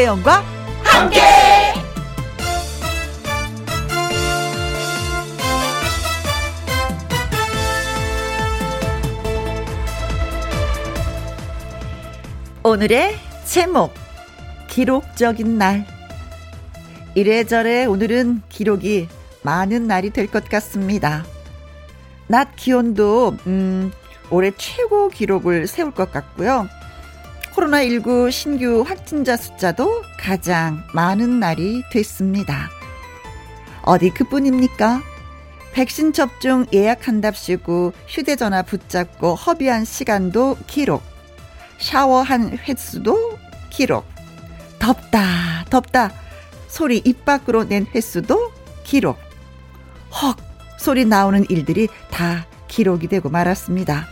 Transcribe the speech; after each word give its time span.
김혜영과 0.00 0.42
함께. 0.82 1.20
오늘의 12.62 13.14
제목 13.44 13.92
기록적인 14.68 15.58
날 15.58 15.86
이래저래 17.14 17.84
오늘은 17.84 18.42
기록이 18.48 19.08
많은 19.42 19.86
날이 19.86 20.10
될 20.10 20.28
것 20.28 20.48
같습니다. 20.48 21.24
낮 22.26 22.56
기온도 22.56 23.36
음, 23.46 23.92
올해 24.30 24.52
최고 24.56 25.08
기록을 25.08 25.66
세울 25.66 25.90
것 25.90 26.10
같고요. 26.10 26.68
코로나19 27.54 28.30
신규 28.30 28.84
확진자 28.86 29.36
숫자도 29.36 30.02
가장 30.18 30.82
많은 30.94 31.40
날이 31.40 31.82
됐습니다. 31.90 32.70
어디 33.82 34.10
그뿐입니까? 34.10 35.02
백신 35.72 36.12
접종 36.12 36.66
예약한답시고 36.72 37.92
휴대전화 38.06 38.62
붙잡고 38.62 39.34
허비한 39.34 39.84
시간도 39.84 40.58
기록. 40.66 41.02
샤워한 41.78 42.58
횟수도 42.58 43.38
기록. 43.70 44.04
덥다, 44.78 45.64
덥다. 45.70 46.12
소리 46.68 46.98
입 47.04 47.24
밖으로 47.24 47.64
낸 47.64 47.86
횟수도 47.94 48.52
기록. 48.84 49.18
헉 50.22 50.36
소리 50.78 51.04
나오는 51.04 51.44
일들이 51.48 51.88
다 52.10 52.46
기록이 52.68 53.08
되고 53.08 53.28
말았습니다. 53.28 54.06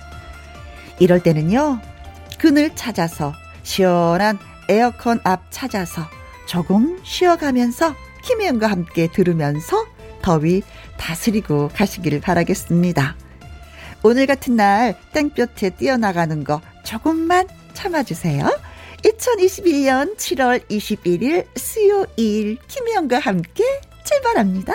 이럴 0.99 1.23
때는요, 1.23 1.81
그늘 2.39 2.75
찾아서 2.75 3.35
시원한 3.63 4.39
에어컨 4.69 5.21
앞 5.25 5.51
찾아서 5.51 6.03
조금 6.47 6.99
쉬어가면서 7.05 7.95
김혜영과 8.23 8.69
함께 8.69 9.09
들으면서 9.11 9.87
더위 10.23 10.63
다스리고 10.97 11.69
가시기를 11.75 12.21
바라겠습니다. 12.21 13.17
오늘 14.03 14.27
같은 14.27 14.57
날 14.57 14.97
땡볕에 15.13 15.71
뛰어나가는 15.71 16.45
거 16.45 16.61
조금만 16.85 17.49
참아주세요. 17.75 18.49
2021년 19.05 20.17
7월 20.17 20.67
21일 20.69 21.47
수요일 21.57 22.59
김혜영과 22.69 23.19
함께 23.19 23.65
출발합니다. 24.05 24.73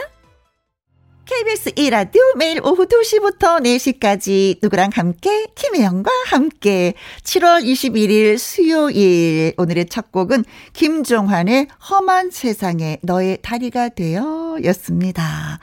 KBS 1.26 1.72
1라디오 1.76 2.36
매일 2.36 2.60
오후 2.66 2.86
2시부터 2.86 3.62
4시까지 3.64 4.60
누구랑 4.62 4.90
함께? 4.94 5.48
김혜영과 5.56 6.12
함께. 6.26 6.96
7월 7.22 7.64
21일 7.64 8.38
수요일. 8.38 9.54
오늘의 9.58 9.86
첫 9.86 10.12
곡은 10.12 10.44
김종환의 10.74 11.68
험한 11.90 12.32
세상에 12.32 12.98
너의 13.04 13.40
다리가 13.42 13.90
되어 13.90 14.58
였습니다. 14.66 15.60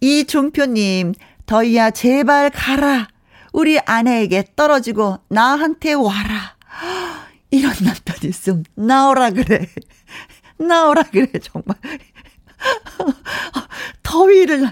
이종표님 0.00 1.14
더이야 1.46 1.90
제발 1.90 2.50
가라. 2.50 3.08
우리 3.52 3.80
아내에게 3.80 4.44
떨어지고 4.54 5.18
나한테 5.28 5.94
와라. 5.94 6.56
이런 7.50 7.74
남편 7.82 8.16
있음 8.30 8.62
나오라 8.76 9.30
그래. 9.30 9.66
나오라 10.56 11.02
그래 11.02 11.26
정말 11.42 11.76
더위를 14.02 14.68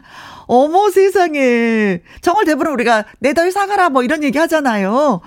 어머 0.46 0.90
세상에 0.90 2.02
정말 2.20 2.44
대부분 2.44 2.72
우리가 2.72 3.04
내 3.19 3.34
더위 3.34 3.50
사가라 3.50 3.91
뭐 3.91 4.02
이런 4.02 4.22
얘기 4.22 4.38
하잖아요. 4.38 5.20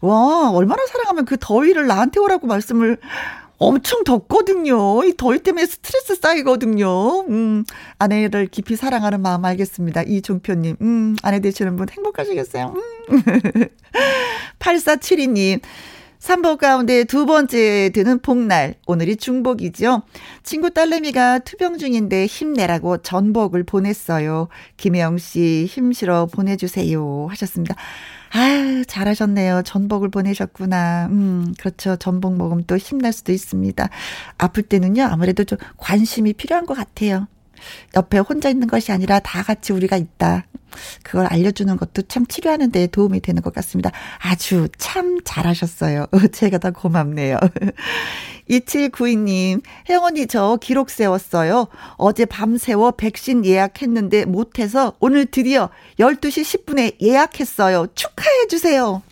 와 0.00 0.50
얼마나 0.50 0.84
사랑하면 0.86 1.24
그 1.24 1.36
더위를 1.38 1.86
나한테 1.86 2.20
오라고 2.20 2.46
말씀을 2.46 2.98
엄청 3.58 4.04
덥거든요. 4.04 5.02
이 5.04 5.14
더위 5.16 5.38
때문에 5.38 5.66
스트레스 5.66 6.14
쌓이거든요. 6.16 7.20
음, 7.28 7.64
아내를 7.98 8.48
깊이 8.48 8.76
사랑하는 8.76 9.22
마음 9.22 9.44
알겠습니다. 9.44 10.02
이종표님, 10.02 10.76
음, 10.82 11.16
아내 11.22 11.40
되시는 11.40 11.76
분 11.76 11.88
행복하시겠어요? 11.88 12.74
음. 12.76 13.22
8472님, 14.58 15.60
3복 16.26 16.58
가운데 16.58 17.04
두 17.04 17.24
번째 17.24 17.90
드는 17.94 18.18
복날. 18.18 18.74
오늘이 18.88 19.14
중복이죠. 19.14 20.02
친구 20.42 20.70
딸내미가 20.70 21.38
투병 21.40 21.78
중인데 21.78 22.26
힘내라고 22.26 22.98
전복을 22.98 23.62
보냈어요. 23.62 24.48
김혜영 24.76 25.18
씨 25.18 25.66
힘실어 25.66 26.26
보내주세요. 26.26 27.28
하셨습니다. 27.30 27.76
아유, 28.30 28.84
잘하셨네요. 28.84 29.62
전복을 29.62 30.08
보내셨구나. 30.08 31.06
음, 31.12 31.54
그렇죠. 31.60 31.94
전복 31.94 32.36
먹으면 32.36 32.64
또 32.66 32.76
힘날 32.76 33.12
수도 33.12 33.30
있습니다. 33.30 33.88
아플 34.36 34.64
때는요, 34.64 35.04
아무래도 35.04 35.44
좀 35.44 35.58
관심이 35.76 36.32
필요한 36.32 36.66
것 36.66 36.74
같아요. 36.74 37.28
옆에 37.96 38.18
혼자 38.18 38.48
있는 38.48 38.68
것이 38.68 38.92
아니라 38.92 39.18
다 39.20 39.42
같이 39.42 39.72
우리가 39.72 39.96
있다. 39.96 40.46
그걸 41.02 41.26
알려주는 41.26 41.76
것도 41.76 42.02
참 42.02 42.26
치료하는 42.26 42.70
데 42.70 42.86
도움이 42.86 43.20
되는 43.20 43.42
것 43.42 43.54
같습니다. 43.54 43.90
아주 44.18 44.68
참 44.78 45.20
잘하셨어요. 45.24 46.06
제가 46.32 46.58
다 46.58 46.70
고맙네요. 46.70 47.38
2792님, 48.50 49.62
혜원이 49.88 50.28
저 50.28 50.58
기록 50.60 50.90
세웠어요. 50.90 51.66
어제 51.96 52.24
밤새워 52.24 52.92
백신 52.92 53.44
예약했는데 53.44 54.24
못해서 54.26 54.92
오늘 55.00 55.26
드디어 55.26 55.70
12시 55.98 56.64
10분에 56.64 57.00
예약했어요. 57.02 57.88
축하해주세요. 57.94 59.02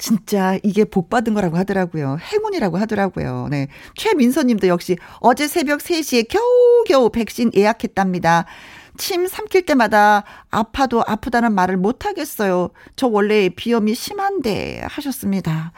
진짜 0.00 0.58
이게 0.62 0.84
복 0.84 1.10
받은 1.10 1.34
거라고 1.34 1.58
하더라고요. 1.58 2.16
행운이라고 2.20 2.78
하더라고요. 2.78 3.48
네. 3.50 3.68
최민서 3.96 4.42
님도 4.42 4.66
역시 4.66 4.96
어제 5.20 5.46
새벽 5.46 5.80
3시에 5.80 6.26
겨우겨우 6.28 7.10
백신 7.10 7.52
예약했답니다. 7.54 8.46
침 8.96 9.26
삼킬 9.26 9.66
때마다 9.66 10.24
아파도 10.50 11.04
아프다는 11.06 11.52
말을 11.52 11.76
못 11.76 12.06
하겠어요. 12.06 12.70
저 12.96 13.06
원래 13.06 13.50
비염이 13.50 13.94
심한데 13.94 14.82
하셨습니다. 14.88 15.72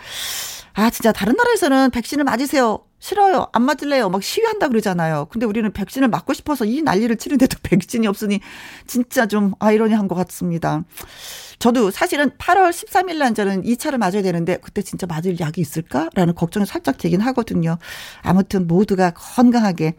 아, 0.75 0.91
진짜 0.91 1.13
다른 1.13 1.35
나라에서는 1.37 1.91
백신을 1.91 2.25
맞으세요. 2.25 2.85
싫어요. 3.03 3.49
안 3.53 3.63
맞을래요. 3.63 4.09
막 4.09 4.23
시위한다 4.23 4.69
그러잖아요. 4.69 5.27
근데 5.31 5.45
우리는 5.45 5.71
백신을 5.73 6.07
맞고 6.07 6.35
싶어서 6.35 6.65
이 6.65 6.83
난리를 6.83 7.17
치는데도 7.17 7.59
백신이 7.65 8.07
없으니 8.07 8.41
진짜 8.87 9.27
좀 9.27 9.55
아이러니한 9.59 10.07
것 10.07 10.15
같습니다. 10.15 10.85
저도 11.63 11.93
사실은 11.93 12.31
8월 12.39 12.71
13일 12.71 13.19
날 13.19 13.35
저는 13.35 13.63
2차를 13.63 13.97
맞아야 13.97 14.21
되는데 14.23 14.57
그때 14.57 14.83
진짜 14.83 15.07
맞을 15.07 15.39
약이 15.39 15.61
있을까라는 15.61 16.35
걱정이 16.35 16.67
살짝 16.67 16.99
되긴 16.99 17.21
하거든요. 17.21 17.79
아무튼 18.23 18.67
모두가 18.67 19.13
건강하게 19.15 19.95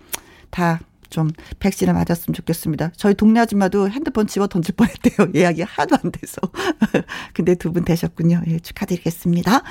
다 0.49 0.79
좀 1.13 1.29
백신을 1.59 1.93
맞았으면 1.93 2.33
좋겠습니다. 2.33 2.91
저희 2.97 3.13
동네 3.13 3.39
아줌마도 3.39 3.87
핸드폰 3.87 4.25
집어 4.25 4.47
던질 4.47 4.73
뻔했대요. 4.75 5.29
예약이 5.35 5.61
하도 5.61 5.95
안 6.03 6.11
돼서. 6.11 6.37
근데 7.35 7.53
두 7.53 7.71
분 7.71 7.85
되셨군요. 7.85 8.41
예, 8.47 8.57
축하드리겠습니다. 8.59 9.61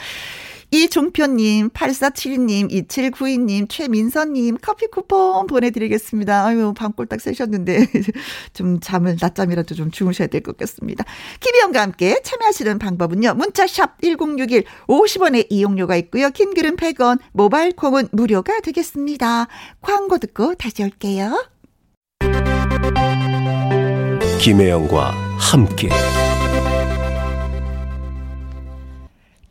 이종표님, 0.73 1.69
8472님, 1.69 2.71
2792님, 2.89 3.69
최민선님, 3.69 4.57
커피 4.63 4.87
쿠폰 4.87 5.47
보내드리겠습니다. 5.47 6.47
아유, 6.47 6.73
밤꼴딱 6.75 7.21
새셨는데, 7.21 7.87
좀 8.55 8.81
잠을, 8.81 9.17
낮잠이라도 9.21 9.75
좀 9.75 9.91
주무셔야 9.91 10.29
될 10.29 10.43
것 10.43 10.57
같습니다. 10.57 11.05
김희영과 11.41 11.83
함께 11.83 12.21
참여하시는 12.25 12.79
방법은요, 12.79 13.35
문자샵 13.35 14.01
1061, 14.03 14.65
50원의 14.89 15.47
이용료가 15.51 15.95
있고요, 15.97 16.31
킹글은 16.31 16.77
100원, 16.77 17.19
모바일 17.33 17.73
콩은 17.73 18.09
무료가 18.11 18.61
되겠습니다. 18.61 19.49
광고 19.83 20.19
듣고 20.19 20.55
다시 20.55 20.83
올게요. 20.83 21.45
김혜영과 24.41 25.11
함께. 25.39 25.91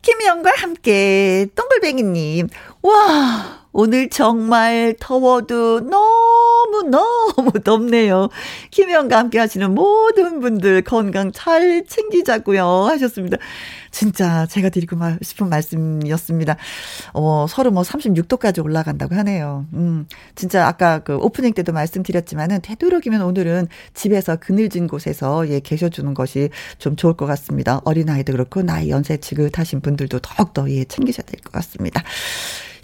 김희영과 0.02 0.50
함께 0.56 1.46
똥글뱅이님. 1.54 2.48
와 2.82 3.61
오늘 3.74 4.10
정말 4.10 4.94
더워도 5.00 5.80
너무너무 5.80 7.52
덥네요. 7.64 8.28
김혜영과 8.70 9.16
함께 9.18 9.38
하시는 9.38 9.74
모든 9.74 10.40
분들 10.40 10.82
건강 10.82 11.32
잘 11.32 11.84
챙기자고요 11.86 12.64
하셨습니다. 12.66 13.38
진짜 13.90 14.46
제가 14.46 14.68
드리고 14.68 14.96
싶은 15.22 15.48
말씀이었습니다. 15.48 16.56
어, 17.14 17.46
서로 17.48 17.70
뭐 17.70 17.82
36도까지 17.82 18.62
올라간다고 18.64 19.14
하네요. 19.16 19.66
음, 19.72 20.06
진짜 20.34 20.66
아까 20.66 20.98
그 20.98 21.16
오프닝 21.16 21.54
때도 21.54 21.72
말씀드렸지만은 21.72 22.60
되도록이면 22.60 23.22
오늘은 23.22 23.68
집에서 23.94 24.36
그늘진 24.36 24.86
곳에서 24.86 25.48
예, 25.48 25.60
계셔주는 25.60 26.12
것이 26.14 26.50
좀 26.78 26.96
좋을 26.96 27.14
것 27.14 27.26
같습니다. 27.26 27.80
어린아이도 27.84 28.32
그렇고 28.32 28.62
나이 28.62 28.90
연세 28.90 29.16
지긋하신 29.16 29.80
분들도 29.80 30.18
더욱더 30.20 30.70
예, 30.70 30.84
챙기셔야 30.84 31.24
될 31.26 31.40
것 31.42 31.52
같습니다. 31.52 32.02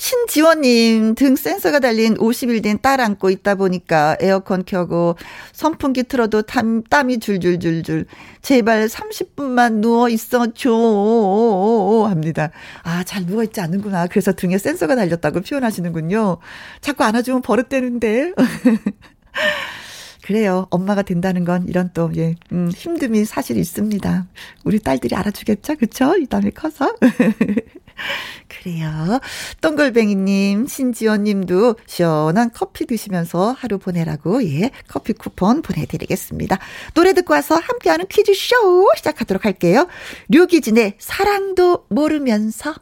신지 0.01 0.35
지원님, 0.35 1.17
등 1.17 1.35
센서가 1.35 1.81
달린 1.81 2.15
50일 2.17 2.63
된 2.63 2.79
딸 2.81 3.01
안고 3.01 3.31
있다 3.31 3.57
보니까 3.57 4.17
에어컨 4.21 4.65
켜고 4.65 5.17
선풍기 5.53 6.05
틀어도 6.05 6.43
땀, 6.43 6.85
땀이 6.85 7.19
줄줄줄줄. 7.19 8.07
제발 8.41 8.87
30분만 8.87 9.81
누워 9.81 10.09
있어줘. 10.09 12.07
합니다. 12.09 12.51
아, 12.85 13.03
잘 13.03 13.27
누워 13.27 13.43
있지 13.43 13.61
않는구나. 13.61 14.07
그래서 14.07 14.33
등에 14.33 14.57
센서가 14.59 14.95
달렸다고 14.95 15.41
표현하시는군요. 15.41 16.39
자꾸 16.81 17.03
안아주면 17.03 17.43
버릇되는데. 17.43 18.35
그래요. 20.23 20.67
엄마가 20.71 21.03
된다는 21.03 21.45
건 21.45 21.67
이런 21.67 21.91
또, 21.95 22.11
예, 22.17 22.35
음, 22.53 22.69
힘듦이 22.69 23.25
사실 23.25 23.57
있습니다. 23.57 24.27
우리 24.65 24.79
딸들이 24.79 25.17
알아주겠죠? 25.17 25.77
그쵸? 25.77 26.15
이 26.19 26.27
다음에 26.27 26.51
커서. 26.51 26.95
그래요. 28.49 29.21
똥글뱅이님, 29.61 30.67
신지원님도 30.67 31.77
시원한 31.87 32.51
커피 32.53 32.87
드시면서 32.87 33.55
하루 33.59 33.79
보내라고, 33.79 34.45
예, 34.45 34.71
커피 34.89 35.13
쿠폰 35.13 35.63
보내드리겠습니다. 35.63 36.59
노래 36.95 37.13
듣고 37.13 37.35
와서 37.35 37.57
함께하는 37.57 38.07
퀴즈쇼 38.09 38.91
시작하도록 38.97 39.45
할게요. 39.45 39.89
류기진의 40.29 40.95
사랑도 40.99 41.87
모르면서. 41.89 42.75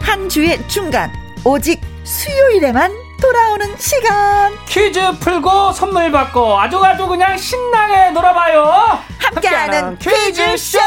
한 0.00 0.28
주의 0.28 0.56
중간, 0.68 1.10
오직 1.44 1.80
수요일에만 2.04 3.09
돌아오는 3.20 3.76
시간. 3.78 4.56
퀴즈 4.66 5.18
풀고 5.18 5.72
선물 5.72 6.10
받고 6.10 6.58
아주 6.58 6.82
아주 6.82 7.06
그냥 7.06 7.36
신나게 7.36 8.10
놀아봐요. 8.10 8.98
함께하는 9.18 9.98
퀴즈쇼. 9.98 10.78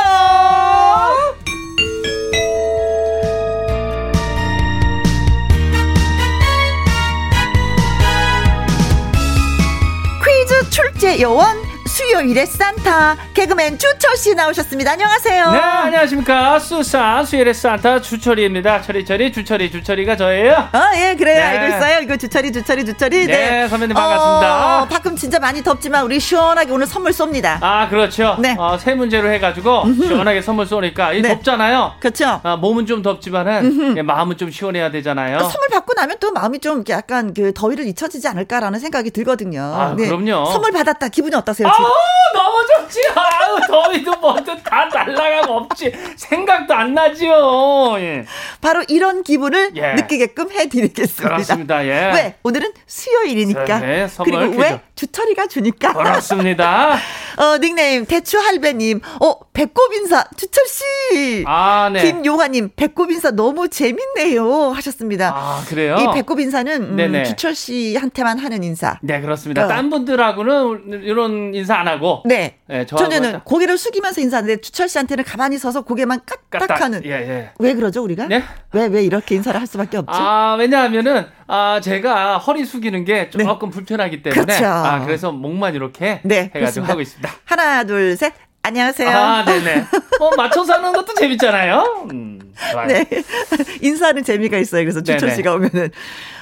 퀴즈 10.23 10.69
출제 10.69 11.21
요원 11.21 11.57
수요일의 11.87 12.47
산타 12.47 13.17
개그맨 13.33 13.77
주철 13.77 14.15
씨 14.17 14.33
나오셨습니다. 14.33 14.91
안녕하세요. 14.93 15.51
네, 15.51 15.59
안녕하십니까. 15.59 16.57
수산 16.59 17.25
수요일의 17.25 17.53
산타 17.53 18.01
주철이입니다. 18.01 18.81
철이철이 18.81 19.31
주철이 19.31 19.71
주철이가 19.71 20.15
저예요. 20.17 20.69
아, 20.71 20.91
예, 20.95 21.15
그래요. 21.15 21.35
네. 21.35 21.41
알고 21.41 21.75
있어요. 21.75 21.99
이거 22.01 22.17
주철이 22.17 22.51
주철이 22.51 22.85
주철이. 22.85 23.27
네, 23.27 23.49
네. 23.49 23.67
선배님 23.67 23.95
반갑습니다. 23.95 24.81
어, 24.81 24.87
밖은 24.87 25.15
진짜 25.15 25.39
많이 25.39 25.61
덥지만 25.61 26.03
우리 26.05 26.19
시원하게 26.19 26.71
오늘 26.71 26.87
선물 26.87 27.11
쏩니다. 27.11 27.57
아, 27.61 27.87
그렇죠. 27.89 28.37
네. 28.39 28.55
어, 28.57 28.77
세 28.77 28.95
문제로 28.95 29.29
해가지고 29.29 29.83
시원하게 29.93 30.41
선물 30.41 30.65
쏘니까 30.65 31.13
이 31.13 31.21
네. 31.21 31.29
덥잖아요. 31.29 31.95
그렇죠. 31.99 32.39
아, 32.43 32.55
몸은 32.55 32.85
좀 32.85 33.01
덥지만은 33.01 33.97
예, 33.97 34.01
마음은 34.01 34.37
좀 34.37 34.49
시원해야 34.49 34.89
되잖아요. 34.91 35.37
어, 35.37 35.39
선물 35.43 35.67
받고 35.71 35.93
나면 35.95 36.17
또 36.19 36.31
마음이 36.31 36.59
좀 36.59 36.83
약간 36.89 37.33
그 37.33 37.53
더위를 37.53 37.85
잊혀지지 37.87 38.27
않을까라는 38.27 38.79
생각이 38.79 39.11
들거든요. 39.11 39.61
아, 39.61 39.95
네. 39.97 40.07
그럼요. 40.07 40.45
선물 40.51 40.71
받았다 40.71 41.09
기분이 41.09 41.35
어떠세요? 41.35 41.67
아, 41.73 42.33
너무 42.33 42.65
좋지. 42.67 42.99
아우, 43.15 43.59
더위도 43.67 44.15
뭐든 44.17 44.63
다 44.63 44.85
날라가고 44.85 45.53
없지. 45.53 45.91
생각도 46.15 46.73
안 46.73 46.93
나지요. 46.93 47.95
예. 47.99 48.25
바로 48.61 48.83
이런 48.87 49.23
기분을 49.23 49.71
예. 49.75 49.93
느끼게끔 49.93 50.51
해드리겠습니다. 50.51 51.35
그렇습니다. 51.35 51.85
예. 51.85 51.89
왜? 52.13 52.35
오늘은 52.43 52.71
수요일이니까. 52.85 53.79
네, 53.79 54.07
그리고 54.23 54.51
퀴즈. 54.51 54.59
왜? 54.61 54.81
주철이가 54.95 55.47
주니까. 55.47 55.93
그렇습니다. 55.93 56.97
어, 57.37 57.57
닉네임 57.59 58.05
대추 58.05 58.37
할배님. 58.39 59.01
어, 59.21 59.39
배꼽 59.53 59.93
인사 59.93 60.23
주철 60.37 60.65
씨. 60.67 61.43
아, 61.47 61.89
네. 61.91 62.01
김용화님 62.03 62.71
배꼽 62.75 63.11
인사 63.11 63.31
너무 63.31 63.69
재밌네요 63.69 64.71
하셨습니다. 64.71 65.33
아, 65.35 65.63
그래요? 65.67 65.97
이 65.99 66.13
배꼽 66.13 66.39
인사는 66.39 66.99
음, 66.99 67.23
주철 67.23 67.55
씨한테만 67.55 68.39
하는 68.39 68.63
인사. 68.63 68.97
네, 69.01 69.21
그렇습니다. 69.21 69.65
어. 69.65 69.67
딴 69.67 69.89
분들하고는 69.89 71.01
이런 71.03 71.53
인사 71.55 71.62
안 71.71 71.87
하고. 71.87 72.23
네. 72.25 72.57
네 72.67 72.85
저는 72.85 73.41
고개를 73.41 73.77
숙이면서 73.77 74.21
인사하는데 74.21 74.61
주철 74.61 74.87
씨한테는 74.87 75.23
가만히 75.23 75.57
서서 75.57 75.81
고개만 75.81 76.21
까딱하는. 76.49 77.03
예, 77.05 77.11
예. 77.11 77.51
왜 77.59 77.73
그러죠 77.73 78.03
우리가? 78.03 78.27
네? 78.27 78.43
왜 78.71 78.93
왜 78.93 79.03
이렇게 79.03 79.35
인사를 79.35 79.59
할 79.59 79.65
수밖에 79.65 79.97
없죠? 79.97 80.13
아, 80.13 80.55
왜냐하면은 80.59 81.25
아, 81.47 81.79
제가 81.81 82.37
허리 82.37 82.63
숙이는 82.63 83.05
게 83.05 83.29
조금 83.29 83.69
네. 83.69 83.73
불편하기 83.75 84.21
때문에. 84.21 84.45
그렇죠. 84.45 84.65
아, 84.67 85.03
그래서 85.03 85.31
목만 85.31 85.73
이렇게 85.73 86.21
네, 86.23 86.51
해가지고 86.55 86.59
그렇습니다. 86.85 86.91
하고 86.91 87.01
있습니다. 87.01 87.29
하나, 87.45 87.83
둘, 87.83 88.15
셋. 88.15 88.33
안녕하세요. 88.61 89.09
아, 89.09 89.43
네네. 89.43 89.85
뭐, 90.19 90.31
맞춰서 90.37 90.73
하는 90.73 90.93
것도 90.93 91.15
재밌잖아요. 91.15 92.07
음. 92.11 92.39
네. 92.87 93.05
인사하는 93.81 94.23
재미가 94.23 94.57
있어요. 94.57 94.83
그래서 94.83 95.01
주철 95.01 95.31
씨가 95.31 95.53
오면은. 95.55 95.89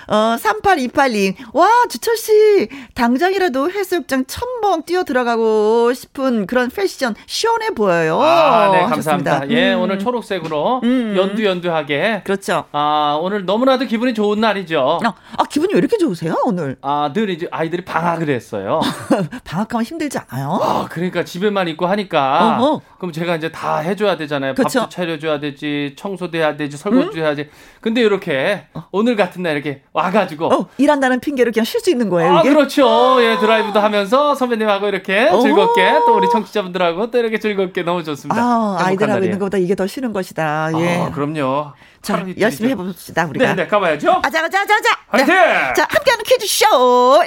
어, 0.07 0.35
3828님. 0.37 1.35
와, 1.53 1.67
주철씨. 1.89 2.69
당장이라도 2.95 3.71
해수욕장 3.71 4.25
첨벙 4.25 4.83
뛰어 4.83 5.03
들어가고 5.03 5.93
싶은 5.93 6.47
그런 6.47 6.69
패션 6.69 7.15
시원해 7.25 7.71
보여요. 7.71 8.19
아, 8.21 8.71
네, 8.71 8.81
감사합니다. 8.81 9.31
하셨습니다. 9.35 9.49
예, 9.49 9.73
음. 9.73 9.81
오늘 9.81 9.99
초록색으로 9.99 10.81
음. 10.83 11.13
연두연두하게. 11.15 12.21
그렇죠. 12.23 12.65
아, 12.71 13.17
오늘 13.21 13.45
너무나도 13.45 13.85
기분이 13.85 14.13
좋은 14.13 14.39
날이죠. 14.39 14.99
아, 15.03 15.13
아 15.37 15.43
기분이 15.43 15.73
왜 15.73 15.79
이렇게 15.79 15.97
좋으세요, 15.97 16.35
오늘? 16.45 16.77
아, 16.81 17.11
늘 17.13 17.29
이제 17.29 17.47
아이들이 17.51 17.83
방학을 17.83 18.29
했어요. 18.29 18.81
방학하면 19.43 19.83
힘들지 19.83 20.17
않아요? 20.17 20.59
아, 20.61 20.87
그러니까 20.89 21.23
집에만 21.23 21.67
있고 21.69 21.85
하니까. 21.87 22.59
어허. 22.59 22.81
그럼 22.97 23.11
제가 23.11 23.35
이제 23.35 23.51
다 23.51 23.77
해줘야 23.77 24.17
되잖아요. 24.17 24.53
그쵸? 24.53 24.81
밥도 24.81 24.89
차려줘야 24.89 25.39
되지, 25.39 25.93
청소도 25.97 26.37
해야 26.37 26.55
되지, 26.55 26.77
설거지도 26.77 27.13
음? 27.13 27.23
해야지. 27.23 27.49
근데 27.79 28.01
이렇게 28.01 28.67
어. 28.73 28.87
오늘 28.91 29.15
같은 29.15 29.43
날 29.43 29.53
이렇게 29.53 29.81
와가지고 29.93 30.53
어, 30.53 30.67
일한다는 30.77 31.19
핑계로 31.19 31.51
그냥 31.51 31.65
쉴 31.65 31.81
수 31.81 31.89
있는 31.89 32.09
거예요. 32.09 32.37
아, 32.37 32.39
이게? 32.41 32.49
그렇죠. 32.53 33.17
예, 33.21 33.37
드라이브도 33.37 33.79
하면서 33.79 34.33
선배님하고 34.35 34.87
이렇게 34.87 35.29
즐겁게 35.41 35.91
또 36.05 36.15
우리 36.15 36.29
청취자분들하고 36.29 37.11
또 37.11 37.17
이렇게 37.17 37.39
즐겁게 37.39 37.83
너무 37.83 38.03
좋습니다. 38.03 38.41
아, 38.41 38.77
아이들하고 38.79 39.23
있는 39.23 39.37
것보다 39.39 39.57
이게 39.57 39.75
더 39.75 39.85
쉬는 39.87 40.13
것이다. 40.13 40.71
예. 40.79 40.97
아, 41.01 41.11
그럼요. 41.11 41.73
자, 42.01 42.25
열심히 42.39 42.69
해봅시다, 42.71 43.25
우리가. 43.25 43.47
네, 43.47 43.55
네, 43.63 43.67
가봐야죠. 43.67 44.21
아자, 44.23 44.45
아자, 44.45 44.61
아자, 44.61 44.75
아자. 44.75 44.89
화이팅! 45.09 45.27
자, 45.35 45.73
자, 45.73 45.87
함께하는 45.89 46.23
퀴즈 46.23 46.47
쇼 46.47 46.65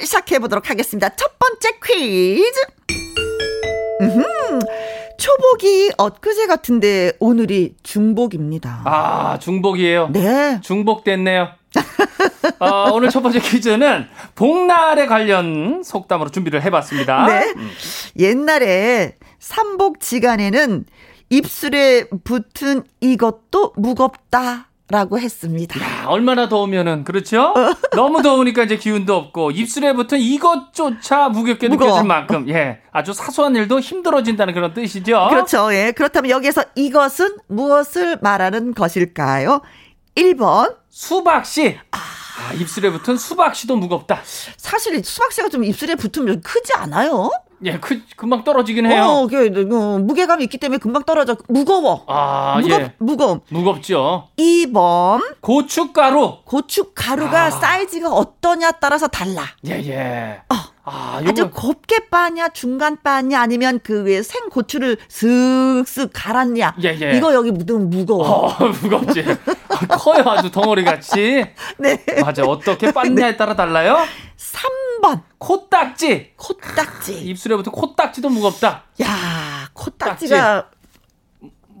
시작해 0.01 0.39
보도록 0.39 0.69
하겠습니다. 0.69 1.09
첫 1.15 1.37
번째 1.37 1.69
퀴즈. 1.83 2.59
음흠. 4.01 4.23
초복이 5.17 5.91
엊그제 5.97 6.47
같은데 6.47 7.13
오늘이 7.19 7.75
중복입니다. 7.83 8.81
아, 8.85 9.37
중복이에요? 9.39 10.09
네. 10.11 10.59
중복됐네요. 10.61 11.49
어, 12.59 12.89
오늘 12.93 13.09
첫 13.09 13.21
번째 13.21 13.39
퀴즈는 13.39 14.07
복날에 14.35 15.05
관련 15.07 15.83
속담으로 15.83 16.29
준비를 16.29 16.61
해봤습니다. 16.63 17.25
네. 17.27 17.53
음. 17.55 17.71
옛날에 18.17 19.15
삼복지간에는 19.39 20.85
입술에 21.29 22.05
붙은 22.23 22.83
이것도 23.01 23.73
무겁다. 23.75 24.69
라고 24.87 25.17
했습니다. 25.17 25.81
야, 25.81 26.05
얼마나 26.05 26.47
더우면은 26.47 27.05
그렇죠? 27.05 27.41
어. 27.57 27.73
너무 27.95 28.21
더우니까 28.21 28.65
이제 28.65 28.77
기운도 28.77 29.15
없고 29.15 29.49
입술에 29.49 29.93
붙은 29.93 30.19
이것조차 30.19 31.29
무겁게 31.29 31.69
무거워. 31.69 31.89
느껴질 31.89 32.07
만큼 32.07 32.47
예 32.49 32.81
아주 32.91 33.11
사소한 33.11 33.55
일도 33.55 33.79
힘들어진다는 33.79 34.53
그런 34.53 34.75
뜻이죠. 34.75 35.25
그렇죠. 35.31 35.73
예 35.73 35.91
그렇다면 35.91 36.29
여기서 36.29 36.65
이것은 36.75 37.37
무엇을 37.47 38.19
말하는 38.21 38.75
것일까요? 38.75 39.61
1번 40.15 40.75
수박씨. 40.89 41.77
아. 41.91 41.97
아, 42.37 42.53
입술에 42.53 42.91
붙은 42.91 43.17
수박씨도 43.17 43.75
무겁다. 43.77 44.19
사실 44.57 45.01
수박씨가 45.03 45.49
좀 45.49 45.63
입술에 45.63 45.95
붙으면 45.95 46.41
크지 46.41 46.73
않아요? 46.75 47.31
예, 47.63 47.79
그, 47.79 48.01
금방 48.17 48.43
떨어지긴 48.43 48.85
해요. 48.85 49.03
어, 49.03 49.27
그, 49.27 49.47
어, 49.47 49.99
무게감이 49.99 50.43
있기 50.43 50.57
때문에 50.57 50.77
금방 50.77 51.03
떨어져. 51.03 51.37
무거워. 51.47 52.03
아, 52.07 52.59
무겁, 52.59 52.81
예. 52.81 52.93
무거움. 52.99 53.39
무겁죠. 53.49 54.27
2번. 54.37 55.37
고춧가루. 55.39 56.39
고춧가루가 56.43 57.45
아. 57.45 57.51
사이즈가 57.51 58.09
어떠냐 58.11 58.71
따라서 58.73 59.07
달라. 59.07 59.43
예, 59.65 59.71
예. 59.87 60.41
어. 60.49 60.55
아, 60.87 61.19
요거... 61.19 61.31
아주 61.31 61.49
곱게 61.49 62.09
빠냐, 62.09 62.49
중간 62.49 62.97
빠냐, 63.01 63.41
아니면 63.41 63.79
그 63.83 64.21
생고추를 64.21 64.97
슥슥 65.07 66.11
갈았냐. 66.13 66.75
예, 66.83 66.97
예. 67.01 67.17
이거 67.17 67.33
여기 67.33 67.51
묻으면 67.51 67.89
무거워. 67.89 68.27
어, 68.27 68.67
무겁지. 68.81 69.25
커요, 69.89 70.23
아주 70.27 70.51
덩어리 70.51 70.83
같이. 70.83 71.45
네. 71.79 72.05
맞아. 72.21 72.43
어떻게 72.43 72.91
빻냐에 72.91 73.31
네. 73.31 73.37
따라 73.37 73.55
달라요? 73.55 73.97
3번. 74.37 75.23
코딱지. 75.39 76.33
코딱지. 76.35 77.19
입술에 77.19 77.55
부터 77.55 77.71
코딱지도 77.71 78.29
무겁다. 78.29 78.83
야, 79.01 79.69
코딱지가 79.73 80.69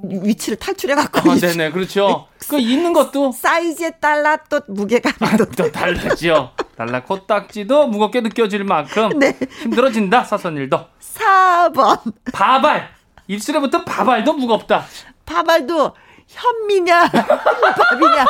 위치를 0.03 0.57
탈출해갖고. 0.57 1.31
아, 1.31 1.35
네네, 1.35 1.71
그렇죠. 1.71 2.27
그 2.47 2.57
있는 2.57 2.91
것도. 2.91 3.31
사이즈에 3.33 3.91
따라 3.99 4.37
또 4.37 4.61
무게감이 4.67 5.15
아, 5.19 5.37
또 5.37 5.71
달라지요. 5.71 6.51
달라. 6.75 7.03
코딱지도 7.03 7.87
무겁게 7.87 8.21
느껴질 8.21 8.63
만큼 8.63 9.09
네. 9.19 9.37
힘들어진다 9.61 10.23
사선일도. 10.23 10.79
4번 10.99 12.13
바발. 12.33 12.89
입술에 13.27 13.59
붙은 13.59 13.85
바발도 13.85 14.33
무겁다. 14.33 14.85
바발도 15.25 15.95
현미냐 16.27 17.07
밥이냐 17.09 18.25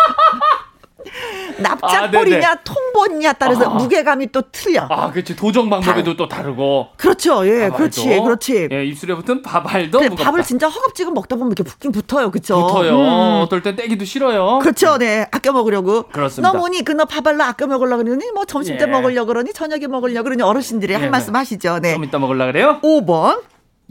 납작볼이냐 1.57 2.49
아, 2.49 2.55
통보냐 2.63 3.33
따라서 3.33 3.65
아. 3.65 3.73
무게감이 3.75 4.31
또 4.31 4.41
틀려. 4.51 4.87
아, 4.89 5.11
그렇지. 5.11 5.35
도정 5.35 5.69
방법에도 5.69 6.11
다. 6.11 6.17
또 6.17 6.27
다르고. 6.27 6.89
그렇죠. 6.97 7.45
예, 7.47 7.69
바발도. 7.69 7.77
그렇지. 7.77 8.07
그렇지. 8.21 8.69
예, 8.71 8.85
입술에 8.85 9.15
붙은 9.15 9.41
밥알도 9.41 9.99
그래, 9.99 10.09
밥을 10.09 10.43
진짜 10.43 10.67
허겁지겁 10.67 11.13
먹다 11.13 11.35
보면 11.35 11.51
이렇게 11.51 11.63
붙긴 11.63 11.91
붙어요. 11.91 12.31
그렇죠. 12.31 12.67
붙어요. 12.67 12.97
음. 12.97 13.41
어떨 13.43 13.61
땐 13.61 13.75
떼기도 13.75 14.05
싫어요. 14.05 14.59
그렇죠. 14.59 14.97
네. 14.97 15.27
아껴 15.31 15.51
먹으려고. 15.51 16.03
그렇습니다. 16.03 16.51
너무니 16.51 16.83
그너 16.83 17.05
밥알로 17.05 17.43
아껴 17.43 17.67
먹으려고 17.67 18.03
그러니 18.03 18.31
뭐 18.31 18.45
점심 18.45 18.77
때 18.77 18.83
예. 18.83 18.87
먹으려고 18.87 19.27
그러니 19.27 19.53
저녁에 19.53 19.87
먹으려고 19.87 20.23
그러니 20.23 20.41
어르신들이 20.41 20.93
예. 20.93 20.97
한 20.97 21.11
말씀 21.11 21.35
하시죠. 21.35 21.79
네. 21.79 21.93
좀 21.93 22.03
이따 22.03 22.19
먹으려고 22.19 22.51
그래요? 22.51 22.79
5번. 22.83 23.41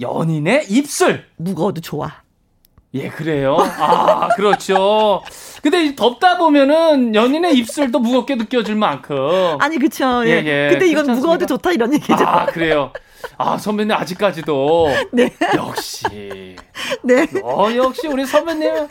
연인의 0.01 0.67
입술. 0.69 1.25
무거워도 1.37 1.81
좋아. 1.81 2.11
예, 2.95 3.09
그래요. 3.09 3.57
아, 3.59 4.29
그렇죠. 4.37 5.23
근데 5.65 5.95
덥다 5.95 6.37
보면은 6.37 7.15
연인의 7.15 7.57
입술도 7.57 7.99
무겁게 7.99 8.35
느껴질 8.35 8.75
만큼. 8.75 9.17
아니, 9.61 9.79
그쵸. 9.79 10.23
예. 10.27 10.33
예, 10.33 10.45
예. 10.45 10.69
근데 10.71 10.87
이건 10.87 11.07
무거워도 11.07 11.47
좋다 11.47 11.73
이런 11.73 11.95
얘기죠. 11.95 12.13
아, 12.19 12.45
그래요. 12.45 12.93
아, 13.39 13.57
선배님 13.57 13.97
아직까지도. 13.97 14.89
네. 15.11 15.33
역시. 15.57 16.57
네. 17.03 17.27
어, 17.43 17.69
역시 17.75 18.07
우리 18.09 18.27
선배님 18.27 18.89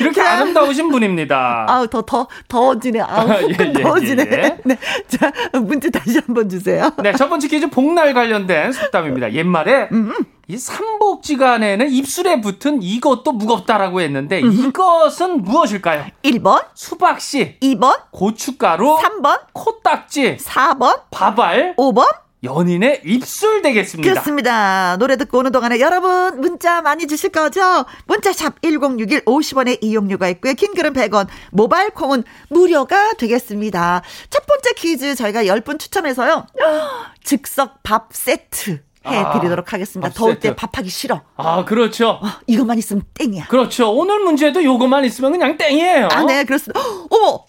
이렇게 0.00 0.22
자, 0.22 0.32
아름다우신 0.32 0.88
분입니다. 0.88 1.66
아, 1.68 1.86
더, 1.90 2.00
더, 2.00 2.26
더워지네. 2.48 3.00
아, 3.02 3.26
예, 3.44 3.56
예, 3.60 3.72
더워지네. 3.74 4.26
예, 4.26 4.32
예. 4.34 4.56
네. 4.64 4.78
자, 5.06 5.30
문제 5.52 5.90
다시 5.90 6.20
한번 6.24 6.48
주세요. 6.48 6.90
네, 7.02 7.12
첫 7.12 7.28
번째 7.28 7.46
퀴즈 7.48 7.68
복날 7.68 8.14
관련된 8.14 8.72
속담입니다. 8.72 9.34
옛말에 9.34 9.90
음. 9.92 10.14
음. 10.48 10.54
이 10.54 10.58
삼복지간에는 10.58 11.90
입술에 11.90 12.40
붙은 12.40 12.82
이것도 12.82 13.32
무겁다라고 13.32 14.00
했는데 14.00 14.42
음. 14.42 14.52
이것은 14.52 15.42
무엇일까요? 15.42 16.06
1번 16.22 16.64
수박씨 16.74 17.58
2번 17.60 18.00
고춧가루 18.10 18.98
3번 18.98 19.40
코딱지 19.52 20.36
4번 20.36 21.02
밥알 21.10 21.74
5번 21.76 22.24
연인의 22.44 23.00
입술 23.06 23.62
되겠습니다. 23.62 24.10
그렇습니다. 24.10 24.96
노래 24.98 25.16
듣고 25.16 25.38
오는 25.38 25.50
동안에 25.50 25.80
여러분 25.80 26.40
문자 26.40 26.82
많이 26.82 27.06
주실 27.06 27.30
거죠? 27.30 27.86
문자샵 28.06 28.60
1061 28.60 29.24
50원의 29.24 29.78
이용료가 29.82 30.28
있고요. 30.28 30.52
킹글은 30.52 30.92
100원, 30.92 31.26
모바일 31.52 31.88
콩은 31.88 32.22
무료가 32.50 33.14
되겠습니다. 33.14 34.02
첫 34.28 34.46
번째 34.46 34.72
퀴즈 34.76 35.14
저희가 35.14 35.44
10분 35.44 35.78
추첨해서요. 35.78 36.46
즉석 37.24 37.82
밥 37.82 38.08
세트 38.12 38.82
해드리도록 39.06 39.68
아, 39.68 39.72
하겠습니다. 39.74 40.10
더울 40.14 40.38
때 40.38 40.54
밥하기 40.54 40.88
싫어. 40.88 41.22
아, 41.36 41.64
그렇죠. 41.64 42.20
어, 42.22 42.26
이것만 42.46 42.78
있으면 42.78 43.02
땡이야. 43.14 43.46
그렇죠. 43.46 43.92
오늘 43.92 44.20
문제도 44.20 44.60
이것만 44.60 45.04
있으면 45.04 45.32
그냥 45.32 45.56
땡이에요. 45.56 46.08
아, 46.10 46.24
네, 46.24 46.44
그렇습니다. 46.44 46.80
어머! 47.10 47.44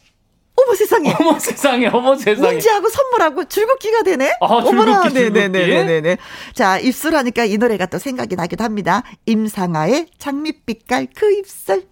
어머 0.57 0.73
세상에. 0.73 1.13
어머 1.19 1.37
세상에. 1.37 1.87
어머 1.87 2.15
세상에. 2.15 2.49
문제하고 2.51 2.87
선물하고 2.89 3.45
줄긋기가 3.45 4.03
되네. 4.03 4.37
아, 4.39 4.63
줄긋기 4.63 5.29
네네네네네. 5.29 6.17
자, 6.53 6.79
입술 6.79 7.15
하니까 7.15 7.43
이 7.43 7.57
노래가 7.57 7.85
또 7.87 7.97
생각이 7.99 8.35
나기도 8.35 8.63
합니다. 8.63 9.03
임상아의 9.25 10.07
장밋빛깔 10.17 11.07
그 11.13 11.31
입술. 11.33 11.83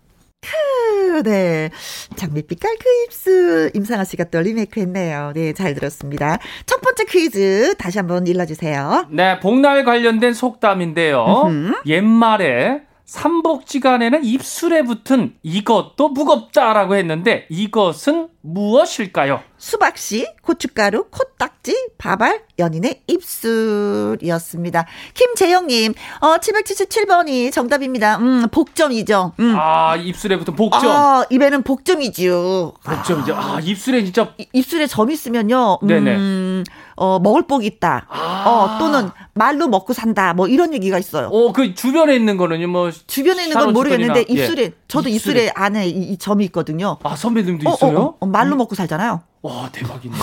크, 0.44 1.24
네. 1.24 1.70
장밋빛깔 2.16 2.76
그 2.80 2.90
입술. 3.06 3.72
임상아 3.74 4.04
씨가 4.04 4.26
또 4.26 4.42
리메이크 4.42 4.80
했네요. 4.82 5.32
네, 5.34 5.54
잘 5.54 5.74
들었습니다. 5.74 6.38
첫 6.66 6.82
번째 6.82 7.06
퀴즈 7.06 7.76
다시 7.78 7.98
한번 7.98 8.28
일러주세요. 8.28 9.08
네, 9.10 9.40
복날 9.40 9.84
관련된 9.86 10.34
속담인데요. 10.34 11.24
으흠. 11.46 11.74
옛말에 11.86 12.82
삼복지간에는 13.06 14.24
입술에 14.24 14.82
붙은 14.84 15.34
이것도 15.44 16.10
무겁다라고 16.10 16.96
했는데 16.96 17.46
이것은 17.50 18.30
무엇일까요? 18.42 19.42
수박씨, 19.64 20.28
고춧가루, 20.42 21.06
코딱지, 21.10 21.92
밥알, 21.98 22.42
연인의 22.60 23.04
입술이었습니다. 23.08 24.86
김재영님, 25.14 25.94
어, 26.20 26.36
777번이 26.36 27.50
정답입니다. 27.50 28.18
음, 28.18 28.50
복점이죠. 28.52 29.32
음. 29.40 29.56
아, 29.58 29.96
입술에 29.96 30.38
붙은 30.38 30.58
복점. 30.58 30.82
아, 30.86 31.26
입에는 31.30 31.64
복점이죠. 31.64 32.74
복점이죠. 32.84 33.36
아, 33.38 33.62
입술에 33.64 34.04
진짜. 34.04 34.34
이, 34.38 34.48
입술에 34.52 34.86
점 34.86 35.10
있으면요. 35.10 35.80
음, 35.82 35.88
네네. 35.88 36.64
어, 36.98 37.20
먹을 37.20 37.44
복이 37.44 37.66
있다. 37.66 38.08
아. 38.10 38.44
어, 38.46 38.80
또는 38.80 39.12
말로 39.34 39.70
먹고 39.70 39.94
산다. 39.94 40.34
뭐 40.34 40.50
이런 40.50 40.74
얘기가 40.74 41.00
있어요. 41.00 41.28
어, 41.28 41.54
그 41.54 41.74
주변에 41.74 42.14
있는 42.18 42.36
거는요, 42.36 42.68
뭐. 42.68 42.92
주변에 42.92 43.44
있는 43.44 43.58
건 43.58 43.72
모르겠는데 43.72 44.26
입술에, 44.28 44.64
예. 44.64 44.74
저도 44.90 45.08
입술에, 45.08 45.46
입술에 45.46 45.52
안에 45.56 45.88
이, 45.88 46.12
이, 46.12 46.18
점이 46.18 46.44
있거든요. 46.46 46.98
아, 47.04 47.16
선배님도 47.16 47.70
어, 47.70 47.74
있어요? 47.74 48.00
어, 48.00 48.18
어, 48.20 48.26
말로 48.26 48.56
음. 48.56 48.58
먹고 48.58 48.76
살잖아요. 48.76 49.22
와, 49.44 49.70
대박이네. 49.72 50.16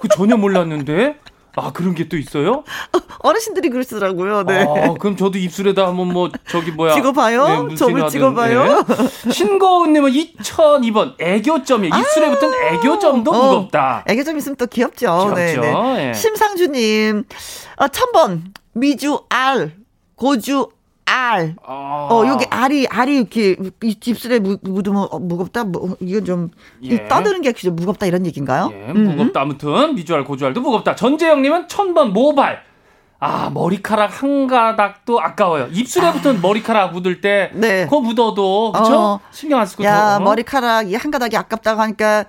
그 0.00 0.08
전혀 0.08 0.36
몰랐는데. 0.36 1.18
아 1.56 1.70
그런 1.72 1.94
게 1.94 2.08
또 2.08 2.16
있어요? 2.16 2.64
어르신들이 3.20 3.70
그러시더라고요. 3.70 4.42
네. 4.42 4.64
아, 4.64 4.94
그럼 4.98 5.16
저도 5.16 5.38
입술에다 5.38 5.86
한번 5.86 6.08
뭐 6.08 6.30
저기 6.48 6.72
뭐야 6.72 6.94
찍어봐요. 6.94 7.68
네, 7.68 7.74
점을 7.76 8.08
찍어봐요. 8.08 8.82
네. 8.82 9.30
신고은님은 9.30 10.10
2002번 10.10 11.14
애교점이 11.20 11.88
입술에 11.88 12.30
붙은 12.30 12.52
아~ 12.52 12.74
애교점도 12.74 13.30
어, 13.30 13.42
무겁다. 13.54 14.04
애교점 14.08 14.36
있으면 14.36 14.56
또 14.56 14.66
귀엽죠. 14.66 15.32
귀엽죠. 15.34 15.34
네, 15.34 15.56
네. 15.56 16.14
심상주님 16.14 17.24
어, 17.76 17.86
1000번 17.86 18.42
미주 18.72 19.22
알 19.28 19.76
고주 20.16 20.68
알. 21.14 21.54
아. 21.64 22.08
어, 22.10 22.26
여기 22.26 22.44
알이, 22.50 22.88
알이 22.88 23.16
이렇게 23.16 23.56
입술에 23.82 24.40
묻으면 24.40 25.08
어, 25.10 25.18
무겁다? 25.20 25.64
뭐, 25.64 25.96
이건 26.00 26.24
좀, 26.24 26.50
예. 26.82 27.06
떠드는 27.06 27.42
게 27.42 27.52
무겁다 27.70 28.06
이런 28.06 28.26
얘기인가요? 28.26 28.70
예, 28.72 28.92
무겁다. 28.92 29.40
음. 29.40 29.42
아무튼, 29.42 29.94
미주알, 29.94 30.24
고주알도 30.24 30.60
무겁다. 30.60 30.96
전재영님은 30.96 31.68
천번 31.68 32.12
모발. 32.12 32.62
아, 33.24 33.50
머리카락 33.50 34.22
한 34.22 34.46
가닥도 34.46 35.20
아까워요. 35.20 35.68
입술에 35.72 36.12
붙은 36.12 36.36
아. 36.36 36.40
머리카락 36.40 36.92
묻을 36.92 37.20
때, 37.20 37.50
네. 37.54 37.84
그거 37.84 38.00
묻어도, 38.00 38.72
그쵸? 38.72 38.94
어. 38.98 39.20
신경 39.30 39.60
안 39.60 39.66
쓰고. 39.66 39.82
야, 39.84 40.18
더. 40.18 40.24
머리카락 40.24 40.90
이 40.90 40.94
한 40.96 41.10
가닥이 41.10 41.36
아깝다고 41.36 41.80
하니까, 41.80 42.24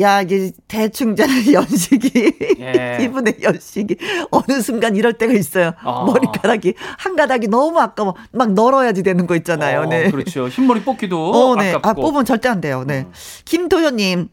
야, 0.00 0.22
이게 0.22 0.50
대충 0.68 1.14
자는 1.16 1.34
연식이, 1.52 2.32
예. 2.60 2.98
이분의 3.02 3.38
연식이 3.42 3.96
어느 4.30 4.60
순간 4.60 4.96
이럴 4.96 5.12
때가 5.14 5.32
있어요. 5.32 5.72
어. 5.84 6.04
머리카락이 6.04 6.74
한 6.98 7.16
가닥이 7.16 7.48
너무 7.48 7.78
아까워. 7.80 8.14
막 8.32 8.52
널어야지 8.52 9.02
되는 9.02 9.26
거 9.26 9.36
있잖아요. 9.36 9.82
어, 9.82 9.86
네. 9.86 10.10
그렇죠. 10.10 10.48
흰머리 10.48 10.82
뽑기도. 10.82 11.30
어, 11.32 11.56
네. 11.56 11.70
아깝고. 11.74 11.88
아, 11.88 11.92
뽑으면 11.94 12.24
절대 12.24 12.48
안 12.48 12.60
돼요. 12.60 12.84
네. 12.86 13.06
어. 13.06 13.12
김도현님, 13.44 14.28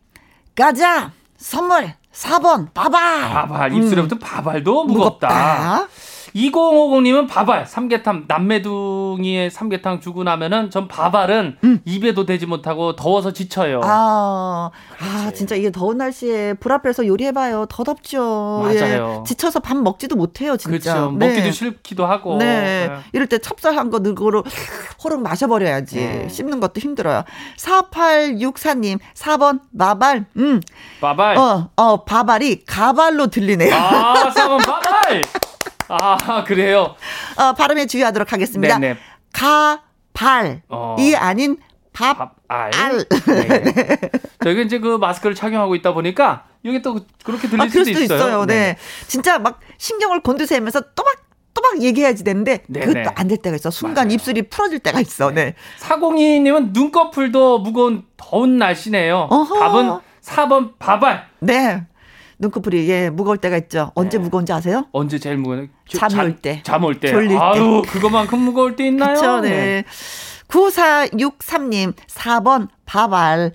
가자! 0.55 1.11
선물! 1.37 1.93
4번, 2.17 2.67
바발! 2.73 3.29
바발. 3.29 3.73
입술에 3.73 4.01
붙은 4.01 4.17
음. 4.17 4.19
바발도 4.19 4.85
무겁다. 4.85 5.27
무겁다. 5.27 5.87
2050님은 6.37 7.27
바발, 7.27 7.65
삼계탕, 7.65 8.25
남매둥이의 8.27 9.49
삼계탕 9.49 10.01
주고 10.01 10.23
나면은 10.23 10.69
전 10.69 10.87
바발은 10.87 11.57
음. 11.63 11.81
입에도 11.83 12.25
대지 12.25 12.45
못하고 12.45 12.95
더워서 12.95 13.33
지쳐요. 13.33 13.81
아, 13.83 14.69
아, 14.99 15.31
진짜 15.33 15.55
이게 15.55 15.71
더운 15.71 15.97
날씨에 15.97 16.53
불 16.55 16.71
앞에서 16.73 17.07
요리해봐요. 17.07 17.65
더 17.69 17.83
덥죠. 17.83 18.61
맞아요. 18.63 19.21
예, 19.21 19.27
지쳐서 19.27 19.59
밥 19.61 19.77
먹지도 19.77 20.15
못해요, 20.15 20.57
진짜. 20.57 20.93
그렇죠. 20.93 21.11
네. 21.17 21.27
먹기도 21.27 21.51
싫기도 21.51 22.05
하고. 22.05 22.37
네. 22.37 22.87
네. 22.87 22.95
이럴 23.13 23.27
때 23.27 23.39
찹쌀한 23.39 23.89
거 23.89 23.99
넣고 23.99 24.43
호롱 25.03 25.23
마셔버려야지. 25.23 25.95
네. 25.95 26.29
씹는 26.29 26.59
것도 26.59 26.79
힘들어요. 26.79 27.23
4864님, 27.57 28.99
4번, 29.15 29.61
바발. 29.77 30.25
음. 30.37 30.61
바발. 31.01 31.37
어, 31.37 31.69
어, 31.75 32.03
바발이 32.03 32.65
가발로 32.65 33.27
들리네요. 33.27 33.73
아, 33.73 34.31
4번 34.33 34.65
바발! 34.65 35.21
아, 35.89 36.43
그래요? 36.45 36.95
어, 37.37 37.53
발음에 37.53 37.85
주의하도록 37.85 38.31
하겠습니다. 38.31 38.77
네네. 38.77 38.97
가발이 39.33 40.61
어. 40.69 40.95
아닌 41.17 41.57
밥, 41.93 42.17
밥 42.17 42.35
알. 42.47 42.71
알. 42.75 43.05
네. 43.25 43.47
네. 43.63 43.97
저희가 44.43 44.61
이제 44.61 44.79
그 44.79 44.97
마스크를 44.97 45.35
착용하고 45.35 45.75
있다 45.75 45.93
보니까 45.93 46.45
이게 46.63 46.81
또 46.81 46.99
그렇게 47.23 47.47
들릴 47.47 47.61
아, 47.61 47.67
수도, 47.67 47.83
수도 47.85 47.99
있어요. 48.01 48.17
있어요. 48.17 48.45
네. 48.45 48.55
네. 48.55 48.77
진짜 49.07 49.39
막 49.39 49.59
신경을 49.77 50.21
곤두세우면서 50.21 50.81
또막 50.95 51.15
또막 51.55 51.81
얘기해야지 51.81 52.23
되는데 52.23 52.63
네네. 52.67 52.85
그것도 52.85 53.11
안 53.15 53.27
될 53.27 53.37
때가 53.39 53.55
있어. 53.55 53.71
순간 53.71 54.05
맞아요. 54.07 54.13
입술이 54.15 54.43
풀어질 54.49 54.79
때가 54.79 54.99
있어. 54.99 55.31
네. 55.31 55.55
사공이님은 55.77 56.73
눈꺼풀도 56.73 57.59
무거운 57.59 58.03
더운 58.15 58.57
날씨네요. 58.57 59.27
어허. 59.31 59.59
답은 59.59 59.99
4번 60.21 60.73
바발. 60.77 61.27
네. 61.39 61.83
눈꺼풀이 62.39 62.89
예 62.89 63.09
무거울 63.09 63.37
때가 63.37 63.57
있죠. 63.57 63.91
언제 63.95 64.17
네. 64.17 64.23
무거운지 64.23 64.53
아세요? 64.53 64.85
언제 64.91 65.17
제일 65.19 65.37
무거운? 65.37 65.69
잠올 65.87 66.35
때. 66.37 66.61
잠올 66.63 66.99
때. 66.99 67.09
졸릴 67.11 67.37
아유, 67.37 67.81
때. 67.83 67.91
그거만큼 67.91 68.39
무거울 68.39 68.75
때 68.75 68.87
있나요? 68.87 69.15
그렇죠. 69.15 69.41
네. 69.41 69.49
네. 69.49 69.83
9463님 70.47 71.93
4번 72.07 72.67
바발. 72.85 73.51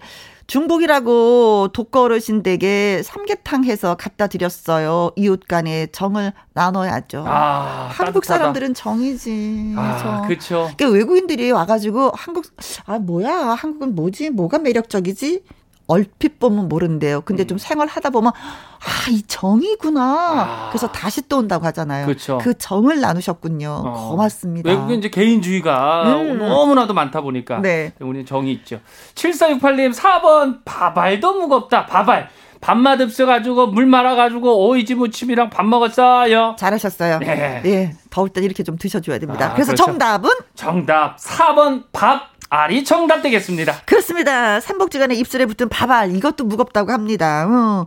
중복이라고 0.48 1.68
독거어르신 1.72 2.42
댁에 2.42 3.00
삼계탕 3.02 3.64
해서 3.64 3.94
갖다 3.94 4.26
드렸어요. 4.26 5.10
이웃 5.16 5.40
간에 5.48 5.86
정을 5.92 6.32
나눠야죠. 6.52 7.24
아, 7.26 7.88
한국 7.90 8.20
따뜻하다. 8.24 8.38
사람들은 8.38 8.74
정이지. 8.74 9.74
아, 9.78 10.22
그렇죠. 10.26 10.70
그러니까 10.76 10.88
외국인들이 10.88 11.50
와가지고 11.52 12.10
한국 12.14 12.44
아 12.84 12.98
뭐야 12.98 13.34
한국은 13.34 13.94
뭐지 13.94 14.28
뭐가 14.30 14.58
매력적이지 14.58 15.42
얼핏 15.86 16.38
보면 16.38 16.68
모른대요. 16.68 17.22
근데 17.22 17.44
음. 17.44 17.46
좀 17.48 17.58
생활하다 17.58 18.10
보면 18.10 18.32
아, 18.34 19.10
이 19.10 19.22
정이구나. 19.22 20.02
아. 20.02 20.68
그래서 20.70 20.90
다시 20.90 21.26
또 21.28 21.38
온다고 21.38 21.64
하잖아요. 21.66 22.06
그쵸. 22.06 22.38
그 22.42 22.56
정을 22.56 23.00
나누셨군요. 23.00 23.82
어. 23.84 24.10
고맙습니다. 24.10 24.68
외국인 24.68 24.98
이제 24.98 25.08
개인주의가 25.08 26.14
음. 26.14 26.38
너무나도 26.38 26.94
많다 26.94 27.20
보니까 27.20 27.60
네. 27.60 27.92
우리는 28.00 28.26
정이 28.26 28.52
있죠. 28.52 28.80
7468님 29.14 29.94
4번 29.94 30.60
바발도 30.64 31.40
무겁다. 31.40 31.86
바발. 31.86 32.28
밥맛 32.62 33.00
없어가지고 33.00 33.66
물 33.68 33.86
말아가지고 33.86 34.68
오이지 34.68 34.94
무침이랑 34.94 35.50
밥 35.50 35.66
먹었어요. 35.66 36.54
잘하셨어요. 36.56 37.18
네. 37.18 37.60
예, 37.64 37.92
더울 38.08 38.28
때 38.28 38.40
이렇게 38.40 38.62
좀 38.62 38.78
드셔줘야 38.78 39.18
됩니다. 39.18 39.46
아, 39.46 39.52
그래서 39.52 39.72
그렇죠. 39.72 39.84
정답은 39.84 40.30
정답 40.54 41.16
4번 41.16 41.84
밥 41.92 42.31
알이 42.54 42.84
정답 42.84 43.22
되겠습니다. 43.22 43.80
그렇습니다. 43.86 44.60
삼복주간에 44.60 45.14
입술에 45.14 45.46
붙은 45.46 45.70
밥알 45.70 46.14
이것도 46.14 46.44
무겁다고 46.44 46.92
합니다. 46.92 47.46
어. 47.48 47.86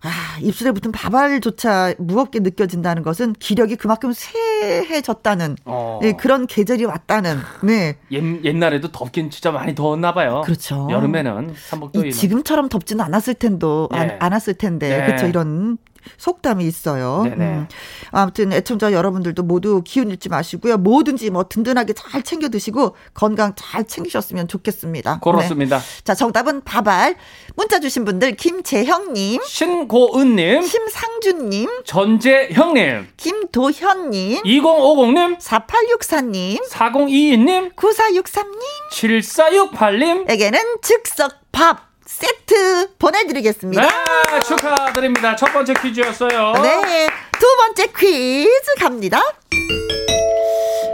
아, 0.00 0.08
입술에 0.40 0.72
붙은 0.72 0.92
밥알조차 0.92 1.94
무겁게 1.98 2.40
느껴진다는 2.40 3.02
것은 3.02 3.34
기력이 3.34 3.76
그만큼 3.76 4.14
쇠해졌다는 4.14 5.56
어. 5.66 5.98
네, 6.00 6.12
그런 6.14 6.46
계절이 6.46 6.86
왔다는. 6.86 7.36
네. 7.62 7.98
옛, 8.10 8.44
옛날에도 8.44 8.90
덥긴 8.90 9.28
진짜 9.28 9.52
많이 9.52 9.74
더웠나 9.74 10.14
봐요. 10.14 10.40
그렇죠. 10.46 10.88
여름에는 10.90 11.54
삼복더위 11.54 12.12
지금처럼 12.12 12.70
덥지는 12.70 13.04
않았을 13.04 13.34
텐도 13.34 13.90
네. 13.92 14.16
않았을 14.18 14.54
텐데 14.54 14.88
네. 14.88 15.04
그렇죠. 15.04 15.26
이런 15.26 15.76
속담이 16.18 16.66
있어요. 16.66 17.24
음. 17.26 17.68
아무튼 18.10 18.52
애청자 18.52 18.92
여러분들도 18.92 19.42
모두 19.42 19.82
기운 19.84 20.10
잃지 20.10 20.28
마시고요. 20.28 20.78
뭐든지 20.78 21.30
뭐 21.30 21.44
든든하게 21.48 21.92
잘 21.94 22.22
챙겨 22.22 22.48
드시고 22.48 22.96
건강 23.14 23.52
잘 23.56 23.84
챙기셨으면 23.84 24.48
좋겠습니다. 24.48 25.20
그렇습니다. 25.20 25.78
네. 25.78 26.02
자, 26.04 26.14
정답은 26.14 26.62
바발. 26.62 27.16
문자 27.56 27.80
주신 27.80 28.04
분들 28.04 28.36
김재형님, 28.36 29.40
신고은님, 29.44 30.62
심상준님, 30.62 31.68
전재형님, 31.84 33.08
김도현님, 33.16 34.42
2050님, 34.42 35.38
4864님, 35.38 36.68
4022님, 36.68 37.74
9463님, 37.74 38.62
7468님, 38.92 40.30
에게는 40.30 40.58
즉석 40.82 41.32
밥. 41.52 41.91
세트 42.26 42.94
보내드리겠습니다. 42.98 43.82
네, 43.82 44.40
축하드립니다. 44.46 45.34
첫 45.34 45.52
번째 45.52 45.74
퀴즈였어요. 45.74 46.52
네, 46.62 47.08
두 47.32 47.46
번째 47.56 47.86
퀴즈 47.98 48.74
갑니다. 48.78 49.20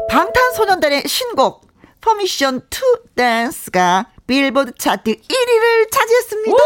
방탄소년단의 0.09 1.03
신곡 1.07 1.69
Permission 2.01 2.63
to 2.71 2.81
Dance가 3.15 4.07
빌보드 4.27 4.73
차트 4.79 5.11
1위를 5.17 5.91
차지했습니다. 5.91 6.57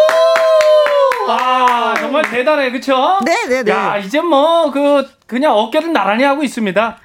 와, 1.26 1.95
정말 1.99 2.23
대단해, 2.31 2.71
그쵸? 2.71 3.19
네네네. 3.25 3.71
야, 3.71 3.97
이제 3.99 4.21
뭐, 4.21 4.71
그, 4.71 5.09
그냥 5.26 5.52
어깨를 5.57 5.92
나란히 5.92 6.23
하고 6.25 6.42
있습니다. 6.45 6.99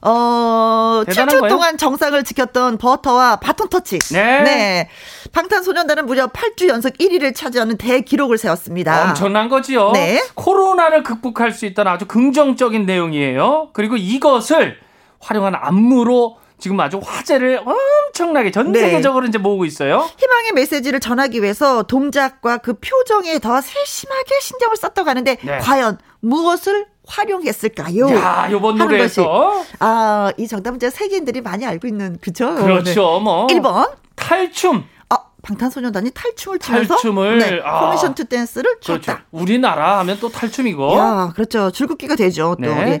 어, 0.00 1.02
7주 1.06 1.40
거예요? 1.40 1.48
동안 1.48 1.76
정상을 1.76 2.22
지켰던 2.24 2.78
Butter와 2.78 3.36
바톤 3.36 3.68
터치. 3.68 3.98
네. 4.12 4.42
네. 4.42 4.88
방탄소년단은 5.32 6.06
무려 6.06 6.28
8주 6.28 6.68
연속 6.68 6.94
1위를 6.98 7.34
차지하는 7.34 7.76
대기록을 7.76 8.38
세웠습니다. 8.38 9.08
엄청난 9.08 9.48
거지요. 9.48 9.92
네. 9.92 10.22
코로나를 10.34 11.02
극복할 11.02 11.52
수 11.52 11.66
있다는 11.66 11.90
아주 11.92 12.06
긍정적인 12.06 12.86
내용이에요. 12.86 13.70
그리고 13.72 13.96
이것을 13.96 14.78
활용한 15.20 15.54
안무로 15.56 16.38
지금 16.58 16.78
아주 16.80 17.00
화제를 17.02 17.62
엄청나게 17.64 18.50
전 18.50 18.72
네. 18.72 18.80
세계적으로 18.80 19.22
네. 19.22 19.28
이제 19.28 19.38
모으고 19.38 19.64
있어요. 19.64 20.08
희망의 20.18 20.52
메시지를 20.54 20.98
전하기 21.00 21.40
위해서 21.42 21.84
동작과 21.84 22.58
그 22.58 22.74
표정에 22.74 23.38
더 23.38 23.60
세심하게 23.60 24.40
신경을 24.40 24.76
썼다고 24.76 25.08
하는데 25.08 25.36
네. 25.40 25.58
과연 25.58 25.98
무엇을 26.20 26.86
활용했을까요? 27.08 28.10
야, 28.14 28.48
요번 28.50 28.76
노래에서. 28.76 29.64
아, 29.80 30.30
이 30.36 30.46
정답은 30.46 30.76
이제 30.76 30.90
세계인들이 30.90 31.40
많이 31.40 31.66
알고 31.66 31.86
있는, 31.88 32.18
그죠? 32.20 32.54
그렇죠, 32.54 33.14
네. 33.18 33.24
뭐. 33.24 33.46
1번. 33.48 33.90
탈춤. 34.14 34.84
아, 35.08 35.16
방탄소년단이 35.42 36.10
탈춤을 36.12 36.58
추면서 36.58 36.94
탈춤을 36.94 37.38
네, 37.38 37.60
아. 37.64 37.80
Permission 37.80 38.14
to 38.14 38.24
Dance를 38.26 38.78
췄다. 38.80 39.00
그렇죠. 39.00 39.22
우리나라 39.30 39.98
하면 40.00 40.18
또 40.20 40.28
탈춤이고. 40.28 40.96
야, 40.98 41.32
그렇죠. 41.34 41.70
줄긋기가 41.70 42.14
되죠. 42.16 42.56
또 42.62 42.68
네. 42.68 43.00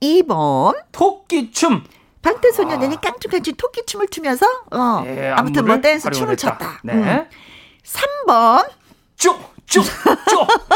2번 0.00 0.74
토끼춤. 0.92 1.82
방탄소년단이 2.22 2.96
아. 2.96 3.00
깡충깡충 3.00 3.54
토끼춤을 3.56 4.08
추면서 4.08 4.46
어, 4.70 5.02
네, 5.04 5.30
아무튼 5.30 5.64
뭐 5.66 5.80
댄스 5.80 6.10
춤을 6.10 6.36
췄다. 6.36 6.80
네. 6.84 6.92
음. 6.92 7.24
3번 7.84 8.68
쭉 9.16 9.36
쪼쪼 9.66 9.90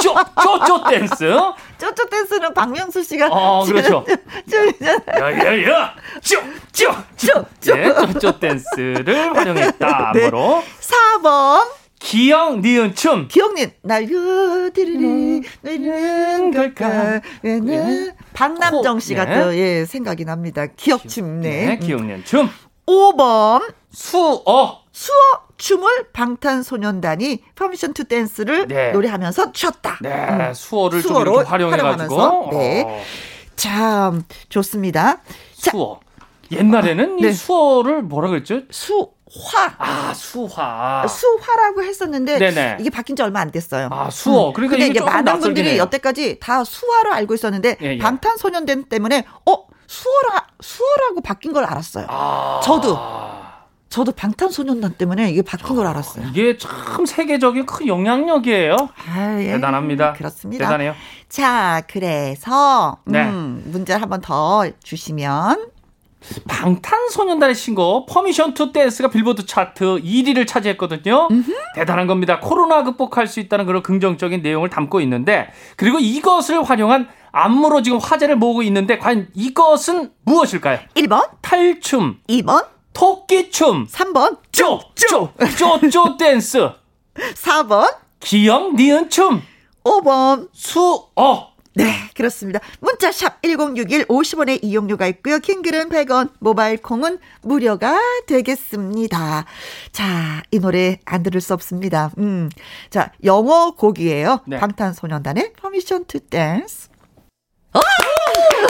쪼 0.02 0.24
쪼 0.42 0.64
쪼 0.64 0.84
댄스. 0.84 1.24
쪼쪼 1.82 2.06
댄스는 2.08 2.54
박명수 2.54 3.02
씨가. 3.02 3.26
어, 3.28 3.64
그렇죠. 3.64 4.04
야 5.18 5.32
야 5.32 5.68
야, 5.68 5.94
쪼 6.22 6.40
쪼쪼. 6.70 7.46
네, 7.74 7.92
쪼쪼 7.92 8.38
댄스를 8.38 9.34
활용했다. 9.36 10.12
네. 10.14 10.30
뭐로? 10.30 10.62
4번. 10.80 11.66
기역 11.98 12.60
니은 12.60 12.94
춤. 12.94 13.26
기억님 13.26 13.70
날려드리는 13.82 15.42
음. 15.66 16.50
걸까? 16.52 17.20
네. 17.42 18.12
박남정 18.32 19.00
씨가 19.00 19.24
네. 19.24 19.40
또 19.42 19.56
예, 19.56 19.84
생각이 19.84 20.24
납니다. 20.24 20.66
기역 20.76 21.08
춤. 21.08 21.40
네. 21.40 21.66
네 21.66 21.78
기역 21.78 22.04
니은 22.04 22.24
춤. 22.24 22.48
5번. 22.86 23.74
수어. 23.90 24.81
수어 24.92 25.16
춤을 25.56 26.10
방탄소년단이 26.12 27.42
Permission 27.54 27.94
to 27.94 28.04
Dance를 28.04 28.68
네. 28.68 28.92
노래하면서 28.92 29.52
췄다. 29.52 29.98
네, 30.02 30.10
음. 30.10 30.54
수어를 30.54 31.00
수어로 31.00 31.44
활용해가지고. 31.44 32.48
네. 32.52 32.84
어. 32.86 33.02
참 33.56 34.22
좋습니다. 34.48 35.20
수어. 35.52 36.00
옛날에는 36.50 37.16
네. 37.16 37.28
이 37.28 37.32
수어를 37.32 38.02
뭐라 38.02 38.28
그랬죠? 38.28 38.62
수 38.70 39.10
화. 39.34 39.74
아, 39.78 40.12
수화. 40.12 41.06
수화라고 41.08 41.82
했었는데 41.82 42.38
네네. 42.38 42.76
이게 42.80 42.90
바뀐 42.90 43.16
지 43.16 43.22
얼마 43.22 43.40
안 43.40 43.50
됐어요. 43.50 43.88
아, 43.90 44.10
수어. 44.10 44.48
음. 44.48 44.52
그러니까 44.52 44.76
근데 44.76 44.90
이제 44.90 45.00
많은 45.00 45.40
분들이 45.40 45.78
여태까지 45.78 46.38
다 46.38 46.64
수화로 46.64 47.12
알고 47.12 47.32
있었는데 47.32 47.78
예, 47.80 47.86
예. 47.94 47.98
방탄소년단 47.98 48.84
때문에 48.90 49.24
어 49.48 49.66
수어라 49.86 50.46
수어라고 50.60 51.22
바뀐 51.22 51.54
걸 51.54 51.64
알았어요. 51.64 52.06
아. 52.10 52.60
저도 52.62 52.98
저도 53.92 54.12
방탄소년단 54.12 54.94
때문에 54.94 55.30
이게 55.30 55.42
바뀐 55.42 55.76
걸 55.76 55.86
알았어요. 55.86 56.26
이게 56.30 56.56
참 56.56 57.04
세계적인 57.04 57.66
큰 57.66 57.86
영향력이에요. 57.86 58.74
아, 59.10 59.36
예. 59.38 59.52
대단합니다. 59.52 60.14
그렇습니다. 60.14 60.64
대단해요. 60.64 60.94
자, 61.28 61.82
그래서 61.88 62.96
네. 63.04 63.22
음, 63.22 63.62
문제를 63.66 64.00
한번 64.00 64.22
더 64.22 64.64
주시면 64.82 65.66
방탄소년단의 66.48 67.54
신곡 67.54 68.06
Permission 68.06 68.54
to 68.54 68.72
Dance가 68.72 69.10
빌보드 69.10 69.44
차트 69.44 69.84
1위를 70.00 70.46
차지했거든요. 70.46 71.28
음흠. 71.30 71.52
대단한 71.74 72.06
겁니다. 72.06 72.40
코로나 72.40 72.84
극복할 72.84 73.26
수 73.26 73.40
있다는 73.40 73.66
그런 73.66 73.82
긍정적인 73.82 74.40
내용을 74.40 74.70
담고 74.70 75.02
있는데 75.02 75.50
그리고 75.76 75.98
이것을 75.98 76.62
활용한 76.62 77.08
안무로 77.30 77.82
지금 77.82 77.98
화제를 77.98 78.36
모으고 78.36 78.62
있는데 78.62 78.96
과연 78.96 79.28
이것은 79.34 80.12
무엇일까요? 80.24 80.78
1번 80.94 81.28
탈춤 81.42 82.20
2번 82.28 82.72
토끼춤 82.92 83.86
3번 83.86 84.38
쪼쪼 84.52 85.32
쪼쪼 85.58 86.16
댄스 86.18 86.70
4번 87.14 87.96
기억 88.20 88.74
니은 88.74 89.10
춤 89.10 89.42
5번 89.84 90.48
수어 90.52 91.52
네, 91.74 91.90
그렇습니다. 92.14 92.60
문자샵 92.80 93.40
1061 93.42 94.04
50원의 94.04 94.58
이용료가 94.62 95.06
있고요. 95.06 95.38
킹글은 95.38 95.88
100원, 95.88 96.30
모바일 96.38 96.76
콩은 96.76 97.18
무료가 97.42 97.98
되겠습니다. 98.26 99.46
자, 99.90 100.42
이 100.50 100.58
노래 100.58 100.98
안 101.06 101.22
들을 101.22 101.40
수 101.40 101.54
없습니다. 101.54 102.10
음. 102.18 102.50
자, 102.90 103.10
영어 103.24 103.70
곡이에요. 103.70 104.40
네. 104.46 104.58
방탄소년단의 104.58 105.54
Permission 105.54 106.04
to 106.06 106.20
Dance. 106.28 106.90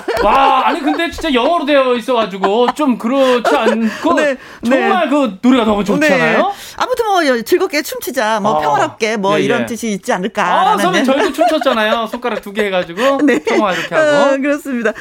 와, 0.25 0.67
아니 0.69 0.81
근데 0.81 1.11
진짜 1.11 1.33
영어로 1.33 1.65
되어 1.65 1.95
있어가지고 1.95 2.73
좀 2.75 2.97
그렇지 2.99 3.55
않고 3.57 4.15
네, 4.15 4.37
정말 4.65 5.05
네. 5.05 5.11
그 5.11 5.39
노래가 5.43 5.65
너무 5.65 5.85
좋잖아요. 5.85 6.39
네. 6.39 6.45
아무튼 6.77 7.07
뭐 7.07 7.43
즐겁게 7.43 7.83
춤추자, 7.83 8.41
뭐 8.41 8.57
아, 8.59 8.61
평화롭게 8.61 9.17
뭐 9.17 9.39
예, 9.39 9.43
이런 9.45 9.63
예. 9.63 9.67
뜻이 9.67 9.93
있지 9.93 10.13
않을까. 10.13 10.71
아, 10.73 10.79
선배 10.79 11.03
저희도 11.03 11.33
춤췄잖아요. 11.33 12.07
손가락 12.07 12.41
두 12.43 12.53
개 12.53 12.67
해가지고 12.67 13.21
네. 13.25 13.39
평화 13.43 13.73
이렇게 13.73 13.95
하고. 13.95 14.35
어, 14.35 14.37
그렇습니다. 14.37 14.93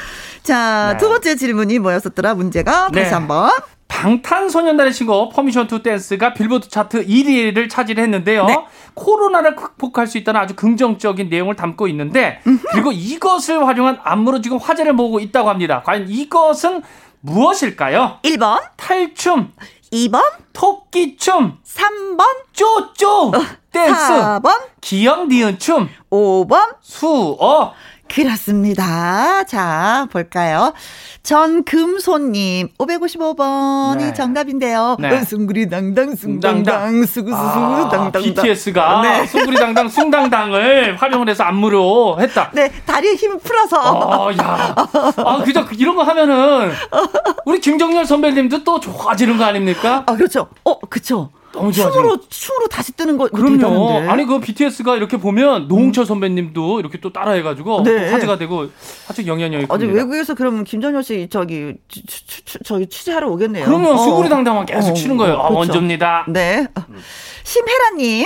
자, 0.44 0.94
네. 0.94 0.98
두 0.98 1.10
번째 1.10 1.36
질문이 1.36 1.80
뭐였었더라? 1.80 2.34
문제가 2.36 2.88
다시 2.94 3.14
한번. 3.14 3.52
방탄소년단의 3.92 4.94
신곡 4.94 5.34
Permission 5.34 5.68
to 5.68 5.84
Dance가 5.84 6.34
빌보드 6.34 6.70
차트 6.70 7.06
1위를 7.06 7.70
차지했는데요. 7.70 8.46
네. 8.46 8.58
코로나를 8.94 9.56
극복할 9.56 10.08
수 10.08 10.18
있다는 10.18 10.40
아주 10.40 10.56
긍정적인 10.56 11.30
내용을 11.30 11.56
담고 11.56 11.88
있는데 11.90 12.40
그리고 12.72 12.92
이것을 12.94 13.68
활용한 13.68 14.00
안무로 14.04 14.42
지금 14.42 14.58
화제를 14.58 14.94
모으고 14.94 15.20
있다고 15.20 15.50
합니다. 15.50 15.84
과연 15.86 16.08
이것은 16.10 16.82
무엇일까요? 17.20 18.20
1번. 18.24 18.62
탈춤. 18.78 19.52
2번. 19.92 20.22
토끼춤. 20.54 21.58
3번. 21.64 22.24
쪼쪼. 22.54 23.28
어, 23.28 23.32
댄스. 23.72 23.94
4번. 23.94 24.58
기억 24.80 25.28
니은 25.28 25.60
춤. 25.60 25.90
5번. 26.10 26.76
수어 26.80 27.74
그렇습니다. 28.14 29.44
자, 29.46 30.06
볼까요? 30.12 30.74
전금손님, 31.24 32.70
555번이 32.78 33.98
네. 33.98 34.14
정답인데요. 34.14 34.98
네. 35.00 35.24
숭구리 35.24 35.70
당당, 35.70 36.14
숭당당, 36.16 37.06
수구수수, 37.06 37.90
당당. 37.90 38.22
BTS가 38.22 39.02
네. 39.02 39.26
숭구리 39.28 39.56
당당, 39.58 39.88
숭당당을 39.88 40.98
활용을 41.00 41.30
해서 41.30 41.44
안무로 41.46 42.18
했다. 42.20 42.52
네, 42.54 42.70
다리에 42.86 43.14
힘을 43.14 43.40
풀어서. 43.40 43.78
아, 43.80 44.32
야. 44.44 44.76
아, 45.18 45.44
그죠. 45.44 45.66
이런 45.72 45.96
거 45.96 46.04
하면은, 46.04 46.72
우리 47.46 47.62
김정열 47.62 48.06
선배님도 48.06 48.66
또 48.66 48.80
좋아지는 48.82 49.38
거 49.38 49.46
아닙니까? 49.46 50.04
아, 50.06 50.16
그렇죠. 50.16 50.48
어, 50.66 50.80
그쵸. 50.82 51.32
너무 51.52 51.72
좋아. 51.72 51.92
춤으로 51.92 52.18
춤으로 52.30 52.68
다시 52.68 52.94
뜨는 52.94 53.18
거 53.18 53.28
그럼요. 53.28 53.58
대단한데. 53.58 54.10
아니 54.10 54.26
그 54.26 54.40
BTS가 54.40 54.96
이렇게 54.96 55.18
보면 55.18 55.68
노홍철 55.68 56.06
선배님도 56.06 56.80
이렇게 56.80 57.00
또 57.00 57.12
따라해가지고 57.12 57.84
네. 57.84 58.10
화제가 58.12 58.38
되고 58.38 58.68
아주 59.10 59.26
영향력이 59.28 59.68
큽니다. 59.68 59.74
아니 59.74 59.86
외국에서 59.94 60.34
그러면 60.34 60.64
김정현 60.64 61.04
씨 61.04 61.28
저기 61.30 61.74
추, 61.88 62.06
추, 62.06 62.46
추, 62.46 62.60
저기 62.64 62.88
취재하러 62.88 63.30
오겠네요. 63.30 63.66
그러면 63.66 63.94
어. 63.94 63.98
수구리 63.98 64.30
당당만 64.30 64.66
계속 64.66 64.92
어. 64.92 64.94
치는 64.94 65.18
거예요. 65.18 65.34
아, 65.36 65.50
그렇죠. 65.50 65.58
원조입니다. 65.58 66.26
네. 66.30 66.68
심혜라님 67.44 68.26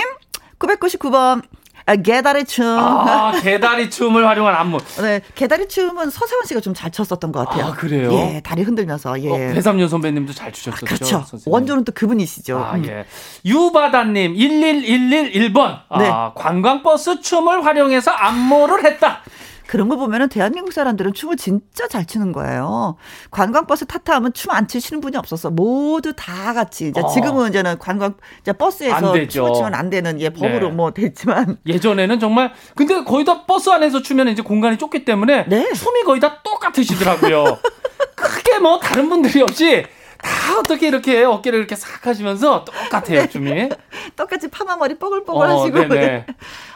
999번 0.58 1.42
아, 1.88 1.94
개다리 1.94 2.44
춤. 2.44 2.64
아, 2.66 3.32
개다리 3.40 3.88
춤을 3.88 4.26
활용한 4.26 4.54
안무. 4.54 4.78
네, 5.00 5.20
개다리 5.36 5.68
춤은 5.68 6.10
서세원 6.10 6.44
씨가 6.46 6.60
좀 6.60 6.74
잘 6.74 6.90
췄었던 6.90 7.30
것 7.32 7.46
같아요. 7.48 7.66
아, 7.66 7.72
그래요? 7.74 8.12
예, 8.12 8.40
다리 8.44 8.62
흔들면서, 8.62 9.18
예. 9.22 9.30
어, 9.30 9.54
배삼년 9.54 9.88
선배님도 9.88 10.32
잘 10.34 10.52
추셨었죠. 10.52 10.84
아, 10.84 10.88
그렇죠. 10.88 11.24
선생님. 11.26 11.52
원조는 11.52 11.84
또 11.84 11.92
그분이시죠. 11.92 12.58
아, 12.58 12.74
음. 12.74 12.84
예. 12.86 13.06
유바다님, 13.44 14.34
11111번. 14.34 15.78
네. 15.98 16.08
아, 16.10 16.32
관광버스 16.34 17.20
춤을 17.22 17.64
활용해서 17.64 18.10
안무를 18.10 18.84
했다. 18.84 19.20
그런 19.66 19.88
거 19.88 19.96
보면은 19.96 20.28
대한민국 20.28 20.72
사람들은 20.72 21.12
춤을 21.12 21.36
진짜 21.36 21.88
잘 21.88 22.04
추는 22.06 22.32
거예요. 22.32 22.96
관광버스 23.30 23.86
타타 23.86 24.14
하면 24.16 24.32
춤 24.32 24.46
안 24.56 24.68
추시는 24.68 25.00
분이 25.00 25.16
없었어. 25.16 25.50
모두 25.50 26.12
다 26.14 26.54
같이. 26.54 26.88
이제 26.88 27.00
어. 27.00 27.08
지금은 27.08 27.50
이제는 27.50 27.78
관광 27.78 28.14
이제 28.40 28.52
버스에서 28.52 29.12
춤을 29.26 29.28
추면 29.54 29.74
안 29.74 29.90
되는 29.90 30.20
예 30.20 30.30
법으로 30.30 30.68
네. 30.68 30.74
뭐 30.74 30.92
됐지만 30.92 31.58
예전에는 31.66 32.20
정말 32.20 32.52
근데 32.74 33.02
거의 33.04 33.24
다 33.24 33.44
버스 33.44 33.68
안에서 33.70 34.02
추면 34.02 34.28
이제 34.28 34.40
공간이 34.42 34.78
좁기 34.78 35.04
때문에 35.04 35.46
네. 35.48 35.72
춤이 35.72 36.04
거의 36.04 36.20
다 36.20 36.40
똑같으시더라고요. 36.42 37.58
크게 38.14 38.58
뭐 38.60 38.78
다른 38.78 39.08
분들이 39.08 39.42
없이 39.42 39.84
다 40.22 40.58
어떻게 40.58 40.88
이렇게 40.88 41.24
어깨를 41.24 41.58
이렇게 41.58 41.74
싹 41.76 42.06
하시면서 42.06 42.64
똑같아요, 42.64 43.28
춤이. 43.28 43.68
똑같이 44.16 44.48
파마 44.48 44.76
머리 44.76 44.98
뽀글뽀글 44.98 45.46
어, 45.46 45.60
하시고. 45.60 45.88
네네. 45.88 46.26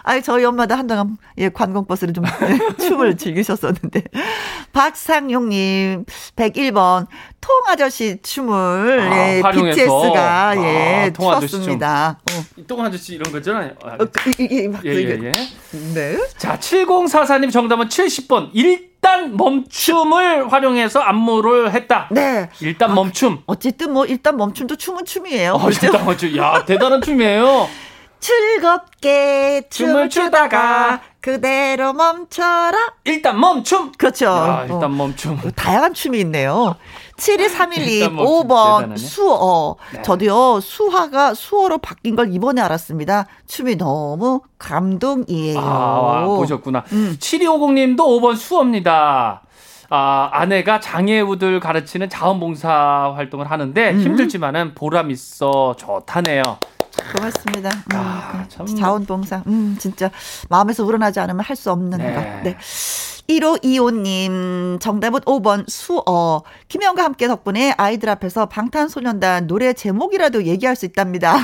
아니, 0.03 0.22
저희 0.22 0.44
엄마도 0.44 0.74
한동안, 0.74 1.16
예, 1.38 1.48
관광버스를 1.48 2.14
좀 2.14 2.24
춤을 2.79 3.16
즐기셨었는데. 3.16 4.05
박상용님, 4.72 6.05
101번, 6.37 7.07
통아저씨 7.40 8.18
춤을, 8.22 9.00
아, 9.00 9.37
예. 9.37 9.42
BTS가, 9.53 10.55
예, 10.57 11.07
아, 11.07 11.11
추었습니다. 11.12 12.20
어. 12.31 12.62
똥아저씨 12.66 13.14
이런 13.14 13.33
거잖아요. 13.33 13.72
아, 13.85 13.96
어, 14.00 14.07
이, 14.38 14.42
이, 14.42 14.44
이, 14.44 14.70
예, 14.85 14.90
예, 14.90 15.20
예. 15.24 15.33
네. 15.94 16.18
자, 16.37 16.59
7044님 16.59 17.53
정답은 17.53 17.88
70번. 17.88 18.50
1 18.53 18.89
일단 19.02 19.34
멈춤을 19.34 20.52
활용해서 20.52 21.00
안무를 21.00 21.72
했다. 21.72 22.06
네. 22.10 22.50
일단 22.60 22.94
멈춤. 22.94 23.38
아, 23.38 23.42
어쨌든 23.46 23.94
뭐 23.94 24.04
일단 24.04 24.36
멈춤도 24.36 24.76
춤은 24.76 25.06
춤이에요. 25.06 25.54
어, 25.54 25.58
그렇죠? 25.58 25.86
일단 25.86 26.04
멈춤. 26.04 26.36
야, 26.36 26.64
대단한 26.66 27.00
춤이에요. 27.00 27.66
즐겁게 28.20 29.62
춤을 29.70 30.10
추다가 30.10 31.00
그대로 31.22 31.94
멈춰라. 31.94 32.76
일단 33.04 33.40
멈춤. 33.40 33.92
그렇죠. 33.96 34.26
야, 34.26 34.60
일단 34.64 34.84
어. 34.84 34.88
멈춤. 34.88 35.40
어, 35.46 35.50
다양한 35.56 35.94
춤이 35.94 36.20
있네요. 36.20 36.76
7231님 37.20 38.16
5번 38.16 38.76
대단하네. 38.80 38.96
수어. 38.96 39.76
네. 39.94 40.02
저도요 40.02 40.61
수화가 40.61 41.35
수어로 41.35 41.78
바뀐 41.78 42.16
걸 42.16 42.33
이번에 42.33 42.61
알았습니다. 42.62 43.26
춤이 43.46 43.76
너무 43.76 44.40
감동이에요. 44.59 45.59
아, 45.61 46.24
보셨구나. 46.26 46.85
음. 46.92 47.16
7250님도 47.20 47.98
5번 47.98 48.37
수어입니다. 48.37 49.42
아, 49.92 50.28
아내가 50.33 50.78
장애우들 50.80 51.59
가르치는 51.61 52.09
자원봉사 52.09 53.12
활동을 53.16 53.50
하는데 53.50 53.90
음. 53.90 54.00
힘들지만은 54.00 54.74
보람 54.74 55.11
있어 55.11 55.74
좋다네요. 55.76 56.42
고맙습니다. 57.16 57.70
음, 57.70 57.96
아, 57.96 58.44
참. 58.48 58.66
자원봉사. 58.66 59.42
음, 59.46 59.76
진짜 59.78 60.11
마음에서 60.48 60.85
우러나지 60.85 61.18
않으면 61.20 61.40
할 61.44 61.56
수 61.56 61.70
없는 61.72 61.98
네. 61.98 62.14
것. 62.14 62.20
네. 62.44 62.56
1525님, 63.31 64.81
정답은 64.81 65.21
5번 65.21 65.64
수어. 65.69 66.43
김영과 66.69 67.05
함께 67.05 67.29
덕분에 67.29 67.75
아이들 67.77 68.09
앞에서 68.09 68.47
방탄소년단 68.47 69.47
노래 69.47 69.73
제목이라도 69.73 70.45
얘기할 70.45 70.75
수 70.75 70.85
있답니다. 70.87 71.35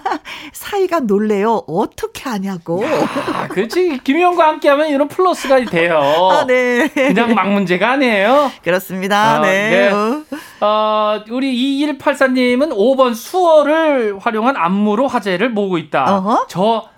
사이가 0.52 1.00
놀래요. 1.00 1.64
어떻게 1.66 2.28
하냐고. 2.28 2.82
야, 2.84 3.48
그렇지. 3.48 4.00
김영과 4.02 4.48
함께 4.48 4.68
하면 4.70 4.88
이런 4.88 5.08
플러스가 5.08 5.62
돼요. 5.64 5.98
아, 5.98 6.46
네. 6.46 6.88
그냥 6.88 7.34
막 7.34 7.48
문제가 7.50 7.92
아니에요. 7.92 8.50
그렇습니다. 8.62 9.40
어, 9.40 9.42
네. 9.42 9.90
네. 9.90 9.90
어, 10.60 11.22
우리 11.30 11.86
2184님은 11.86 12.70
5번 12.72 13.14
수어를 13.14 14.18
활용한 14.18 14.56
안무로 14.56 15.06
화제를 15.06 15.50
모으고 15.50 15.78
있다. 15.78 16.16
어허? 16.16 16.46
저 16.48 16.88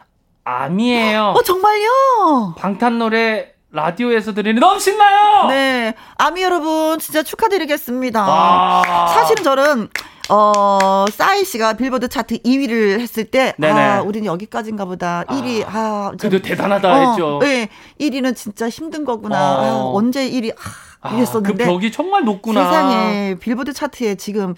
암이에요. 0.45 1.35
어, 1.37 1.43
정말요? 1.43 2.55
방탄 2.57 2.99
노래 2.99 3.58
라디오에서 3.71 4.33
들리는 4.33 4.61
너무 4.61 4.81
신나요. 4.81 5.49
네, 5.49 5.95
아미 6.17 6.43
여러분 6.43 6.99
진짜 6.99 7.23
축하드리겠습니다. 7.23 8.27
와. 8.27 9.07
사실은 9.09 9.45
저는 9.45 9.89
어, 10.31 11.07
싸이 11.11 11.45
씨가 11.45 11.75
빌보드 11.75 12.09
차트 12.09 12.39
2위를 12.39 13.01
했을 13.01 13.25
때, 13.25 13.55
네네. 13.59 13.81
아, 13.81 14.03
우리는 14.03 14.27
여기까지인가 14.27 14.85
보다. 14.85 15.25
1위, 15.29 15.65
아. 15.67 15.71
아 15.73 16.13
그래도 16.19 16.41
대단하다 16.41 16.93
어, 16.93 17.11
했죠. 17.11 17.39
네. 17.41 17.69
1위는 17.99 18.37
진짜 18.37 18.69
힘든 18.69 19.05
거구나. 19.05 19.37
어. 19.37 19.65
아, 19.65 19.91
언제 19.95 20.29
1위, 20.29 20.55
아, 21.01 21.15
이랬었는데. 21.15 21.65
아, 21.65 21.67
그 21.67 21.73
벽이 21.73 21.93
정말 21.93 22.25
높구나. 22.25 22.65
세상에 22.65 23.37
빌보드 23.41 23.73
차트에 23.73 24.17
지금 24.17 24.55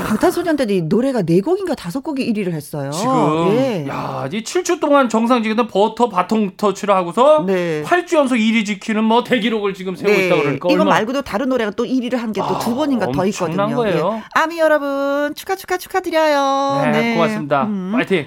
방탄소년단이 0.00 0.82
노래가 0.82 1.22
4곡인가 1.22 1.74
5곡이 1.76 2.20
1위를 2.34 2.52
했어요. 2.52 2.90
지금 2.90 3.48
예. 3.56 3.86
야, 3.88 4.28
이 4.32 4.42
7주 4.42 4.80
동안 4.80 5.08
정상직에는 5.08 5.66
버터 5.68 6.08
바통 6.08 6.50
터치를 6.56 6.94
하고서 6.94 7.44
네. 7.46 7.82
8주 7.84 8.16
연속 8.16 8.36
1위 8.36 8.64
지키는 8.66 9.04
뭐 9.04 9.22
대기록을 9.22 9.74
지금 9.74 9.94
세우고 9.94 10.16
네. 10.16 10.26
있다고 10.26 10.42
그러니까 10.42 10.68
이거 10.72 10.84
말고도 10.84 11.22
다른 11.22 11.48
노래가 11.48 11.70
또 11.72 11.84
1위를 11.84 12.16
한 12.16 12.32
게 12.32 12.40
또두 12.40 12.70
아, 12.72 12.74
번인가 12.74 13.12
더 13.12 13.26
있거든요. 13.26 13.76
거예요. 13.76 14.14
예. 14.16 14.22
아미 14.40 14.58
여러분 14.58 15.34
축하 15.34 15.54
축하 15.54 15.76
축하드려요. 15.76 16.80
네, 16.84 16.90
네. 16.90 17.14
고맙습니다. 17.14 17.64
음. 17.64 17.92
파이팅. 17.92 18.26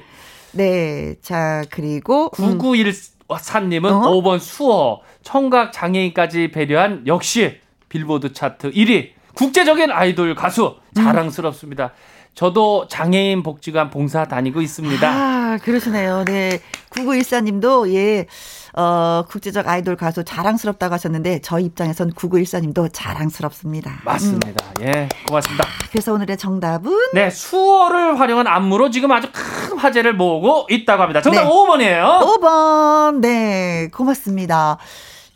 네. 0.52 1.16
자, 1.22 1.64
그리고 1.72 2.30
9914님은 2.36 3.86
어? 3.92 4.12
5번 4.22 4.40
수어 4.40 5.02
청각 5.24 5.72
장애인까지 5.74 6.52
배려한 6.52 7.08
역시 7.08 7.58
빌보드 7.90 8.34
차트 8.34 8.72
1위 8.72 9.10
국제적인 9.34 9.92
아이돌 9.92 10.36
가수 10.36 10.76
자랑스럽습니다. 10.96 11.92
저도 12.36 12.88
장애인 12.90 13.44
복지관 13.44 13.90
봉사 13.90 14.26
다니고 14.26 14.62
있습니다. 14.62 15.10
아, 15.10 15.58
그러시네요. 15.64 16.26
네. 16.26 16.60
9914님도, 16.90 17.94
예, 17.94 18.26
어, 18.74 19.24
국제적 19.30 19.68
아이돌 19.68 19.96
가수 19.96 20.26
자랑스럽다고 20.26 20.94
하셨는데, 20.94 21.40
저희 21.40 21.64
입장에선 21.64 22.12
9914님도 22.12 22.90
자랑스럽습니다. 22.92 24.02
맞습니다. 24.04 24.66
음. 24.80 24.86
예, 24.86 25.10
고맙습니다. 25.28 25.66
그래서 25.92 26.14
오늘의 26.14 26.38
정답은? 26.38 26.92
네, 27.14 27.30
수어를 27.30 28.20
활용한 28.20 28.48
안무로 28.48 28.90
지금 28.90 29.14
아주 29.14 29.30
큰 29.32 29.78
화제를 29.78 30.14
모으고 30.14 30.68
있다고 30.70 31.04
합니다. 31.04 31.22
정답 31.22 31.44
네. 31.44 31.50
5번이에요. 31.50 32.20
5번. 32.20 33.20
네, 33.22 33.88
고맙습니다. 33.94 34.78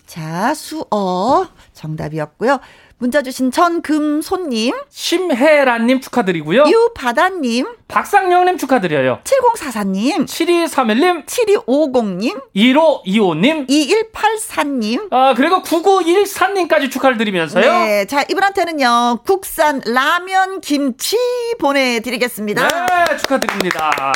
자, 0.05 0.53
수어. 0.53 1.47
정답이었고요. 1.73 2.59
문자 3.01 3.21
주신 3.21 3.49
전금손님, 3.49 4.75
심혜란님 4.89 6.01
축하드리고요. 6.01 6.65
유바다님, 6.67 7.65
박상영님 7.87 8.57
축하드려요. 8.57 9.21
7044님, 9.23 10.25
7231님, 10.25 11.25
7250님, 11.25 12.41
1525님, 12.53 13.69
2184님, 13.69 15.13
아, 15.13 15.33
그리고 15.33 15.63
9914님까지 15.63 16.91
축하를 16.91 17.17
드리면서요. 17.17 17.71
네, 17.71 18.05
자, 18.05 18.25
이분한테는요, 18.29 19.19
국산 19.25 19.81
라면 19.85 20.59
김치 20.59 21.15
보내드리겠습니다. 21.57 22.67
네, 22.67 23.17
축하드립니다. 23.17 24.13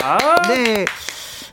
네. 0.50 0.86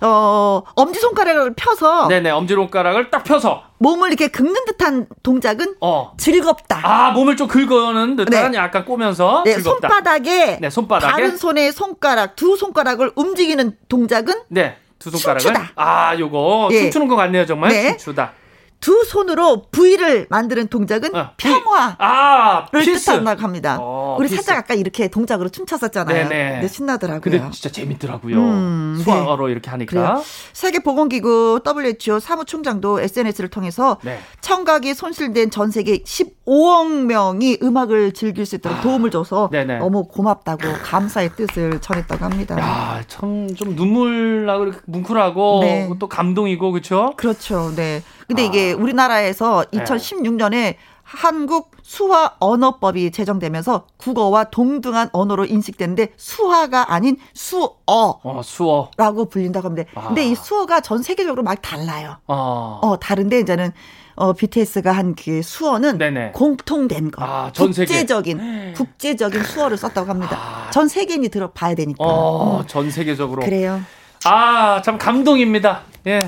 어, 0.03 0.63
엄지손가락을 0.75 1.55
펴서. 1.55 2.09
네네, 2.09 2.31
엄지손가락을 2.31 3.11
딱 3.11 3.25
펴서. 3.25 3.63
몸을 3.79 4.09
이렇게 4.09 4.29
긁는 4.29 4.65
듯한 4.67 5.07
동작은. 5.23 5.77
어. 5.81 6.13
즐겁다. 6.17 6.81
아, 6.83 7.11
몸을 7.13 7.37
좀 7.37 7.49
긁어는 7.49 8.17
듯한 8.17 8.53
네. 8.53 8.59
약간 8.59 8.85
꼬면서. 8.85 9.43
네, 9.45 9.55
즐겁다. 9.55 9.89
손바닥에. 9.89 10.59
네, 10.61 10.71
손바닥에. 10.71 11.13
다른 11.13 11.37
손의 11.37 11.73
손가락, 11.73 12.37
두 12.37 12.57
손가락을 12.57 13.13
움직이는 13.17 13.77
동작은. 13.89 14.43
네, 14.49 14.77
두 14.99 15.11
손가락을. 15.11 15.41
춤추다. 15.41 15.73
아, 15.77 16.19
요거. 16.19 16.69
예. 16.73 16.81
춤추는 16.83 17.09
것 17.09 17.17
같네요, 17.17 17.47
정말. 17.47 17.71
네. 17.71 17.89
춤추다. 17.97 18.33
두 18.81 19.05
손으로 19.05 19.65
V를 19.71 20.27
만드는 20.31 20.69
동작은 20.69 21.15
어, 21.15 21.31
평화를 21.37 21.97
아, 21.99 22.67
뜻한다고 22.73 23.43
합니다. 23.43 23.77
어, 23.79 24.17
우리 24.19 24.27
피스. 24.29 24.37
살짝 24.43 24.57
아까 24.65 24.73
이렇게 24.75 25.09
동작으로 25.09 25.51
춤췄었잖아요. 25.51 26.29
네네. 26.29 26.61
네, 26.61 26.69
신나더라고요. 26.69 27.21
근데 27.21 27.51
진짜 27.51 27.71
재밌더라고요. 27.71 28.37
음, 28.39 29.01
수학어로 29.05 29.47
네. 29.49 29.53
이렇게 29.53 29.69
하니까. 29.71 29.91
그래요. 29.91 30.23
세계보건기구 30.55 31.61
WHO 31.67 32.21
사무총장도 32.21 33.01
SNS를 33.01 33.51
통해서 33.51 33.99
네. 34.03 34.19
청각이 34.41 34.95
손실된 34.95 35.51
전 35.51 35.71
세계 35.71 35.99
15억 35.99 37.05
명이 37.05 37.59
음악을 37.63 38.13
즐길 38.13 38.47
수 38.47 38.57
있도록 38.57 38.79
아, 38.79 38.81
도움을 38.81 39.11
줘서 39.11 39.51
네네. 39.53 39.79
너무 39.79 40.05
고맙다고 40.09 40.63
감사의 40.83 41.33
뜻을 41.37 41.81
전했다고 41.83 42.25
합니다. 42.25 42.59
야, 42.59 43.03
참 43.09 43.49
좀 43.57 43.75
눈물 43.77 44.47
나고 44.47 44.71
뭉클하고 44.87 45.61
네. 45.63 45.91
또 45.99 46.09
감동이고 46.09 46.73
그렇죠? 46.73 47.13
그렇죠. 47.17 47.73
네. 47.77 48.03
근데 48.31 48.43
아. 48.43 48.45
이게 48.45 48.73
우리나라에서 48.73 49.65
2016년에 49.73 50.77
한국 51.03 51.73
수화 51.83 52.37
언어법이 52.39 53.11
제정되면서 53.11 53.87
국어와 53.97 54.45
동등한 54.45 55.09
언어로 55.13 55.47
인식되는데 55.47 56.13
수화가 56.17 56.93
아닌 56.95 57.17
수어. 57.35 57.75
어, 57.89 58.41
수어라고 58.45 59.29
불린다고 59.31 59.67
합니다. 59.67 59.91
아. 59.97 60.07
근데 60.07 60.25
이 60.27 60.37
수어가 60.37 60.79
전 60.81 61.03
세계적으로 61.03 61.43
막 61.43 61.61
달라요. 61.61 62.19
아. 62.29 62.79
어, 62.83 62.97
다른데 63.01 63.41
이제는 63.41 63.73
어, 64.15 64.33
BTS가 64.33 64.93
한 64.93 65.17
그 65.17 65.43
수어는 65.43 65.99
네네. 65.99 66.31
공통된 66.31 67.11
거. 67.11 67.25
아, 67.25 67.51
전 67.53 67.67
국제적인 67.73 68.39
세계. 68.39 68.73
국제적인 68.75 69.43
수어를 69.43 69.77
썼다고 69.77 70.09
합니다. 70.09 70.37
아. 70.39 70.71
전 70.71 70.87
세계인이 70.87 71.29
들어봐야 71.31 71.75
되니까. 71.75 72.05
어, 72.05 72.61
음. 72.61 72.67
전 72.69 72.89
세계적으로. 72.93 73.43
그래요. 73.43 73.81
아, 74.25 74.81
참 74.83 74.97
감동입니다. 74.99 75.81
예. 76.07 76.21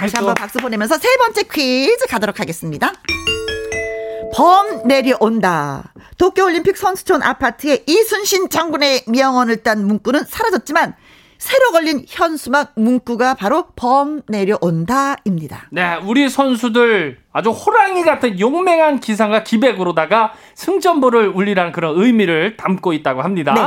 다시 0.00 0.16
한번 0.16 0.34
박수 0.34 0.58
보내면서 0.58 0.98
세 0.98 1.08
번째 1.16 1.42
퀴즈 1.44 2.06
가도록 2.08 2.40
하겠습니다. 2.40 2.92
범 4.34 4.86
내려온다. 4.86 5.92
도쿄올림픽 6.18 6.76
선수촌 6.76 7.22
아파트에 7.22 7.84
이순신 7.86 8.48
장군의 8.50 9.04
명언을 9.06 9.62
딴 9.62 9.86
문구는 9.86 10.24
사라졌지만 10.24 10.94
새로 11.38 11.72
걸린 11.72 12.04
현수막 12.08 12.72
문구가 12.76 13.34
바로 13.34 13.66
범 13.76 14.22
내려온다입니다. 14.28 15.68
네, 15.70 15.96
우리 16.04 16.28
선수들 16.28 17.18
아주 17.32 17.50
호랑이 17.50 18.02
같은 18.02 18.40
용맹한 18.40 19.00
기상과 19.00 19.44
기백으로다가 19.44 20.32
승전보를 20.54 21.28
울리라는 21.28 21.72
그런 21.72 22.00
의미를 22.00 22.56
담고 22.56 22.92
있다고 22.94 23.22
합니다. 23.22 23.52
네. 23.54 23.60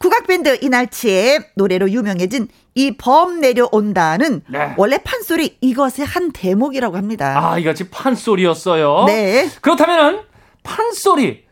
국악밴드 0.00 0.58
이날치의 0.62 1.50
노래로 1.56 1.90
유명해진 1.90 2.48
이 2.74 2.96
범 2.96 3.40
내려온다는 3.40 4.42
네. 4.48 4.72
원래 4.78 4.96
판소리 4.98 5.58
이것의 5.60 6.06
한 6.06 6.32
대목이라고 6.32 6.96
합니다. 6.96 7.34
아, 7.52 7.58
이것이 7.58 7.90
판소리였어요. 7.90 9.04
네. 9.06 9.48
그렇다면 9.60 10.22
판소리 10.62 11.44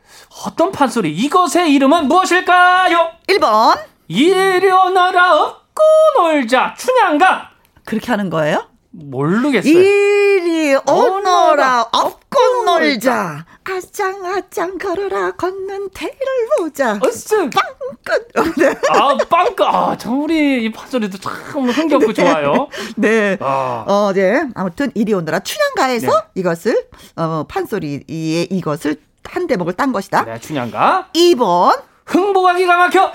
어떤 0.47 0.73
판소리 0.73 1.13
이것의 1.15 1.73
이름은 1.75 2.07
무엇일까요? 2.09 3.11
1번 3.29 3.79
일어나라 4.09 5.43
업고 5.43 5.83
놀자 6.17 6.75
춘향가 6.79 7.51
그렇게 7.85 8.07
하는 8.11 8.31
거예요? 8.31 8.67
모르겠어요. 8.91 9.73
이리 9.73 10.75
오너라 10.75 11.83
업고 11.93 12.65
놀자. 12.65 13.45
아짱 13.65 14.25
아짱 14.25 14.79
걸어라 14.79 15.33
걷는 15.33 15.91
태를 15.91 16.17
보자. 16.59 16.99
어스 17.03 17.51
빵끝. 17.51 18.57
네. 18.57 18.75
아 18.91 19.17
빵끝. 19.29 19.61
아참 19.67 20.23
우리 20.23 20.65
이 20.65 20.73
판소리도 20.73 21.19
참 21.19 21.69
흥겹고 21.69 22.07
네. 22.07 22.13
좋아요. 22.15 22.69
네. 22.97 23.37
아. 23.41 23.85
어, 23.87 24.13
네. 24.15 24.43
아무튼 24.55 24.91
이리 24.95 25.13
오너라 25.13 25.41
춘향가에서 25.41 26.07
네. 26.07 26.17
이것을 26.37 26.89
어 27.17 27.45
판소리의 27.49 28.49
이것을 28.51 28.97
한 29.25 29.47
대목을 29.47 29.75
딴 29.75 29.93
것이다. 29.93 30.25
네, 30.25 30.41
춘향가. 30.41 31.09
2번 31.15 31.83
흥보가 32.07 32.55
기가 32.55 32.77
막혀. 32.79 33.13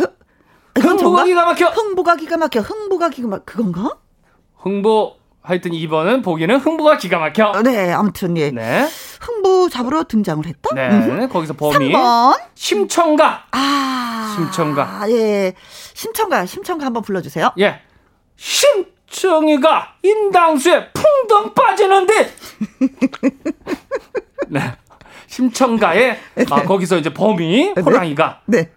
흥보가 0.79 1.23
기가 1.25 1.45
막혀. 1.45 1.67
흥보가 1.69 2.15
기가 2.15 2.37
막혀. 2.37 2.59
흥보가 2.59 3.09
기가 3.09 3.27
막 3.27 3.45
그건가? 3.45 3.97
흥보 4.57 5.15
하여튼 5.43 5.71
2번은 5.71 6.23
보기는 6.23 6.55
흥부가 6.57 6.97
기가 6.97 7.19
막혀. 7.19 7.61
네, 7.63 7.91
아무튼 7.91 8.37
예. 8.37 8.49
네. 8.49 8.87
흥부 9.19 9.69
잡으러 9.69 10.05
등장을 10.05 10.45
했다. 10.45 10.73
네, 10.73 10.89
음흠. 10.89 11.27
거기서 11.27 11.53
범위 11.53 11.91
3번 11.91 12.39
심청가. 12.55 13.45
아, 13.51 14.33
심청가. 14.35 15.01
아, 15.01 15.09
예, 15.09 15.53
심청가, 15.93 16.45
심청가 16.45 16.85
한번 16.85 17.03
불러주세요. 17.03 17.51
예, 17.59 17.81
심청이가 18.37 19.95
인당수에 20.01 20.91
풍덩 20.93 21.53
빠지는데. 21.53 22.33
네, 24.47 24.61
심청가에 25.27 26.11
아 26.51 26.59
네. 26.59 26.63
거기서 26.65 26.97
이제 26.97 27.13
네. 27.75 27.81
호랑이가. 27.81 28.41
네. 28.45 28.71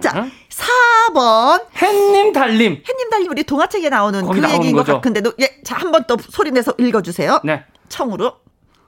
자, 0.00 0.22
네. 0.22 0.30
4번. 0.58 1.64
햇님 1.80 2.32
달님. 2.32 2.82
햇님 2.88 3.10
달님 3.10 3.30
우리 3.30 3.44
동화책에 3.44 3.88
나오는 3.90 4.26
그 4.28 4.42
얘기인 4.52 4.76
것 4.76 4.84
같은데 4.86 5.20
도 5.20 5.32
예, 5.40 5.62
자, 5.64 5.76
한 5.76 5.92
번 5.92 6.04
더 6.06 6.16
소리 6.30 6.50
내서 6.50 6.72
읽어 6.78 7.00
주세요. 7.02 7.40
네. 7.44 7.64
청으로 7.88 8.32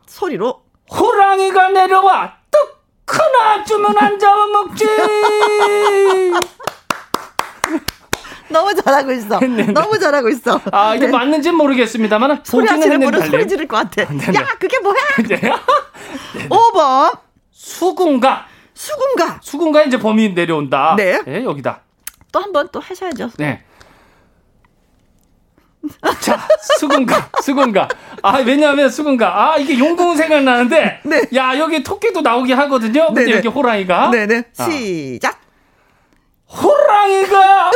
소리로 0.07 0.63
호랑이가 0.91 1.69
내려와 1.71 2.35
떡 2.51 2.81
하나 3.07 3.65
주면 3.65 3.95
안 3.99 4.19
잡아먹지. 4.19 4.85
너무 8.49 8.75
잘하고 8.75 9.13
있어. 9.13 9.39
네네. 9.39 9.67
너무 9.73 9.99
잘하고 9.99 10.29
있어. 10.31 10.61
아, 10.73 10.95
이게 10.97 11.07
네. 11.07 11.13
맞는지는 11.13 11.57
모르겠습니다만 11.57 12.41
소리 12.45 12.67
하시는 12.67 12.99
분은 12.99 13.27
소리 13.31 13.47
지를 13.47 13.69
것 13.69 13.77
같아. 13.77 14.11
네 14.13 14.33
네. 14.33 14.39
야, 14.41 14.47
그게 14.59 14.79
뭐야? 14.81 14.97
네. 15.29 15.41
5번. 16.49 17.17
수군가. 17.53 18.47
수군가. 18.81 19.41
수군가 19.43 19.83
이제 19.83 19.99
범인 19.99 20.33
내려온다. 20.35 20.95
네. 20.97 21.21
네 21.27 21.45
여기다. 21.45 21.83
또 22.33 22.41
한 22.41 22.51
번 22.53 22.69
또 22.73 22.81
하셔야죠. 22.81 23.29
네. 23.37 23.63
자, 26.21 26.39
수군가, 26.79 27.31
수군가. 27.43 27.89
아, 28.23 28.39
왜냐하면 28.39 28.89
수군가. 28.89 29.53
아, 29.53 29.57
이게 29.59 29.79
용궁 29.79 30.17
생각나는데. 30.17 31.01
네. 31.05 31.23
야, 31.35 31.59
여기 31.59 31.83
토끼도 31.83 32.21
나오게 32.23 32.53
하거든요. 32.55 33.07
근데 33.09 33.25
네네. 33.25 33.37
여기 33.37 33.49
호랑이가. 33.49 34.11
네네. 34.11 34.43
아. 34.59 34.65
시작. 34.71 35.41
호랑이가 36.51 37.71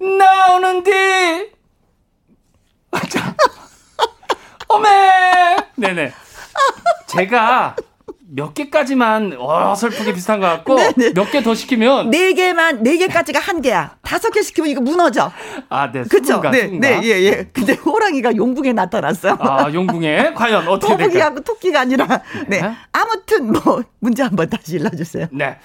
나오는데. 0.18 1.50
자. 3.08 3.34
어메! 4.68 5.56
네네. 5.76 6.12
제가 7.08 7.76
몇 8.34 8.54
개까지만 8.54 9.36
어설프게 9.38 10.14
비슷한 10.14 10.40
것 10.40 10.46
같고 10.46 10.76
네, 10.76 10.92
네. 10.96 11.12
몇개 11.14 11.42
더 11.42 11.54
시키면 11.54 12.08
네 12.08 12.32
개만 12.32 12.82
네 12.82 12.96
개까지가 12.96 13.38
한 13.38 13.60
개야. 13.60 13.96
다섯 14.00 14.30
개 14.30 14.40
시키면 14.40 14.70
이거 14.70 14.80
무너져. 14.80 15.30
아, 15.68 15.92
네. 15.92 16.02
그렇죠. 16.04 16.40
네, 16.50 16.66
네, 16.68 17.00
예, 17.04 17.08
예. 17.24 17.48
근데 17.52 17.74
호랑이가 17.74 18.34
용궁에 18.34 18.72
나타났어요. 18.72 19.36
아, 19.38 19.70
용궁에 19.70 20.32
과연 20.34 20.66
어떻게 20.66 20.96
될까? 20.96 21.04
거북이하고 21.04 21.40
토끼가 21.40 21.80
아니라 21.80 22.06
네. 22.48 22.62
네. 22.62 22.74
아무튼 22.92 23.52
뭐 23.52 23.82
문제 23.98 24.22
한번 24.22 24.48
다시 24.48 24.76
일러 24.76 24.88
주세요. 24.90 25.26
네. 25.30 25.58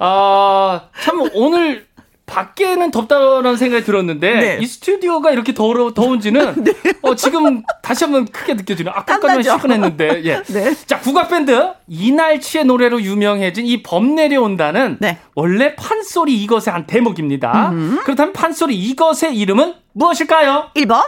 아, 0.00 0.88
참 1.00 1.20
오늘 1.34 1.86
밖에는 2.28 2.90
덥다는 2.92 3.56
생각이 3.56 3.84
들었는데 3.84 4.34
네. 4.34 4.58
이 4.60 4.66
스튜디오가 4.66 5.32
이렇게 5.32 5.52
더러 5.54 5.92
더운지는 5.92 6.54
네. 6.62 6.72
어, 7.02 7.16
지금 7.16 7.62
다시 7.82 8.04
한번 8.04 8.26
크게 8.26 8.54
느껴지는 8.54 8.92
아까까지만 8.94 9.42
시원했는데 9.42 10.22
예. 10.24 10.42
네. 10.52 10.74
자 10.86 11.00
국악 11.00 11.28
밴드 11.30 11.72
이날치의 11.88 12.64
노래로 12.66 13.02
유명해진 13.02 13.66
이 13.66 13.82
범 13.82 14.14
내려온다는 14.14 14.98
네. 15.00 15.18
원래 15.34 15.74
판소리 15.74 16.36
이것의 16.42 16.64
한 16.66 16.86
대목입니다. 16.86 17.70
음흠. 17.70 18.04
그렇다면 18.04 18.32
판소리 18.32 18.76
이것의 18.76 19.34
이름은 19.34 19.74
무엇일까요? 19.94 20.70
1번 20.76 21.02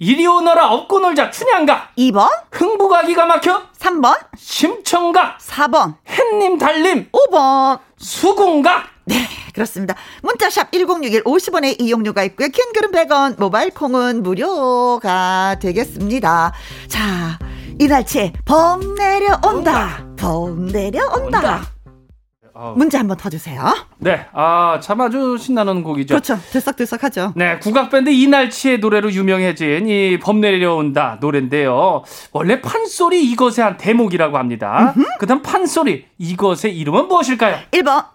이리 0.00 0.26
오너라 0.26 0.70
업고 0.72 1.00
놀자. 1.00 1.30
춘향가. 1.30 1.90
2번? 1.98 2.28
흥부가 2.52 3.02
기가 3.02 3.26
막혀. 3.26 3.62
3번? 3.78 4.16
심청가. 4.36 5.36
4번? 5.40 5.96
햇님 6.08 6.56
달림 6.58 7.08
5번. 7.10 7.80
수궁가. 7.98 8.84
네 9.06 9.26
그렇습니다. 9.54 9.96
문자샵 10.22 10.70
1061 10.70 11.24
50원의 11.24 11.80
이용료가 11.80 12.22
있고요. 12.24 12.48
킹글은 12.48 12.92
100원 12.92 13.40
모바일 13.40 13.70
콩은 13.70 14.22
무료가 14.22 15.56
되겠습니다. 15.60 16.52
자 16.88 17.38
이날치에 17.80 18.34
범 18.44 18.94
내려온다. 18.94 20.04
범 20.16 20.66
내려온다. 20.66 21.38
온다. 21.38 21.77
문제 22.76 22.98
한번 22.98 23.16
더 23.16 23.28
주세요. 23.30 23.62
네, 23.98 24.26
아, 24.32 24.78
참 24.82 25.00
아주 25.00 25.36
신나는 25.38 25.82
곡이죠. 25.82 26.14
그렇죠. 26.14 26.38
들썩들썩하죠. 26.50 27.32
네, 27.36 27.58
국악밴드 27.60 28.10
이날치의 28.10 28.78
노래로 28.78 29.12
유명해진 29.12 29.86
이 29.88 30.18
범 30.18 30.40
내려온다 30.40 31.18
노래인데요. 31.20 32.02
원래 32.32 32.60
판소리 32.60 33.24
이것의 33.30 33.58
한 33.60 33.76
대목이라고 33.76 34.36
합니다. 34.38 34.94
그 35.18 35.26
다음 35.26 35.42
판소리 35.42 36.06
이것의 36.18 36.76
이름은 36.76 37.08
무엇일까요? 37.08 37.58
1번. 37.72 38.06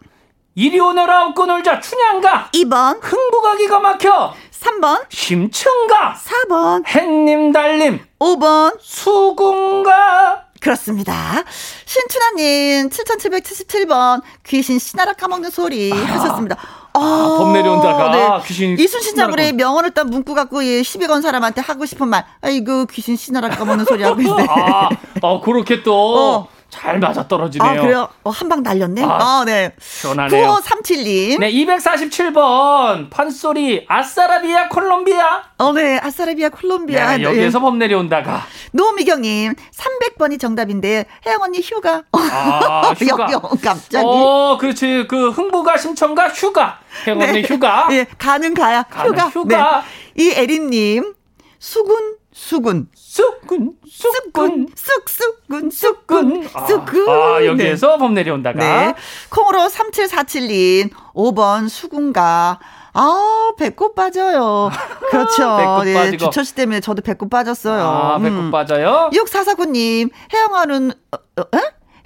이리 0.56 0.80
오너라 0.80 1.26
업고 1.28 1.46
놀자 1.46 1.80
춘향가 1.80 2.50
2번. 2.54 3.00
흥부가 3.02 3.56
기가 3.58 3.80
막혀 3.80 4.34
3번. 4.52 5.06
심층가 5.10 6.14
4번. 6.16 6.86
햇님 6.88 7.52
달림 7.52 8.00
5번. 8.20 8.78
수궁가 8.80 10.43
그렇습니다. 10.64 11.44
신춘하님, 11.86 12.90
7777번, 12.90 14.22
귀신 14.46 14.80
씨나라 14.80 15.12
까먹는 15.12 15.50
소리 15.50 15.92
아. 15.92 15.96
하셨습니다. 15.98 16.56
아, 16.94 17.00
아, 17.00 17.38
범 17.38 17.52
내려온다가 17.52 18.12
네. 18.12 18.48
귀신. 18.48 18.80
이순신 18.80 19.18
장군의 19.18 19.54
명언을 19.54 19.92
딱 19.92 20.08
문구 20.10 20.34
갖고 20.34 20.64
예, 20.64 20.82
시비 20.82 21.06
건 21.08 21.22
사람한테 21.22 21.60
하고 21.60 21.86
싶은 21.86 22.08
말. 22.08 22.26
아이고, 22.42 22.86
귀신 22.86 23.18
씨나라 23.18 23.50
까먹는 23.50 23.84
소리 23.84 24.04
하고 24.04 24.22
있네. 24.22 24.48
아, 24.48 24.90
아, 25.22 25.40
그렇게 25.44 25.84
또. 25.84 25.94
어. 25.94 26.53
잘 26.74 26.98
맞아 27.00 27.28
떨어지네요. 27.28 27.70
아, 27.70 27.76
그래요? 27.82 28.08
어, 28.24 28.32
한 28.32 28.50
방 28.50 28.64
날렸네? 28.64 29.04
아, 29.04 29.08
아, 29.08 29.44
네. 29.46 29.74
시원하네요. 29.80 30.48
9537님. 30.56 31.40
네, 31.40 31.52
247번. 31.52 33.10
판소리, 33.12 33.86
아싸라비아 33.88 34.70
콜롬비아. 34.70 35.44
어, 35.60 35.72
네. 35.72 36.00
아싸라비아 36.02 36.50
콜롬비아. 36.50 37.18
네, 37.18 37.24
여기에서 37.24 37.60
네. 37.60 37.62
범 37.64 37.78
내려온다가. 37.78 38.42
노미경 38.72 39.22
님, 39.22 39.54
300번이 39.54 40.40
정답인데, 40.40 41.06
혜영 41.28 41.42
언니 41.44 41.60
휴가. 41.62 42.04
아, 42.12 42.94
휴가. 42.98 43.28
영, 43.32 43.40
갑자기. 43.64 44.04
어, 44.04 44.58
그렇지. 44.60 45.06
그 45.08 45.30
흥부가 45.30 45.78
심청가 45.78 46.28
휴가. 46.30 46.80
혜영 47.06 47.22
언니 47.22 47.42
네. 47.44 47.48
휴가. 47.48 47.88
예, 47.92 48.04
네, 48.04 48.06
가는 48.18 48.54
가야. 48.56 48.82
가는 48.84 49.12
휴가. 49.12 49.28
휴가. 49.30 49.84
네. 50.16 50.24
이 50.24 50.32
에린 50.32 50.72
님, 50.72 51.14
수군, 51.60 52.16
수군. 52.34 52.88
쑥군, 52.96 53.74
쑥군, 53.96 54.70
쑥쑥군, 54.76 55.70
쑥군, 55.70 56.48
쑥군. 56.68 57.10
아, 57.10 57.36
아, 57.38 57.46
여기에서 57.46 57.92
네. 57.92 57.98
범 58.00 58.14
내려온다가. 58.16 58.58
네. 58.60 58.96
콩으로 59.30 59.68
3747님, 59.70 60.90
5번 61.14 61.70
수군가. 61.70 62.60
아, 62.96 63.52
배꼽 63.58 63.94
빠져요. 63.94 64.72
그렇죠. 65.12 65.58
배꼽 65.58 65.84
네, 65.86 65.94
빠지고. 65.94 66.30
주철 66.32 66.46
때문에 66.56 66.80
저도 66.80 67.02
배꼽 67.04 67.30
빠졌어요. 67.30 67.84
아, 67.84 68.18
배꼽 68.20 68.36
음. 68.36 68.52
빠져요? 68.52 69.12
6449님, 69.14 70.10
혜영아는, 70.34 70.92
어, 71.12 71.42
어, 71.42 71.60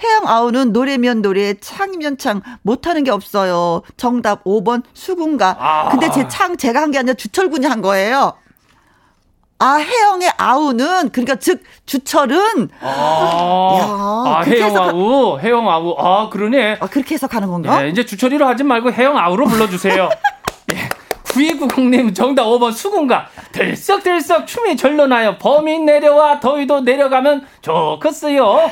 해양 0.04 0.28
아우는 0.28 0.73
노래면 0.73 1.21
노래, 1.21 1.54
창이면 1.54 2.17
창, 2.17 2.41
못하는 2.63 3.04
게 3.06 3.12
없어요. 3.12 3.82
정답 3.95 4.43
5번 4.43 4.84
수군가. 4.93 5.56
아. 5.58 5.89
근데 5.89 6.12
제 6.12 6.28
창 6.28 6.58
제가 6.58 6.82
한 6.82 6.91
게 6.91 7.00
아니라 7.00 7.13
주철군이 7.15 7.65
한 7.65 7.82
거예요. 7.82 8.34
아, 9.60 9.76
해영의 9.76 10.32
아우는, 10.38 11.10
그러니까 11.10 11.36
즉, 11.36 11.63
주철은. 11.88 12.70
아, 12.80 13.78
야, 13.80 14.38
아 14.38 14.43
해영 14.46 14.78
아우, 14.78 15.39
해영 15.39 15.70
아우. 15.70 15.96
아, 15.98 16.30
그러네. 16.30 16.78
아, 16.80 16.88
그렇게 16.88 17.15
해석하는 17.15 17.48
건가? 17.48 17.82
네, 17.82 17.89
이제 17.89 18.06
주철이로 18.06 18.46
하지 18.46 18.63
말고 18.63 18.91
해영 18.91 19.17
아우로 19.17 19.46
불러주세요. 19.46 20.10
예. 20.74 20.89
9290님 21.24 22.15
정답 22.15 22.46
5번 22.46 22.72
수군가 22.72 23.30
들썩들썩 23.58 24.46
춤이 24.46 24.78
절로 24.78 25.08
나요. 25.08 25.36
범인 25.39 25.86
내려와 25.86 26.39
더위도 26.39 26.82
내려가면 26.82 27.43
좋겠어요. 27.62 28.70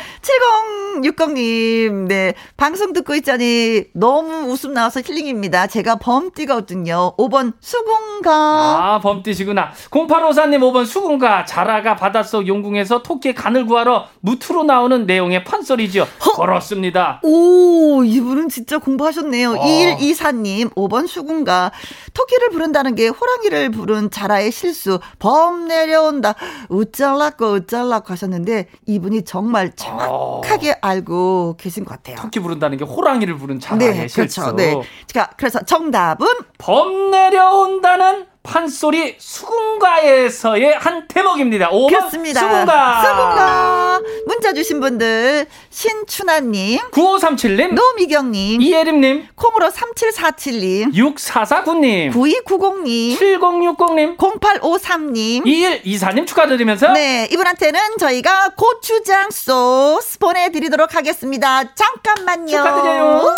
7060님 1.01 2.07
네. 2.07 2.35
방송 2.55 2.93
듣고 2.93 3.15
있자니 3.15 3.85
너무 3.93 4.51
웃음 4.51 4.73
나와서 4.73 5.01
힐링입니다. 5.01 5.65
제가 5.67 5.95
범띠거든요. 5.95 7.15
5번 7.17 7.53
수군가. 7.59 8.31
아 8.31 8.99
범띠시구나. 9.01 9.71
0854님 9.89 10.59
5번 10.59 10.85
수군가. 10.85 11.45
자라가 11.45 11.95
바닷속 11.95 12.47
용궁에서 12.47 13.01
토끼 13.01 13.33
간을 13.33 13.65
구하러 13.65 14.05
무트로 14.19 14.63
나오는 14.65 15.07
내용의 15.07 15.43
판소리죠. 15.45 16.07
그렇습니다. 16.35 17.19
오 17.23 18.03
이분은 18.03 18.49
진짜 18.49 18.77
공부하셨네요. 18.77 19.51
어. 19.53 19.65
2124님 19.65 20.75
5번 20.75 21.07
수군가. 21.07 21.71
토끼를 22.13 22.49
부른다는 22.49 22.93
게 22.93 23.07
호랑이를 23.07 23.71
부른 23.71 24.11
자라의 24.11 24.51
실 24.51 24.74
수. 24.75 24.99
범 25.19 25.67
내려온다. 25.67 26.35
우짤라고 26.69 27.53
우짤라고 27.53 28.11
하셨는데 28.13 28.67
이분이 28.85 29.23
정말 29.23 29.73
정확하게 29.75 30.71
어. 30.71 30.75
알고 30.81 31.55
계신 31.57 31.85
것 31.85 31.95
같아요. 31.95 32.17
토끼 32.17 32.39
부른다는 32.39 32.77
게 32.77 32.85
호랑이를 32.85 33.37
부른 33.37 33.59
자라의 33.59 33.91
네, 33.93 34.07
실수. 34.07 34.41
그렇죠. 34.41 34.55
네. 34.55 34.81
자, 35.07 35.29
그래서 35.37 35.61
정답은 35.63 36.27
범 36.57 37.09
내려온다는 37.11 38.27
판소리 38.45 39.15
수군가에서의 39.17 40.75
한 40.79 41.07
대목입니다. 41.07 41.69
5번 41.69 41.89
그렇습니다. 41.89 42.39
수군가. 42.39 43.01
수군가. 43.03 44.01
문자 44.27 44.53
주신 44.53 44.79
분들 44.79 45.45
신춘하님 45.69 46.79
9537님 46.91 47.73
노미경님 47.73 48.61
이예림님 48.61 49.27
콩으로 49.35 49.69
3747님 49.69 50.93
6449님 50.93 52.13
9290님 52.13 53.17
7060님 53.17 54.17
0853님 54.17 55.45
2124님 55.45 56.27
축하드리면서 56.27 56.91
네 56.93 57.27
이분한테는 57.31 57.79
저희가 57.99 58.51
고추장 58.55 59.29
소스 59.31 60.19
보내드리도록 60.19 60.95
하겠습니다. 60.95 61.63
잠깐만요. 61.73 62.47
축하드려요. 62.57 63.35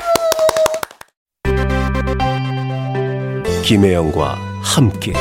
김혜영과 3.64 4.57
함께. 4.62 5.14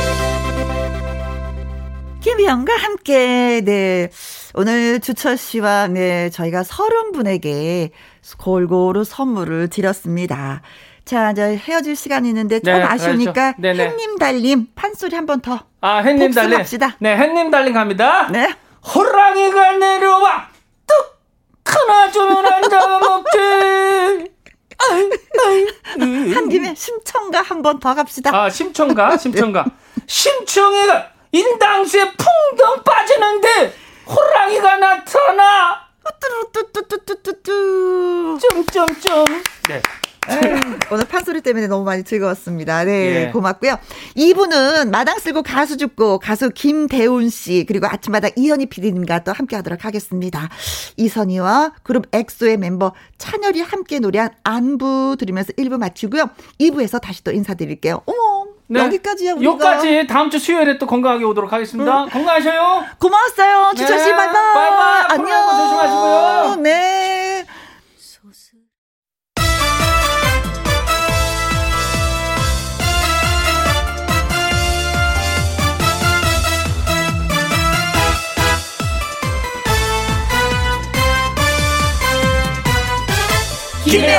김희영과 2.21 2.73
함께, 2.75 3.61
네. 3.63 4.09
오늘 4.53 4.99
주철 4.99 5.37
씨와, 5.37 5.87
네, 5.87 6.29
저희가 6.29 6.63
서른 6.63 7.11
분에게 7.11 7.91
골고루 8.37 9.03
선물을 9.03 9.69
드렸습니다. 9.69 10.61
자, 11.05 11.31
이제 11.31 11.55
헤어질 11.57 11.95
시간이 11.95 12.27
있는데 12.29 12.59
좀 12.59 12.73
네, 12.73 12.81
아쉬우니까 12.83 13.53
그렇죠. 13.53 13.81
햇님 13.81 14.17
달님 14.17 14.67
판소리 14.75 15.15
한 15.15 15.25
번 15.25 15.39
더. 15.39 15.59
아, 15.79 15.99
햇님 15.99 16.31
달님. 16.31 16.57
합시다. 16.59 16.97
네, 16.99 17.15
햇님 17.15 17.49
달님 17.49 17.73
갑니다. 17.73 18.27
네. 18.29 18.53
호랑이가 18.93 19.73
내려와 19.77 20.47
뚝 20.85 21.19
하나 21.65 22.11
주면 22.11 22.45
안 22.45 22.61
잡아먹지. 22.63 24.31
한 26.35 26.49
김에 26.49 26.75
심청가 26.75 27.41
한 27.41 27.61
번 27.61 27.79
더 27.79 27.93
갑시다. 27.95 28.31
아, 28.35 28.49
심청가, 28.49 29.15
심청가. 29.17 29.65
심청이가 30.05 31.11
인당수에 31.31 32.11
풍덩 32.13 32.83
빠지는데 32.83 33.73
호랑이가 34.07 34.77
나타나. 34.77 35.87
뚜뚜뚜뚜뚜뚜뚜. 36.19 38.37
점점점. 38.39 39.25
네. 39.67 39.81
오늘 40.91 41.05
판소리 41.05 41.41
때문에 41.41 41.67
너무 41.67 41.83
많이 41.83 42.03
즐거웠습니다. 42.03 42.83
네, 42.83 43.27
예. 43.27 43.31
고맙고요. 43.31 43.77
이분은 44.15 44.91
마당 44.91 45.19
쓸고 45.19 45.43
가수 45.43 45.77
죽고 45.77 46.19
가수 46.19 46.49
김대훈 46.49 47.29
씨 47.29 47.65
그리고 47.67 47.87
아침마다 47.87 48.27
이현희 48.35 48.67
PD님과 48.67 49.23
또 49.23 49.31
함께하도록 49.31 49.83
하겠습니다. 49.85 50.49
이선희와 50.97 51.71
그룹 51.83 52.05
엑소의 52.13 52.57
멤버 52.57 52.93
찬열이 53.17 53.61
함께 53.61 53.99
노래한 53.99 54.31
안부 54.43 55.15
들으면서 55.19 55.53
1부 55.53 55.77
마치고요. 55.77 56.29
2부에서 56.59 57.01
다시 57.01 57.23
또 57.23 57.31
인사드릴게요. 57.31 58.01
어머. 58.05 58.47
네. 58.69 58.81
여기까지야 58.81 59.33
우리가. 59.35 59.51
여기까지 59.51 60.07
다음 60.07 60.29
주 60.29 60.39
수요일에 60.39 60.77
또 60.77 60.87
건강하게 60.87 61.23
오도록 61.23 61.53
하겠습니다. 61.53 62.03
응. 62.03 62.09
건강하셔요. 62.09 62.83
고마웠어요. 62.99 63.71
주철 63.77 63.97
씨 63.99 64.05
네. 64.07 64.11
바이바이. 64.15 64.53
바이바이. 64.53 65.03
안녕. 65.11 65.49
조심하시고요. 65.57 66.55
네. 66.63 67.45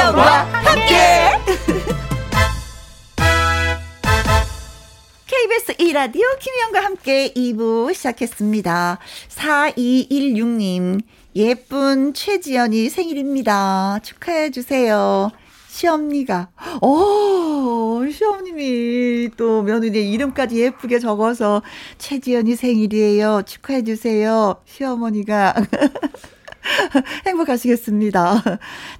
김혜영과 0.09 0.23
함께. 0.23 1.31
KBS 5.27 5.75
KBS 5.75 5.75
1라디오 5.75 6.39
김희영과 6.39 6.81
함께 6.83 7.33
2부 7.35 7.93
시작했습니다. 7.93 8.99
4216님, 9.29 11.01
예쁜 11.37 12.15
최지연이 12.15 12.89
생일입니다. 12.89 13.99
축하해주세요. 14.03 15.31
시엄니가, 15.69 16.49
어, 16.81 18.01
시엄님이 18.11 19.31
또 19.37 19.63
며느리 19.63 20.11
이름까지 20.11 20.59
예쁘게 20.59 21.01
적어서 21.01 21.63
최지연이 21.99 22.57
생일이에요. 22.57 23.43
축하해주세요. 23.45 24.57
시어머니가. 24.65 25.55
행복하시겠습니다. 27.27 28.43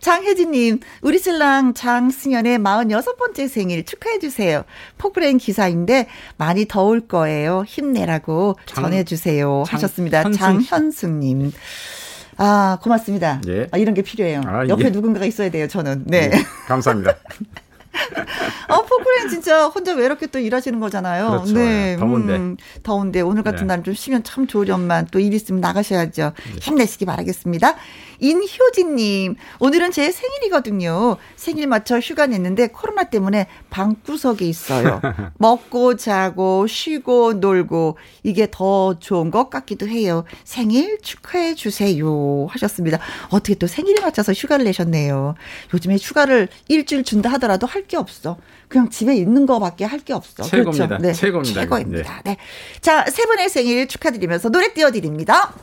장혜진님, 0.01 0.81
우리 1.03 1.19
신랑 1.19 1.75
장승연의 1.75 2.59
46번째 2.59 3.49
생일 3.49 3.85
축하해주세요. 3.85 4.65
포크레인 4.99 5.39
기사인데 5.39 6.09
많이 6.37 6.67
더울 6.67 7.07
거예요. 7.07 7.65
힘내라고 7.67 8.57
장, 8.67 8.85
전해주세요. 8.85 9.65
장, 9.67 9.77
하셨습니다. 9.77 10.31
장현승님. 10.31 11.53
아, 12.39 12.79
고맙습니다. 12.83 13.41
예. 13.49 13.67
아, 13.73 13.79
이런 13.79 13.95
게 13.95 14.03
필요해요. 14.03 14.43
아, 14.47 14.67
옆에 14.69 14.87
예. 14.87 14.91
누군가가 14.91 15.27
있어야 15.27 15.51
돼요, 15.51 15.67
저는. 15.67 16.05
네. 16.07 16.31
예, 16.33 16.39
감사합니다. 16.67 17.17
어, 18.69 18.83
포크레인 18.83 19.29
진짜 19.29 19.67
혼자 19.67 19.95
외롭게 19.95 20.27
또 20.27 20.39
일하시는 20.39 20.79
거잖아요. 20.81 21.29
그렇죠. 21.31 21.55
네. 21.55 21.97
더운데. 21.99 22.37
음, 22.37 22.57
더운데 22.83 23.21
오늘 23.21 23.43
같은 23.43 23.67
네. 23.67 23.77
날좀 23.77 23.95
쉬면 23.95 24.25
참 24.25 24.47
좋으련만 24.47 25.09
또 25.11 25.19
일 25.19 25.35
있으면 25.35 25.61
나가셔야죠. 25.61 26.33
네. 26.37 26.59
힘내시기 26.61 27.05
바라겠습니다. 27.05 27.75
인효진님, 28.21 29.37
오늘은 29.61 29.91
제 29.91 30.11
생일이거든요. 30.11 31.17
생일 31.37 31.67
맞춰 31.67 31.99
휴가 31.99 32.27
냈는데 32.27 32.69
코로나 32.69 33.05
때문에 33.05 33.47
방구석에 33.71 34.45
있어요. 34.45 35.01
먹고 35.39 35.97
자고 35.97 36.67
쉬고 36.67 37.35
놀고 37.35 37.99
이게 38.23 38.49
더 38.51 38.99
좋은 38.99 39.31
것 39.31 39.51
같기도 39.51 39.89
해요. 39.89 40.25
생일 40.45 40.99
축하해 41.01 41.55
주세요. 41.55 42.47
하셨습니다. 42.51 42.99
어떻게 43.31 43.55
또 43.55 43.67
생일에 43.67 44.01
맞춰서 44.01 44.33
휴가를 44.33 44.65
내셨네요. 44.65 45.35
요즘에 45.75 45.97
휴가를 45.97 46.49
일주일 46.69 47.05
준다 47.05 47.31
하더라도 47.33 47.67
할 47.67 47.89
게 47.89 47.97
없어. 47.97 48.37
그냥 48.69 48.91
집에 48.91 49.15
있는 49.17 49.47
거밖에 49.47 49.85
할 49.87 50.01
게 50.01 50.13
없어. 50.13 50.43
최고입니다. 50.43 50.87
그렇죠? 50.89 51.03
네. 51.03 51.13
최고입니다. 51.15 51.61
최고입니다. 51.63 52.23
네. 52.25 52.33
네. 52.33 52.37
자, 52.83 53.05
세 53.07 53.25
분의 53.25 53.49
생일 53.49 53.89
축하드리면서 53.89 54.51
노래 54.51 54.75
띄워드립니다. 54.75 55.55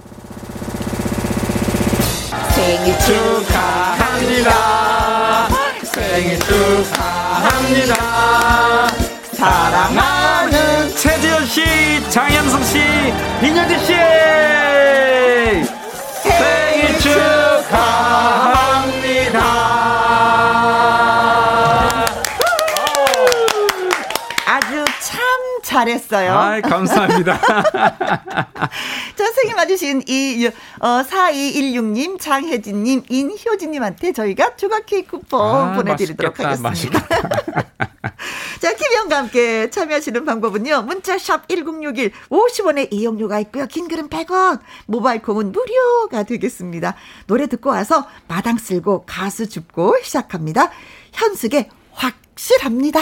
생일 2.51 2.97
축하합니다. 2.99 4.49
생일 5.83 6.39
축하합니다. 6.39 7.95
사랑하는 9.33 10.95
최지현 10.95 11.45
씨, 11.45 11.63
장현성 12.09 12.63
씨, 12.63 12.79
이녀재 13.41 13.77
씨. 13.79 13.93
생일 16.23 16.99
축하합니다. 16.99 18.45
잘했어요. 25.75 26.31
아, 26.31 26.61
감사합니다. 26.61 27.37
자, 29.15 29.31
생일 29.35 29.55
맞으신 29.55 30.03
이, 30.07 30.49
어, 30.79 30.87
4216님, 31.03 32.19
장혜진님, 32.19 33.03
인효진님한테 33.09 34.13
저희가 34.13 34.55
조각 34.55 34.85
케이크 34.85 35.17
쿠폰 35.17 35.41
아, 35.41 35.75
보내드리도록 35.75 36.37
맛있겠다, 36.37 36.69
하겠습니다. 36.69 37.07
자, 38.61 38.73
김영과 38.73 39.17
함께 39.17 39.69
참여하시는 39.69 40.23
방법은요. 40.23 40.83
문자샵 40.83 41.49
1061, 41.49 42.11
50원의 42.29 42.87
이용료가 42.91 43.39
있고요. 43.41 43.67
긴 43.67 43.89
글은 43.89 44.09
100원, 44.09 44.61
모바일 44.85 45.21
콩은 45.21 45.51
무료가 45.51 46.23
되겠습니다. 46.23 46.95
노래 47.27 47.47
듣고 47.47 47.69
와서 47.69 48.07
마당 48.29 48.57
쓸고 48.57 49.03
가수 49.05 49.49
줍고 49.49 49.97
시작합니다. 50.01 50.71
현숙의 51.11 51.69
확실합니다. 51.91 53.01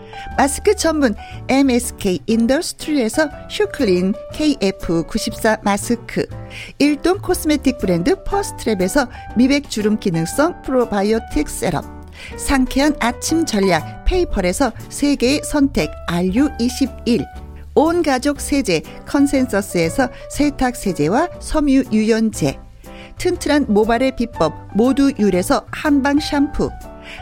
마스크 0.37 0.75
전문 0.75 1.15
MSK 1.47 2.19
인더스트리에서 2.25 3.29
슈클린 3.49 4.13
KF94 4.33 5.63
마스크, 5.63 6.25
일동 6.79 7.19
코스메틱 7.19 7.77
브랜드 7.77 8.15
퍼스트랩에서 8.23 9.07
미백 9.35 9.69
주름 9.69 9.99
기능성 9.99 10.61
프로바이오틱 10.63 11.49
셋업, 11.49 11.85
상쾌한 12.37 12.95
아침 12.99 13.45
전략 13.45 14.05
페이펄에서 14.05 14.71
세계의 14.89 15.41
선택 15.43 15.91
RU21, 16.07 17.25
온 17.75 18.03
가족 18.03 18.41
세제 18.41 18.81
컨센서스에서 19.07 20.09
세탁 20.29 20.75
세제와 20.75 21.29
섬유 21.39 21.85
유연제, 21.91 22.59
튼튼한 23.17 23.67
모발의 23.69 24.15
비법 24.15 24.53
모두 24.75 25.11
유래서 25.19 25.65
한방 25.71 26.19
샴푸, 26.19 26.69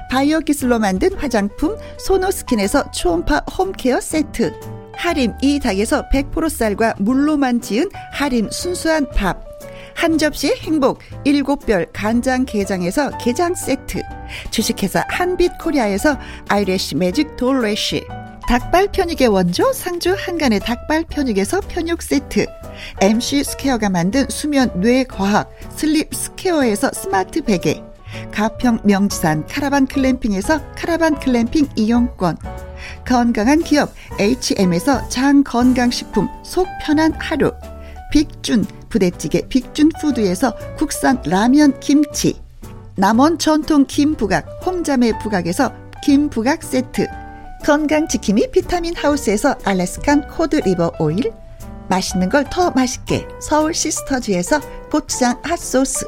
바이오 0.10 0.40
기술로 0.42 0.80
만든 0.80 1.14
화장품 1.14 1.78
소노스킨에서 1.98 2.92
초음파 2.92 3.44
홈케어 3.58 4.00
세트. 4.00 4.54
하림 4.96 5.34
이 5.42 5.60
닭에서 5.60 6.10
100% 6.10 6.50
쌀과 6.50 6.96
물로만 7.00 7.62
지은 7.62 7.90
하림 8.12 8.50
순수한 8.52 9.10
밥. 9.12 9.50
한 9.96 10.18
접시 10.18 10.54
행복 10.62 11.00
일곱 11.26 11.66
별 11.66 11.86
간장 11.92 12.46
게장에서 12.46 13.18
게장 13.18 13.56
세트. 13.56 14.02
주식회사 14.52 15.06
한빛코리아에서 15.10 16.18
아이래쉬 16.48 16.96
매직 16.96 17.36
돌래쉬. 17.36 18.06
닭발 18.48 18.88
편육의 18.92 19.28
원조 19.28 19.72
상주 19.72 20.16
한간의 20.18 20.60
닭발 20.62 21.06
편육에서 21.10 21.62
편육 21.62 22.02
세트. 22.02 22.46
MC 23.02 23.44
스퀘어가 23.44 23.90
만든 23.90 24.26
수면 24.30 24.72
뇌 24.80 25.04
과학 25.04 25.52
슬립 25.76 26.14
스퀘어에서 26.14 26.92
스마트 26.94 27.42
베개 27.42 27.89
가평 28.32 28.80
명지산 28.84 29.46
카라반 29.48 29.88
글램핑에서 29.88 30.74
카라반 30.76 31.20
글램핑 31.20 31.70
이용권. 31.76 32.38
건강한 33.06 33.60
기업 33.62 33.94
H&M에서 34.20 35.08
장 35.10 35.44
건강식품 35.44 36.28
속 36.44 36.68
편한 36.82 37.14
하루. 37.14 37.52
빅준 38.12 38.66
부대찌개 38.90 39.48
빅준푸드에서 39.48 40.56
국산 40.78 41.22
라면 41.26 41.80
김치. 41.80 42.42
남원 42.96 43.38
전통 43.38 43.86
김부각 43.86 44.66
홍자매 44.66 45.20
부각에서 45.20 45.72
김부각 46.04 46.64
세트. 46.64 47.08
건강지킴이 47.66 48.52
비타민 48.52 48.96
하우스에서 48.96 49.56
Alaskan 49.66 50.28
cod 50.30 50.56
liver 50.58 50.94
oil. 51.00 51.32
맛있는 51.90 52.30
걸 52.30 52.46
더 52.50 52.70
맛있게 52.72 53.28
서울 53.42 53.74
시스터즈에서 53.74 54.60
고추장 54.92 55.40
핫소스 55.44 56.08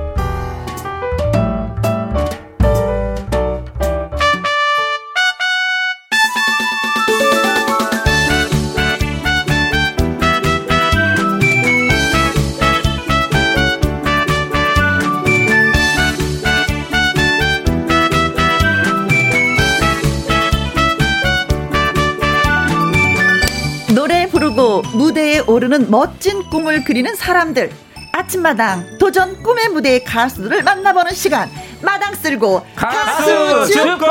무대에 24.93 25.39
오르는 25.39 25.89
멋진 25.89 26.43
꿈을 26.49 26.83
그리는 26.83 27.13
사람들. 27.15 27.71
아침마당 28.13 28.97
도전 28.99 29.41
꿈의 29.41 29.69
무대의 29.69 30.03
가수들을 30.03 30.63
만나보는 30.63 31.13
시간. 31.13 31.49
마당 31.81 32.13
쓸고 32.13 32.65
가수, 32.75 33.67
죽고! 33.71 34.05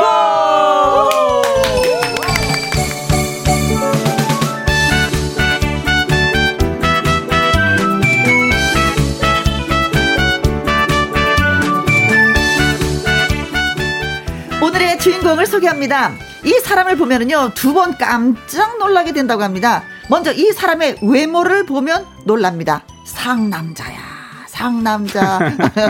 주인공을 15.01 15.47
소개합니다. 15.47 16.11
이 16.43 16.51
사람을 16.63 16.95
보면은요, 16.95 17.53
두 17.55 17.73
번 17.73 17.97
깜짝 17.97 18.77
놀라게 18.77 19.13
된다고 19.13 19.41
합니다. 19.41 19.83
먼저 20.11 20.33
이 20.33 20.51
사람의 20.51 20.97
외모를 21.03 21.65
보면 21.65 22.05
놀랍니다. 22.25 22.83
상남자야. 23.05 23.97
상남자. 24.45 25.39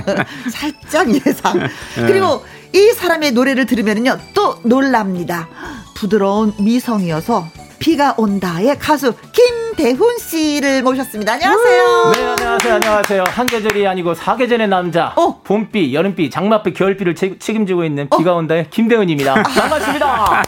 살짝 0.54 1.10
예상. 1.10 1.58
네. 1.58 1.68
그리고 2.06 2.46
이 2.72 2.94
사람의 2.96 3.32
노래를 3.32 3.66
들으면요, 3.66 4.20
또 4.36 4.60
놀랍니다. 4.64 5.48
부드러운 5.96 6.54
미성이어서 6.60 7.48
비가 7.80 8.14
온다의 8.16 8.78
가수 8.78 9.16
김대훈 9.32 10.20
씨를 10.20 10.84
모셨습니다. 10.84 11.34
안녕하세요. 11.34 12.12
네, 12.14 12.24
안녕하세요. 12.24 12.74
안녕하세요. 12.76 13.24
한 13.28 13.48
계절이 13.48 13.88
아니고 13.88 14.14
사계절의 14.14 14.68
남자. 14.68 15.14
어? 15.16 15.42
봄비, 15.44 15.96
여름비, 15.96 16.30
장맛비, 16.30 16.74
겨울비를 16.74 17.16
책임지고 17.16 17.84
있는 17.86 18.06
어? 18.12 18.18
비가 18.20 18.36
온다의 18.36 18.70
김대훈입니다. 18.70 19.34
반갑습니다. 19.42 20.44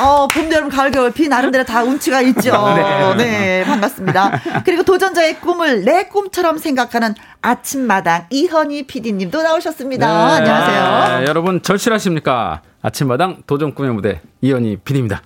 어, 0.00 0.26
봄, 0.28 0.52
여름, 0.52 0.68
가을, 0.68 0.90
겨울, 0.90 1.12
비 1.12 1.28
나름대로 1.28 1.64
다 1.64 1.82
운치가 1.82 2.20
있죠. 2.22 2.74
네. 3.16 3.24
네, 3.24 3.64
반갑습니다. 3.64 4.40
그리고 4.64 4.82
도전자의 4.82 5.40
꿈을 5.40 5.84
내 5.84 6.04
꿈처럼 6.04 6.58
생각하는 6.58 7.14
아침마당 7.42 8.26
이현희 8.30 8.86
PD님도 8.86 9.42
나오셨습니다. 9.42 10.06
네. 10.06 10.12
안녕하세요. 10.40 11.20
네, 11.20 11.26
여러분 11.28 11.62
절실하십니까? 11.62 12.62
아침마당 12.82 13.42
도전 13.46 13.74
꿈의 13.74 13.92
무대 13.92 14.20
이현희 14.40 14.78
PD입니다. 14.84 15.22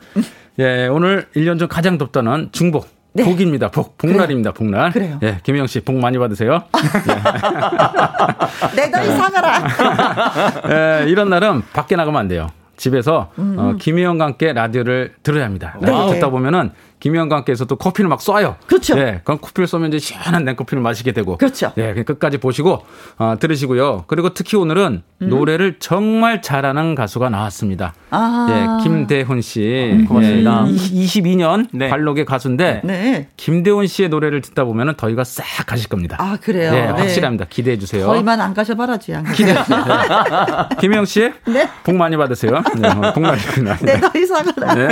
예, 0.58 0.86
오늘 0.88 1.28
1년 1.34 1.58
전 1.58 1.68
가장 1.68 1.96
덥다는 1.98 2.50
중복. 2.52 2.88
네. 3.14 3.24
복입니다. 3.24 3.70
복. 3.70 3.96
복날입니다. 3.96 4.52
그래. 4.52 4.58
복날. 4.58 4.92
그래요. 4.92 5.18
예, 5.22 5.38
김영 5.42 5.66
씨, 5.66 5.80
복 5.80 5.96
많이 5.96 6.18
받으세요. 6.18 6.64
내 8.76 8.86
너희 8.88 9.06
사가라. 9.16 9.64
예, 11.04 11.08
이런 11.08 11.30
날은 11.30 11.62
밖에 11.72 11.96
나가면 11.96 12.20
안 12.20 12.28
돼요. 12.28 12.48
집에서 12.78 13.30
음. 13.38 13.56
어, 13.58 13.76
김혜영과 13.78 14.24
함께 14.24 14.54
라디오를 14.54 15.12
들어야 15.22 15.44
합니다. 15.44 15.76
라디오 15.80 16.06
네. 16.06 16.14
듣다 16.14 16.30
보면은 16.30 16.70
김영과 17.00 17.36
함께해서 17.36 17.64
또 17.64 17.76
커피를 17.76 18.08
막 18.08 18.20
쏴요. 18.20 18.56
그렇죠. 18.66 18.94
네, 18.94 19.20
그럼 19.24 19.38
커피를 19.40 19.66
쏘면 19.66 19.88
이제 19.88 19.98
시원한 19.98 20.44
냉커피를 20.44 20.82
마시게 20.82 21.12
되고. 21.12 21.36
그렇죠. 21.36 21.72
네, 21.76 21.94
끝까지 22.02 22.38
보시고 22.38 22.84
어, 23.18 23.36
들으시고요. 23.38 24.04
그리고 24.06 24.34
특히 24.34 24.56
오늘은 24.56 25.02
음. 25.22 25.28
노래를 25.28 25.76
정말 25.78 26.42
잘하는 26.42 26.94
가수가 26.94 27.28
나왔습니다. 27.28 27.94
아. 28.10 28.46
예, 28.50 28.82
김대훈 28.82 29.40
씨. 29.42 29.90
음, 29.92 30.06
고맙습니다. 30.06 30.66
예, 30.68 30.72
22년 30.72 31.68
네. 31.72 31.88
관록의 31.88 32.24
가수인데 32.24 32.80
네. 32.84 33.28
김대훈 33.36 33.86
씨의 33.86 34.08
노래를 34.08 34.40
듣다 34.40 34.64
보면은 34.64 34.94
더위가 34.96 35.24
싹 35.24 35.44
가실 35.66 35.88
겁니다. 35.88 36.16
아, 36.18 36.36
그래요. 36.40 36.70
네, 36.70 36.86
확실합니다. 36.86 37.46
기대해 37.48 37.78
주세요. 37.78 38.06
더위만 38.06 38.40
안 38.40 38.54
가셔봐라지. 38.54 39.12
기대해 39.34 39.56
주세요. 39.62 39.84
네. 39.84 40.76
김영 40.80 41.04
씨. 41.04 41.32
네. 41.46 41.68
복 41.84 41.96
많이 41.96 42.16
받으세요. 42.16 42.62
네, 42.76 42.88
복 43.12 43.20
많이 43.20 43.40
받으세요. 43.40 43.76
네, 43.82 44.00
더위 44.00 44.26
사거라. 44.26 44.74
네. 44.74 44.88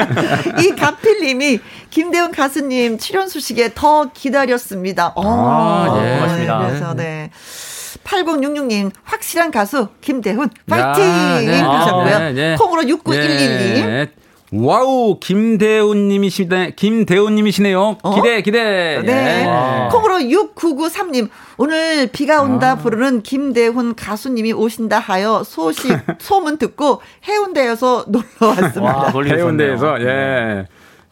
이 0.62 0.70
가필님이 0.76 1.61
김대훈 1.97 2.30
가수님 2.30 2.99
출연 2.99 3.26
소식에 3.26 3.70
더 3.74 4.11
기다렸습니다. 4.12 5.14
오, 5.16 5.22
아, 5.24 5.99
예. 5.99 6.16
고맙습니다. 6.16 6.59
그래서 6.66 6.94
네. 6.94 7.30
8066님 8.05 8.90
확실한 9.03 9.51
가수 9.51 9.88
김대훈 10.03 10.51
파이팅 10.68 11.03
네. 11.47 11.59
하셨고요. 11.59 12.14
아, 12.14 12.18
네, 12.32 12.57
콩으로 12.57 12.82
6911님. 12.82 14.11
wow 14.52 15.18
김대훈님이시네 15.20 16.72
김대훈님이시네요. 16.76 17.97
어? 18.03 18.14
기대 18.14 18.42
기대. 18.42 19.01
네. 19.03 19.44
네. 19.47 19.88
콩으로 19.90 20.18
6993님 20.18 21.30
오늘 21.57 22.09
비가 22.09 22.42
온다 22.42 22.72
아. 22.72 22.74
부르는 22.76 23.22
김대훈 23.22 23.94
가수님이 23.94 24.53
오신다 24.53 24.99
하여 24.99 25.42
소식 25.44 25.97
소문 26.20 26.59
듣고 26.59 27.01
해운대에서 27.26 28.05
놀러 28.09 28.24
왔습니다. 28.40 28.82
와, 28.82 29.12
해운대에서 29.24 30.03
예. 30.03 30.66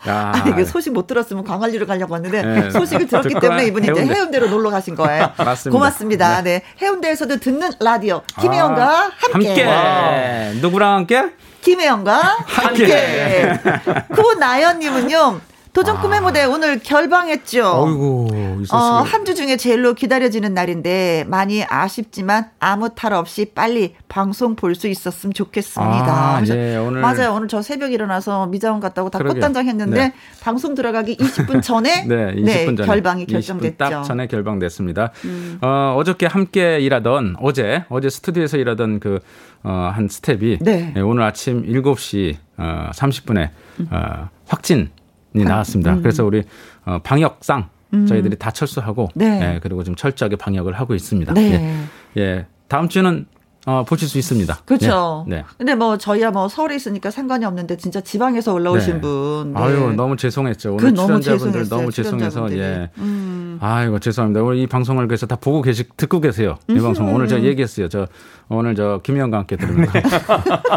야. 0.08 0.32
아니, 0.36 0.54
그 0.54 0.64
소식 0.64 0.92
못 0.92 1.06
들었으면 1.06 1.44
광안리로 1.44 1.86
가려고 1.86 2.12
왔는데 2.12 2.42
네. 2.42 2.70
소식을 2.70 3.06
들었기 3.06 3.34
때문에 3.40 3.66
이분이 3.66 3.86
해운대. 3.86 4.04
이제 4.04 4.14
해운대로 4.14 4.48
놀러 4.48 4.70
가신 4.70 4.94
거예요. 4.94 5.30
맞습니다. 5.38 5.70
고맙습니다. 5.78 6.42
네. 6.42 6.58
네. 6.58 6.62
해운대에서도 6.82 7.38
듣는 7.38 7.70
라디오 7.80 8.22
김혜영과 8.40 8.84
아, 8.84 9.10
함께. 9.32 9.62
함께. 9.64 10.60
누구랑 10.60 10.94
함께? 10.94 11.30
김혜영과 11.62 12.18
함께. 12.44 13.56
함께. 13.56 14.04
구나연님은요. 14.14 15.40
도전 15.74 16.00
꿈의 16.00 16.18
아. 16.20 16.22
무대 16.22 16.44
오늘 16.44 16.78
결방했죠. 16.78 17.62
어이고, 17.66 18.28
어, 18.72 18.76
한 19.04 19.24
주 19.24 19.34
중에 19.34 19.56
제일로 19.56 19.94
기다려지는 19.94 20.52
날인데 20.54 21.24
많이 21.28 21.64
아쉽지만 21.64 22.50
아무 22.60 22.94
탈 22.94 23.12
없이 23.14 23.46
빨리 23.54 23.94
방송 24.08 24.54
볼 24.54 24.74
수 24.76 24.86
있었으면 24.86 25.32
좋겠습니다. 25.34 26.36
아, 26.36 26.40
네, 26.42 26.76
오늘 26.76 27.00
맞아요. 27.00 27.32
오늘 27.34 27.48
저 27.48 27.60
새벽 27.62 27.92
일어나서 27.92 28.46
미자원 28.46 28.80
갔다고 28.80 29.08
다 29.10 29.18
꽃단장 29.18 29.66
했는데 29.66 29.96
네. 30.08 30.14
방송 30.42 30.74
들어가기 30.74 31.16
20분 31.16 31.62
전에 31.62 32.04
네, 32.08 32.34
20분 32.34 32.44
네, 32.44 32.64
전에 32.76 32.86
결방이 32.86 33.26
결정됐죠. 33.26 33.76
딱 33.78 34.02
전에 34.04 34.26
결방됐습니다. 34.26 35.10
음. 35.24 35.58
어, 35.62 35.94
어저께 35.98 36.26
함께 36.26 36.78
일하던 36.80 37.36
어제 37.40 37.84
어제 37.88 38.10
스튜디오에서 38.10 38.58
일하던 38.58 39.00
그 39.00 39.18
어, 39.64 39.90
한 39.92 40.06
스텝이 40.08 40.58
네. 40.60 40.92
네, 40.94 41.00
오늘 41.00 41.22
아침 41.24 41.64
7시 41.66 42.36
어, 42.58 42.90
30분에 42.94 43.48
어, 43.90 44.28
확진 44.46 44.90
이 44.90 45.03
나왔습니다. 45.42 45.94
음. 45.94 46.02
그래서 46.02 46.24
우리 46.24 46.44
어, 46.84 46.98
방역상 47.02 47.68
음. 47.94 48.06
저희들이 48.06 48.36
다 48.36 48.50
철수하고 48.50 49.08
네. 49.14 49.54
예, 49.54 49.60
그리고 49.60 49.82
좀 49.82 49.94
철저하게 49.94 50.36
방역을 50.36 50.74
하고 50.74 50.94
있습니다. 50.94 51.34
네. 51.34 51.86
예, 52.16 52.20
예. 52.20 52.46
다음 52.68 52.88
주는 52.88 53.26
어, 53.66 53.84
보실 53.86 54.08
수 54.08 54.18
있습니다. 54.18 54.58
그렇죠. 54.66 55.24
네. 55.26 55.36
네. 55.36 55.44
근데 55.56 55.74
뭐 55.74 55.96
저희야 55.96 56.30
뭐 56.30 56.48
서울에 56.48 56.76
있으니까 56.76 57.10
상관이 57.10 57.44
없는데 57.46 57.76
진짜 57.78 58.00
지방에서 58.00 58.52
올라오신 58.52 58.94
네. 58.94 59.00
분. 59.00 59.54
네. 59.54 59.60
아유 59.60 59.92
너무 59.96 60.16
죄송했죠. 60.16 60.74
오늘 60.74 60.94
출연자분들 60.94 61.68
너무 61.68 61.90
죄송해서 61.90 62.52
예. 62.56 62.90
음. 62.98 63.58
아이고 63.60 63.98
죄송합니다. 64.00 64.42
오늘 64.42 64.58
이 64.58 64.66
방송을 64.66 65.06
그래서 65.06 65.26
다 65.26 65.36
보고 65.36 65.62
계시 65.62 65.84
듣고 65.96 66.20
계세요. 66.20 66.56
이 66.68 66.74
음. 66.74 66.82
방송 66.82 67.14
오늘 67.14 67.26
제가 67.26 67.42
얘기했어요. 67.42 67.88
저 67.88 68.06
오늘 68.50 68.74
저 68.74 69.00
김희영과 69.02 69.38
함께 69.38 69.56
들으면 69.56 69.88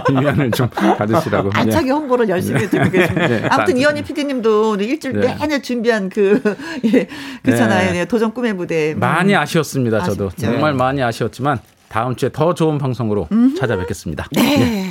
위안을 0.09 0.51
좀 0.55 0.69
받으시라고. 0.69 1.51
알차게 1.53 1.87
예. 1.87 1.91
홍보를 1.91 2.29
열심히 2.29 2.61
네. 2.61 2.69
듣고 2.69 2.89
계십니다. 2.89 3.27
네. 3.27 3.47
아무튼 3.49 3.77
이현희 3.77 4.03
PD님도 4.03 4.75
일주일 4.77 5.19
네. 5.19 5.35
내내 5.35 5.61
준비한 5.61 6.07
그 6.09 6.41
예, 6.93 7.07
그렇잖아요. 7.43 7.91
네. 7.91 8.05
도전 8.05 8.33
꿈의 8.33 8.53
무대. 8.53 8.95
많이 8.95 9.35
아쉬웠습니다. 9.35 10.03
저도 10.03 10.27
아쉽죠. 10.27 10.45
정말 10.45 10.73
많이 10.73 11.03
아쉬웠지만 11.03 11.59
다음 11.89 12.15
주에 12.15 12.29
더 12.31 12.53
좋은 12.53 12.77
방송으로 12.77 13.27
음 13.31 13.55
찾아뵙겠습니다. 13.57 14.27
네. 14.31 14.57
네. 14.57 14.89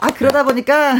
아 0.00 0.08
그러다 0.08 0.44
보니까 0.44 0.96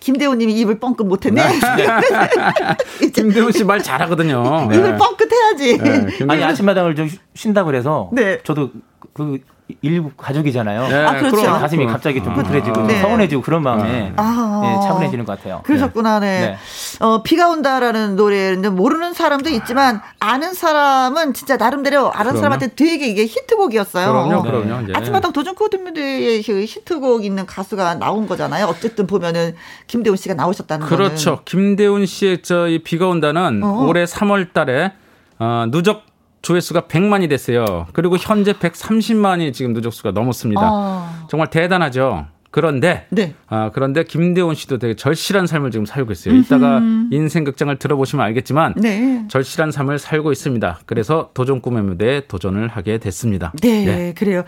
김대훈님이 0.00 0.52
입을 0.60 0.78
뻥끗 0.80 1.06
못했네. 1.06 1.42
김대훈 3.14 3.52
씨말 3.52 3.82
잘하거든요. 3.82 4.68
입을 4.72 4.92
네. 4.92 4.96
뻥끗 4.98 5.30
해야지. 5.32 5.78
네, 5.78 6.06
아니 6.28 6.44
아침마당을 6.44 6.94
좀 6.94 7.08
쉰다 7.34 7.64
그래서 7.64 8.10
네. 8.12 8.38
저도 8.42 8.70
그 9.14 9.38
일부 9.80 10.10
가족이잖아요. 10.14 10.88
네, 10.88 10.94
아, 11.06 11.18
그렇죠. 11.18 11.42
가슴이 11.42 11.86
갑자기 11.86 12.22
좀 12.22 12.34
뭉클해지고 12.34 12.80
아, 12.80 12.86
네. 12.86 13.00
서운해지고 13.00 13.40
그런 13.40 13.62
마음에 13.62 14.12
아, 14.16 14.60
네, 14.62 14.86
차분해지는 14.86 15.24
것 15.24 15.38
같아요. 15.38 15.62
그러셨구나, 15.64 16.20
네. 16.20 16.40
네. 16.40 16.56
어, 17.04 17.22
비가 17.22 17.48
온다라는 17.48 18.14
노래는 18.16 18.76
모르는 18.76 19.14
사람도 19.14 19.48
있지만 19.48 20.02
아는 20.20 20.52
사람은 20.52 21.32
진짜 21.32 21.56
나름대로 21.56 22.12
아는 22.12 22.32
그럼요. 22.32 22.36
사람한테 22.38 22.74
되게 22.74 23.06
이게 23.08 23.24
히트곡이었어요. 23.24 24.06
그럼요, 24.12 24.42
그럼요. 24.42 24.86
네. 24.88 24.92
아침마당 24.94 25.32
도전 25.32 25.54
코드뮤드의 25.54 26.42
히트곡 26.42 27.24
있는 27.24 27.46
가수가 27.46 27.94
나온 27.94 28.26
거잖아요. 28.28 28.66
어쨌든 28.66 29.06
보면은 29.06 29.54
김대훈 29.86 30.18
씨가 30.18 30.34
나오셨다는 30.34 30.86
그렇죠. 30.86 31.30
거는. 31.36 31.44
김대훈 31.46 32.04
씨의 32.06 32.42
저 32.42 32.64
이 32.68 32.78
비가 32.82 33.06
온다는 33.08 33.62
어. 33.62 33.84
올해 33.86 34.04
3월 34.04 34.52
달에 34.52 34.92
어, 35.38 35.66
누적 35.70 36.02
조회수가 36.44 36.82
100만이 36.82 37.28
됐어요. 37.28 37.86
그리고 37.92 38.16
현재 38.16 38.52
130만이 38.52 39.52
지금 39.52 39.72
누적수가 39.72 40.12
넘었습니다. 40.12 40.60
아. 40.62 41.26
정말 41.28 41.50
대단하죠. 41.50 42.26
그런데 42.50 43.06
네. 43.10 43.34
아, 43.48 43.72
그런데 43.74 44.04
김대원 44.04 44.54
씨도 44.54 44.78
되게 44.78 44.94
절실한 44.94 45.48
삶을 45.48 45.72
지금 45.72 45.86
살고 45.86 46.12
있어요. 46.12 46.36
이따가 46.36 46.80
인생 47.10 47.42
극장을 47.42 47.76
들어보시면 47.76 48.24
알겠지만 48.26 48.74
네. 48.76 49.24
절실한 49.26 49.72
삶을 49.72 49.98
살고 49.98 50.30
있습니다. 50.30 50.80
그래서 50.86 51.30
도전 51.34 51.60
꿈의 51.60 51.82
무대에 51.82 52.26
도전을 52.28 52.68
하게 52.68 52.98
됐습니다. 52.98 53.52
네, 53.60 53.84
네. 53.84 54.14
그래요. 54.14 54.44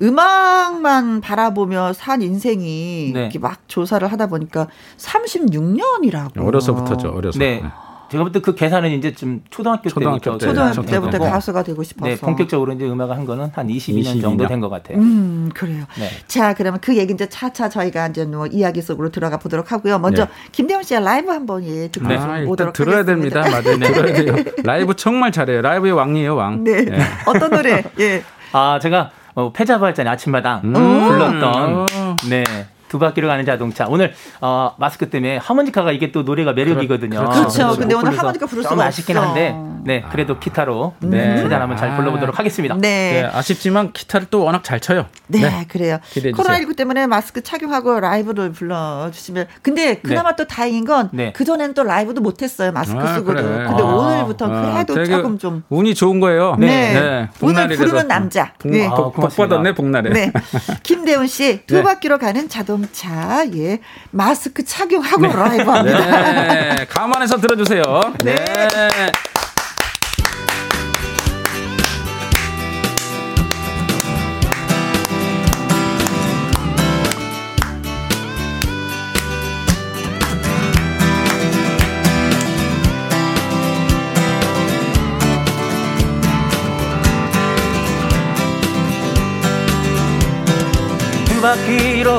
음악만 0.00 1.20
바라보며 1.20 1.92
산 1.92 2.22
인생이 2.22 3.10
네. 3.12 3.20
이렇게 3.20 3.38
막 3.38 3.68
조사를 3.68 4.10
하다 4.10 4.28
보니까 4.28 4.68
36년이라고. 4.96 6.46
어려서부터죠. 6.46 7.08
어려서. 7.08 7.38
네. 7.38 7.62
네. 8.06 8.10
제가 8.12 8.24
볼 8.24 8.32
때 8.32 8.40
그 8.40 8.54
계산은 8.54 8.90
이제 8.92 9.12
좀 9.12 9.42
초등학교, 9.50 9.88
초등학교 9.88 10.18
때부터 10.20 10.46
초등학교 10.46 10.82
네. 10.82 10.86
때부터 10.92 11.18
네. 11.18 11.30
가수가 11.30 11.62
되고 11.64 11.82
싶어서 11.82 12.08
네, 12.10 12.16
본격적으로 12.16 12.72
이제 12.72 12.86
음악을 12.86 13.16
한 13.16 13.24
거는 13.26 13.50
한 13.54 13.66
22년, 13.68 14.04
22년. 14.16 14.20
정도 14.22 14.46
된 14.46 14.60
것 14.60 14.68
같아요. 14.68 14.98
음, 14.98 15.50
그래요. 15.54 15.84
네. 15.98 16.08
자, 16.26 16.54
그러면 16.54 16.80
그 16.80 16.96
얘기 16.96 17.12
이제 17.12 17.28
차차 17.28 17.68
저희가 17.68 18.08
이제 18.08 18.24
뭐 18.24 18.46
이야기 18.46 18.80
속으로 18.82 19.10
들어가 19.10 19.38
보도록 19.38 19.72
하고요. 19.72 19.98
먼저 19.98 20.24
네. 20.24 20.30
김대훈 20.52 20.82
씨의 20.82 21.02
라이브 21.04 21.30
한번 21.30 21.64
예, 21.64 21.88
듣고 21.88 22.06
네. 22.08 22.16
아, 22.16 22.42
오도록 22.46 22.72
들어야 22.74 22.98
하겠습니다. 22.98 23.42
됩니다. 23.42 23.50
맞아요. 23.62 23.76
네. 23.78 23.92
들어야 23.92 24.12
돼요. 24.42 24.52
라이브 24.64 24.94
정말 24.94 25.32
잘해요. 25.32 25.60
라이브의 25.62 25.92
왕이에요, 25.92 26.36
왕. 26.36 26.64
네. 26.64 26.84
네. 26.84 26.98
어떤 27.26 27.50
노래? 27.50 27.82
예. 28.00 28.22
아, 28.52 28.78
제가 28.80 29.10
어, 29.34 29.52
패자부활전의 29.52 30.10
아침마당 30.12 30.62
음. 30.64 30.72
불렀던 30.72 31.86
음. 31.92 32.16
네. 32.30 32.44
두 32.88 32.98
바퀴로 32.98 33.28
가는 33.28 33.44
자동차. 33.44 33.86
오늘 33.88 34.14
어, 34.40 34.74
마스크 34.78 35.08
때문에 35.10 35.38
하모니카가 35.38 35.92
이게 35.92 36.12
또 36.12 36.22
노래가 36.22 36.52
매력이거든요. 36.52 37.18
그렇죠. 37.18 37.48
그렇죠. 37.48 37.76
근데 37.78 37.94
오늘 37.94 38.16
하모니카 38.16 38.46
부를 38.46 38.62
수가 38.62 38.84
아쉽긴 38.84 39.16
한데, 39.18 39.56
네 39.84 40.04
그래도 40.10 40.38
기타로 40.38 40.94
네, 41.00 41.36
최대한 41.36 41.62
한번 41.62 41.76
잘 41.76 41.96
불러보도록 41.96 42.38
하겠습니다. 42.38 42.74
네. 42.76 43.22
네. 43.22 43.30
아쉽지만 43.32 43.92
기타를 43.92 44.28
또 44.30 44.44
워낙 44.44 44.62
잘 44.64 44.80
쳐요. 44.80 45.06
네, 45.28 45.40
네. 45.40 45.64
그래요. 45.68 45.98
코로나19 46.14 46.76
때문에 46.76 47.06
마스크 47.06 47.42
착용하고 47.42 48.00
라이브를 48.00 48.52
불러주시면, 48.52 49.46
근데 49.62 49.96
그나마 49.96 50.30
네. 50.30 50.36
또 50.36 50.46
다행인 50.46 50.84
건 50.84 51.10
네. 51.12 51.32
그 51.34 51.44
전에는 51.44 51.74
또 51.74 51.82
라이브도 51.82 52.20
못했어요. 52.20 52.72
마스크 52.72 52.98
아, 52.98 53.14
쓰고도. 53.14 53.42
그래. 53.42 53.66
근데 53.66 53.82
아, 53.82 53.86
오늘부터 53.86 54.46
아, 54.46 54.84
그래도 54.84 55.04
조금 55.04 55.38
좀 55.38 55.62
운이 55.68 55.94
좋은 55.94 56.20
거예요. 56.20 56.56
네. 56.58 56.66
네. 56.94 57.28
오늘 57.40 57.68
부르는 57.68 58.08
남자. 58.08 58.52
복, 58.58 58.70
네. 58.70 58.88
복, 58.88 59.14
복 59.14 59.36
받았네 59.36 59.74
복날에. 59.74 60.10
네. 60.10 60.32
김대훈 60.82 61.26
씨 61.26 61.56
두 61.66 61.82
바퀴로 61.82 62.18
가는 62.18 62.48
자동 62.48 62.75
자동차, 62.76 63.44
예. 63.54 63.80
마스크 64.10 64.64
착용하고 64.64 65.22
네. 65.22 65.32
라이브 65.32 65.70
합니다. 65.70 66.74
네. 66.74 66.86
감안해서 66.86 67.38
들어주세요. 67.38 67.82
네. 68.22 68.34
네. 68.34 69.12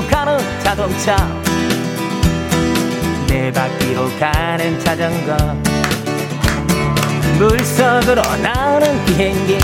가는 0.01 0.37
자동차. 0.63 1.15
네 3.27 3.51
바퀴로 3.51 4.09
가는 4.19 4.79
자전거. 4.79 5.35
물속으로 7.39 8.21
나오는 8.43 9.05
비행기. 9.05 9.57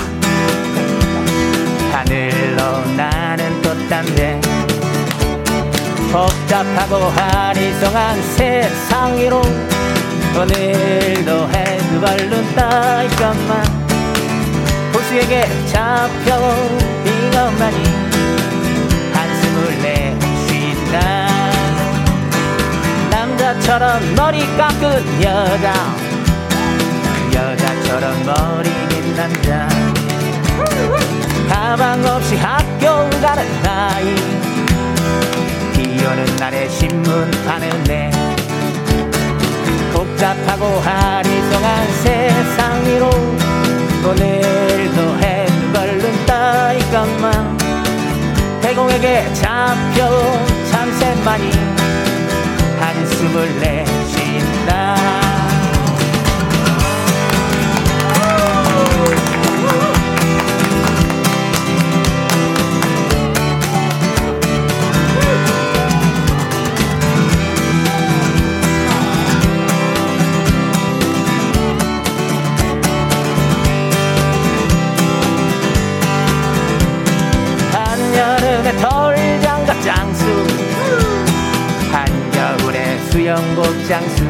하늘로 1.92 2.86
나는 2.98 3.62
꽃담배 3.62 4.42
복잡하고 6.12 6.96
한이성한 6.96 8.22
세상 8.36 9.18
위로. 9.18 9.42
오늘도 10.36 11.50
해두발룬 11.50 12.56
따있건만. 12.56 13.84
호수에게 14.94 15.48
잡혀온 15.68 16.78
빙어만이 17.04 18.03
남자처럼 23.34 24.16
머리 24.16 24.40
깎은 24.58 25.24
여자. 25.24 25.74
여자처럼 27.34 28.26
머리 28.26 28.70
긴 28.90 29.16
남자. 29.16 29.68
가방 31.50 32.06
없이 32.06 32.36
학교 32.36 33.10
가는 33.20 33.62
나이. 33.64 34.16
비 35.74 36.06
오는 36.06 36.36
날에 36.36 36.70
신문 36.70 37.32
파는 37.46 37.84
내 37.86 38.12
복잡하고 39.94 40.80
하리송한 40.80 41.92
세상 42.04 42.86
위로 42.86 43.10
오늘도 44.06 45.18
해도 45.20 45.74
걸른 45.74 46.26
따위감만. 46.26 47.58
대공에게 48.62 49.34
잡혀 49.34 50.08
참새만이 50.72 51.73
한숨을 53.24 54.03
수영복 83.14 83.64
장수. 83.88 84.24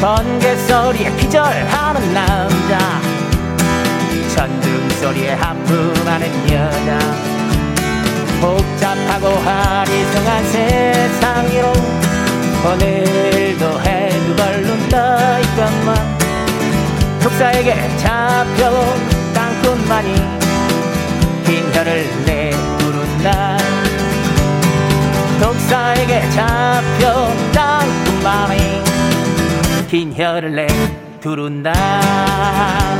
번개 0.00 0.56
소리에 0.68 1.10
기절하는 1.16 2.14
남자. 2.14 2.78
천둥 4.32 4.88
소리에 5.00 5.32
하품하는 5.32 6.52
여자. 6.52 6.98
복잡하고 8.40 9.36
하리성한 9.36 10.48
세상 10.52 11.44
위로 11.50 11.72
오늘도 12.70 13.80
해도 13.80 14.36
걸른다 14.36 15.40
있건만. 15.40 16.18
독사에게 17.20 17.74
잡혀 17.98 18.70
땅끝만이 19.34 20.14
긴 21.46 21.74
혀를 21.74 22.08
내두른다 22.24 23.51
독사에게 25.42 26.20
잡혀 26.30 27.28
땅뿐만이 27.52 28.60
긴 29.90 30.14
혀를 30.14 30.54
내 30.54 30.68
두른다 31.20 32.91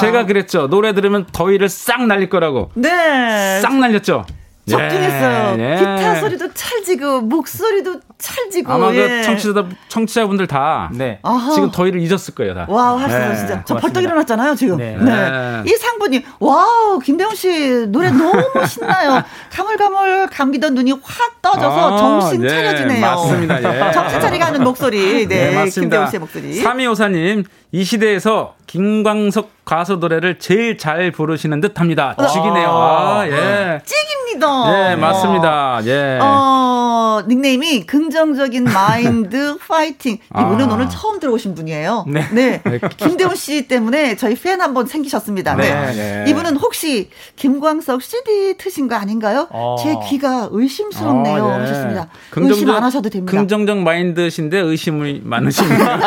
제가 0.00 0.26
그랬죠. 0.26 0.68
노래 0.68 0.94
들으면 0.94 1.26
더위를 1.32 1.68
싹 1.68 2.06
날릴 2.06 2.28
거라고. 2.28 2.70
네. 2.74 3.60
싹 3.60 3.74
날렸죠. 3.76 4.24
적중했어요. 4.70 5.56
예, 5.58 5.72
예. 5.72 5.76
기타 5.78 6.14
소리도 6.20 6.52
찰지고 6.54 7.22
목소리도 7.22 8.00
찰지고. 8.18 8.72
아마 8.72 8.90
그 8.90 8.96
예. 8.96 9.08
그 9.08 9.22
청취자 9.24 9.66
청취자분들 9.88 10.46
다 10.46 10.90
네. 10.92 11.20
지금 11.54 11.70
더위를 11.70 12.00
잊었을 12.00 12.34
거예요. 12.34 12.54
다. 12.54 12.66
wow 12.68 12.96
하시죠 12.98 13.18
네. 13.18 13.36
진짜. 13.36 13.64
저 13.66 13.76
벌떡 13.76 14.02
일어났잖아요 14.02 14.54
지금. 14.54 14.76
네. 14.76 14.96
네. 14.96 15.62
이 15.66 15.70
상분이 15.70 16.24
wow 16.38 16.98
김대훈 16.98 17.34
씨 17.34 17.86
노래 17.88 18.10
너무 18.10 18.42
신나요. 18.66 19.22
가물가물 19.50 20.28
감기던 20.28 20.74
눈이 20.74 20.92
확 21.02 21.42
떠져서 21.42 21.94
아, 21.94 21.98
정신 21.98 22.42
네. 22.42 22.48
차려지네요. 22.48 23.00
맞습니다. 23.00 23.88
예. 23.88 23.90
정신 23.92 24.20
차리게 24.20 24.44
하는 24.44 24.62
목소리. 24.62 25.26
네, 25.26 25.50
네 25.50 25.54
맞습니다. 25.54 26.06
김대훈 26.06 26.10
씨의 26.10 26.20
목소리. 26.20 26.62
3254님 26.62 27.44
이 27.72 27.84
시대에서 27.84 28.54
김광석 28.66 29.59
가수 29.70 29.94
노래를 29.98 30.40
제일 30.40 30.76
잘 30.78 31.12
부르시는 31.12 31.60
듯 31.60 31.78
합니다. 31.78 32.16
죽이네요. 32.18 32.68
아, 32.68 33.24
예. 33.24 33.80
찍입니다. 33.84 34.90
예, 34.90 34.96
맞습니다. 34.96 35.80
예. 35.84 36.18
어, 36.20 37.22
닉네임이 37.28 37.86
긍정적인 37.86 38.64
마인드 38.64 39.56
파이팅. 39.68 40.18
이분은 40.36 40.68
아. 40.70 40.74
오늘 40.74 40.88
처음 40.88 41.20
들어오신 41.20 41.54
분이에요. 41.54 42.04
네. 42.08 42.26
네. 42.32 42.60
네. 42.66 42.80
김대훈 42.96 43.36
씨 43.36 43.68
때문에 43.68 44.16
저희 44.16 44.34
팬 44.34 44.60
한 44.60 44.74
번 44.74 44.86
생기셨습니다. 44.86 45.54
네. 45.54 45.70
네. 45.72 45.92
네. 45.92 46.24
이분은 46.30 46.56
혹시 46.56 47.08
김광석 47.36 48.02
CD 48.02 48.54
트신 48.58 48.88
거 48.88 48.96
아닌가요? 48.96 49.46
어. 49.50 49.76
제 49.80 49.94
귀가 50.08 50.48
의심스럽네요. 50.50 51.44
어, 51.44 51.54
예. 51.56 51.60
하셨습니다. 51.60 52.08
긍정적, 52.30 52.56
의심 52.56 52.70
안 52.70 52.82
하셔도 52.82 53.08
됩니다. 53.08 53.30
긍정적 53.38 53.78
마인드신데 53.78 54.58
의심이 54.58 55.20
많으십니다. 55.22 55.98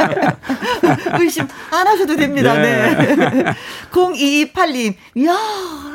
의심 1.30 1.46
안 1.70 1.86
하셔도 1.86 2.16
됩니다. 2.16 2.54
네. 2.54 2.94
네. 2.94 3.44
0228님, 3.92 4.94
이야, 5.16 5.36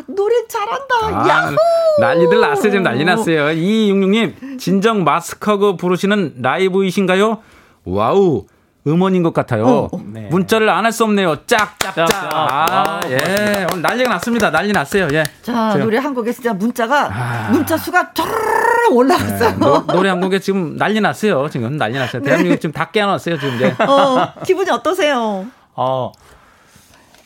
노래 0.07 0.35
잘한다. 0.47 0.95
아, 1.03 1.27
야호! 1.27 1.55
난리들 1.99 2.39
났어요. 2.39 2.71
지금 2.71 2.83
난리 2.83 3.03
났어요. 3.03 3.45
2266님, 3.47 4.59
진정 4.59 5.03
마스크하고 5.03 5.75
부르시는 5.77 6.35
라이브이신가요? 6.41 7.41
wow. 7.83 8.45
음원인 8.87 9.23
것 9.23 9.33
같아요. 9.33 9.65
어, 9.65 9.89
어. 9.91 10.01
네. 10.13 10.27
문자를 10.29 10.69
안 10.69 10.85
할 10.85 10.91
수 10.91 11.03
없네요. 11.05 11.37
짝짝짝. 11.47 12.07
아, 12.31 12.99
예. 13.09 13.65
오늘 13.71 13.81
난리가 13.81 14.09
났습니다. 14.09 14.51
난리 14.51 14.71
났어요. 14.71 15.07
예. 15.11 15.23
자, 15.41 15.71
제가. 15.73 15.77
노래 15.77 15.97
한 15.97 16.13
곡에 16.13 16.31
진짜 16.31 16.53
문자가 16.53 17.09
아. 17.11 17.49
문자 17.51 17.75
수가 17.77 18.13
쫙 18.13 18.25
올라갔어요. 18.91 19.49
네, 19.51 19.57
노, 19.57 19.83
노래 19.87 20.09
한 20.09 20.21
곡에 20.21 20.37
지금 20.39 20.77
난리 20.77 21.01
났어요. 21.01 21.49
지금 21.49 21.77
난리 21.77 21.97
났어요. 21.97 22.21
네. 22.21 22.29
대한민국 22.29 22.61
지금 22.61 22.73
다 22.73 22.85
깨어났어요. 22.91 23.39
지금 23.39 23.55
이제. 23.55 23.73
어, 23.83 24.33
기분이 24.45 24.69
어떠세요? 24.69 25.45
어. 25.75 26.11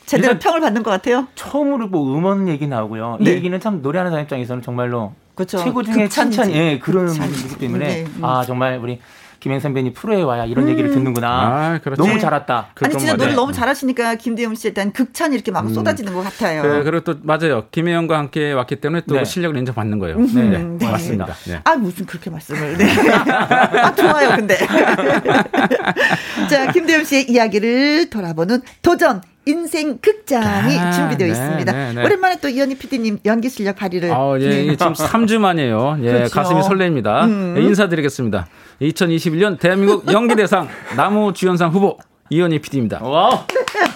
제대로 0.06 0.38
평을 0.38 0.60
받는 0.60 0.82
것 0.82 0.90
같아요. 0.90 1.28
처음으로 1.34 1.86
뭐 1.88 2.16
음원 2.16 2.48
얘기 2.48 2.66
나오고요. 2.66 3.18
네. 3.20 3.30
이 3.30 3.34
얘기는 3.34 3.60
참 3.60 3.80
노래하는 3.82 4.10
사람 4.10 4.24
입장에서는 4.24 4.62
정말로 4.62 5.12
그렇죠. 5.36 5.58
최고 5.58 5.82
중에 5.84 6.08
찬찬 6.08 6.50
예 6.52 6.78
그런 6.80 7.06
거기 7.06 7.58
때문에 7.58 7.86
네. 8.04 8.06
아 8.22 8.42
정말 8.44 8.78
우리 8.82 9.00
김행 9.40 9.58
선 9.58 9.72
배님 9.74 9.94
프로에 9.94 10.22
와야 10.22 10.44
이런 10.44 10.66
음. 10.66 10.70
얘기를 10.70 10.90
듣는구나. 10.90 11.28
아, 11.28 11.78
그렇지. 11.82 12.00
너무 12.00 12.18
잘했다. 12.18 12.68
아니 12.82 12.96
진짜 12.96 13.16
노래 13.16 13.32
너무 13.34 13.52
잘하시니까 13.52 14.16
김대영 14.16 14.54
씨에 14.54 14.72
대한 14.72 14.92
극찬이 14.92 15.34
이렇게 15.34 15.50
막 15.50 15.66
음. 15.66 15.74
쏟아지는 15.74 16.12
것 16.12 16.22
같아요. 16.22 16.62
네, 16.62 16.82
그리고 16.82 17.00
또 17.04 17.14
맞아요. 17.22 17.64
김혜영과 17.70 18.18
함께 18.18 18.52
왔기 18.52 18.76
때문에 18.76 19.02
또 19.08 19.16
네. 19.16 19.24
실력을 19.24 19.56
인정받는 19.56 19.98
거예요. 19.98 20.16
음, 20.16 20.28
네, 20.34 20.58
네. 20.58 20.90
맞습니다. 20.90 21.34
네. 21.46 21.60
아 21.64 21.76
무슨 21.76 22.04
그렇게 22.06 22.28
말씀을? 22.30 22.76
네. 22.76 22.86
아 23.80 23.94
좋아요, 23.94 24.36
근데. 24.36 24.56
자, 26.50 26.70
김대영 26.72 27.04
씨의 27.04 27.30
이야기를 27.30 28.10
돌아보는 28.10 28.60
도전 28.82 29.22
인생 29.46 29.98
극장이 29.98 30.78
아, 30.78 30.92
준비되어 30.92 31.26
네, 31.26 31.32
있습니다. 31.32 31.72
네, 31.72 31.92
네. 31.94 32.04
오랜만에 32.04 32.36
또 32.40 32.48
이현희 32.48 32.76
PD님 32.76 33.18
연기 33.24 33.48
실력 33.48 33.76
발휘를. 33.76 34.12
아, 34.12 34.36
예, 34.38 34.48
네. 34.48 34.76
지금 34.76 34.92
3주 34.92 35.38
만이에요. 35.38 35.98
예, 36.02 36.12
그렇죠. 36.12 36.34
가슴이 36.34 36.62
설레입니다. 36.62 37.24
음. 37.24 37.54
예, 37.56 37.62
인사드리겠습니다. 37.62 38.46
2021년 38.80 39.58
대한민국 39.58 40.10
연기대상 40.10 40.68
나무주연상 40.96 41.70
후보 41.70 41.98
이현희 42.30 42.60
PD입니다. 42.60 43.00
wow. 43.02 43.38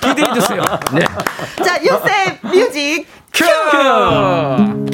기대해 0.02 0.32
주세요. 0.34 0.60
네. 0.92 1.00
자, 1.64 1.78
요셉 1.84 2.40
뮤직 2.42 3.06
큐! 3.32 3.44
큐! 3.70 4.84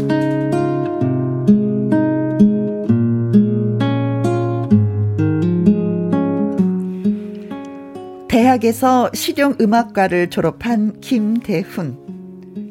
대학에서 8.29 9.11
실용음악과를 9.13 10.31
졸업한 10.31 11.01
김대훈. 11.01 11.99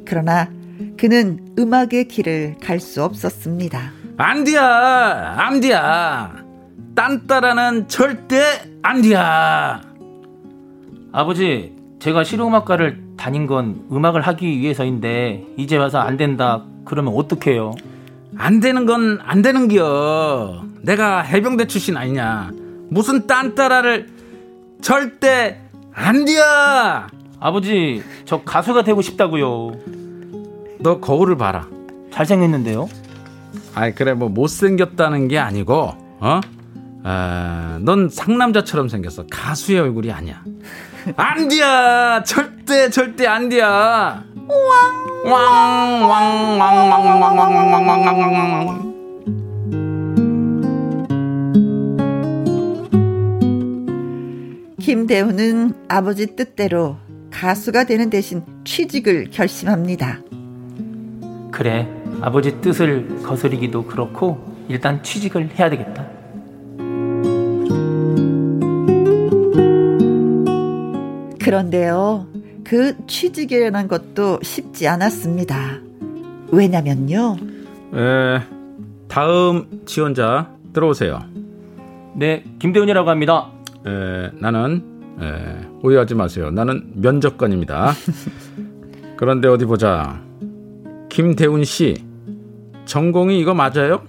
그러나 0.07 0.49
그는 0.97 1.39
음악의 1.57 2.07
길을 2.07 2.55
갈 2.63 2.79
수 2.79 3.03
없었습니다. 3.03 3.91
안디야, 4.17 5.35
안디야. 5.37 6.48
딴따라는 6.99 7.87
절대 7.87 8.41
안디야. 8.81 9.81
아버지, 11.13 11.73
제가 11.99 12.25
실용음악과를 12.25 13.15
다닌 13.15 13.47
건 13.47 13.85
음악을 13.89 14.19
하기 14.19 14.59
위해서인데 14.59 15.45
이제 15.55 15.77
와서 15.77 15.99
안 15.99 16.17
된다. 16.17 16.65
그러면 16.83 17.13
어떡해요? 17.15 17.73
안 18.37 18.59
되는 18.59 18.85
건 18.85 19.17
안 19.23 19.41
되는겨. 19.41 20.65
내가 20.81 21.21
해병대 21.21 21.67
출신 21.67 21.95
아니냐. 21.95 22.51
무슨 22.89 23.27
딴따라를 23.27 24.09
절대 24.81 25.61
안 25.93 26.25
돼! 26.25 26.33
아버지, 27.39 28.03
저 28.25 28.41
가수가 28.41 28.83
되고 28.83 29.01
싶다고요. 29.01 29.71
너 30.79 30.99
거울을 30.99 31.37
봐라. 31.37 31.65
잘생겼는데요? 32.11 32.89
아이, 33.73 33.95
그래, 33.95 34.13
뭐, 34.13 34.27
못생겼다는 34.27 35.29
게 35.29 35.39
아니고, 35.39 35.93
어? 36.19 36.41
아, 37.03 37.79
넌 37.81 38.09
상남자처럼 38.09 38.89
생겼어. 38.89 39.25
가수의 39.31 39.79
얼굴이 39.79 40.11
아니야. 40.11 40.43
안 41.15 41.47
돼야! 41.47 42.23
절대, 42.23 42.89
절대 42.89 43.25
안 43.25 43.49
돼야! 43.49 44.23
왕! 44.47 45.31
왕, 45.31 46.09
왕, 46.09 46.59
왕, 46.59 46.91
왕, 46.91 46.91
왕, 46.91 47.31
왕, 47.31 47.47
왕, 47.57 47.87
왕, 47.87 48.05
왕, 48.05 48.19
왕, 48.19 48.53
왕, 48.53 48.67
왕. 48.67 48.89
김대훈은 54.79 55.73
아버지 55.87 56.35
뜻대로 56.35 56.97
가수가 57.31 57.83
되는 57.85 58.09
대신 58.09 58.43
취직을 58.65 59.29
결심합니다. 59.31 60.19
그래, 61.51 61.87
아버지 62.21 62.59
뜻을 62.59 63.21
거스르기도 63.23 63.85
그렇고 63.85 64.43
일단 64.67 65.03
취직을 65.03 65.51
해야 65.57 65.69
되겠다. 65.69 66.18
그런데요, 71.49 72.27
그 72.63 72.95
취직이라는 73.07 73.87
것도 73.87 74.37
쉽지 74.43 74.87
않았습니다. 74.87 75.79
왜냐면요. 76.51 77.37
에, 77.95 78.41
다음 79.07 79.81
지원자 79.87 80.51
들어오세요. 80.73 81.23
네, 82.13 82.43
김대훈이라고 82.59 83.09
합니다. 83.09 83.49
에, 83.83 84.29
나는 84.39 84.83
에, 85.19 85.67
오해하지 85.81 86.13
마세요. 86.13 86.51
나는 86.51 86.91
면접관입니다. 86.93 87.93
그런데 89.17 89.47
어디 89.47 89.65
보자. 89.65 90.21
김대훈 91.09 91.63
씨 91.63 91.95
전공이 92.85 93.39
이거 93.39 93.55
맞아요? 93.55 94.03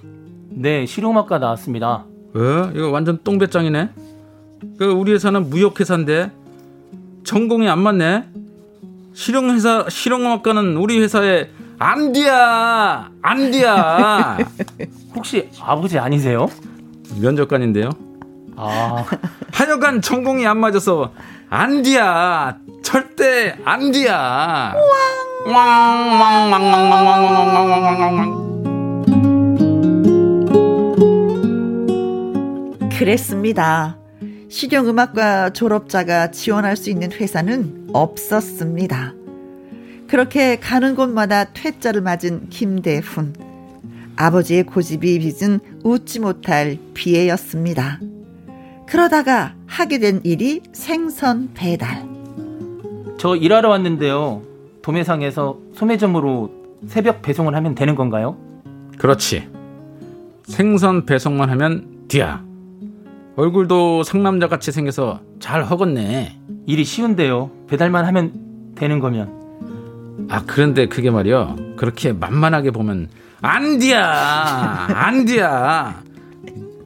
네, 0.51 0.85
실용음악과 0.85 1.39
나왔습니다. 1.39 2.05
어? 2.35 2.71
이거 2.75 2.91
완전 2.91 3.19
똥배짱이네. 3.25 3.89
그 4.77 4.85
우리 4.93 5.13
회사는 5.13 5.49
무역회사인데 5.49 6.33
전공이 7.25 7.69
안 7.69 7.79
맞네. 7.81 8.25
실용회사 9.15 9.87
실용음악과는 9.89 10.77
우리 10.77 11.01
회사에 11.01 11.49
안디야 11.79 13.11
안디야. 13.23 14.39
혹시 15.15 15.49
아버지 15.61 15.99
아니세요? 15.99 16.49
면접관인데요. 17.21 17.91
아. 18.57 19.05
하여간 19.53 20.03
전공이 20.03 20.47
안 20.47 20.59
맞아서 20.61 21.13
안디야. 21.49 22.59
절대 22.83 23.57
안디야. 23.65 24.75
그랬습니다. 32.99 34.00
실용음악과 34.51 35.51
졸업자가 35.51 36.33
지원할 36.33 36.77
수 36.77 36.91
있는 36.91 37.13
회사는 37.13 37.91
없었습니다. 37.93 39.15
그렇게 40.09 40.59
가는 40.59 40.97
곳마다 40.97 41.45
퇴짜를 41.53 42.03
맞은 42.03 42.49
김대훈. 42.51 43.33
아버지의 44.17 44.65
고집이 44.65 45.21
빚은 45.21 45.61
웃지 45.85 46.19
못할 46.19 46.79
비애였습니다. 46.95 48.01
그러다가 48.89 49.55
하게 49.67 49.99
된 50.01 50.21
일이 50.25 50.63
생선 50.73 51.51
배달. 51.55 52.05
저 53.19 53.37
일하러 53.37 53.69
왔는데요. 53.69 54.43
도매상에서 54.83 55.61
소매점으로 55.77 56.51
새벽 56.89 57.23
배송을 57.23 57.55
하면 57.55 57.77
되는 57.77 57.95
건가요? 57.95 58.37
그렇지. 58.99 59.49
생선 60.49 61.07
배송만 61.07 61.51
하면 61.51 61.87
뒤야. 62.09 62.50
얼굴도 63.41 64.03
상남자 64.03 64.49
같이 64.49 64.71
생겨서 64.71 65.21
잘 65.41 65.65
허겄네. 65.65 66.33
일이 66.67 66.85
쉬운데요. 66.85 67.51
배달만 67.69 68.05
하면 68.05 68.33
되는 68.75 69.01
거면. 69.01 70.27
아, 70.29 70.43
그런데 70.47 70.89
그게 70.89 71.11
말이야. 71.11 71.57
그렇게 71.79 72.13
만만하게 72.13 72.71
보면 72.71 73.09
안 73.41 73.79
뒤야. 73.79 74.89
안 74.93 75.25
뒤야. 75.25 76.03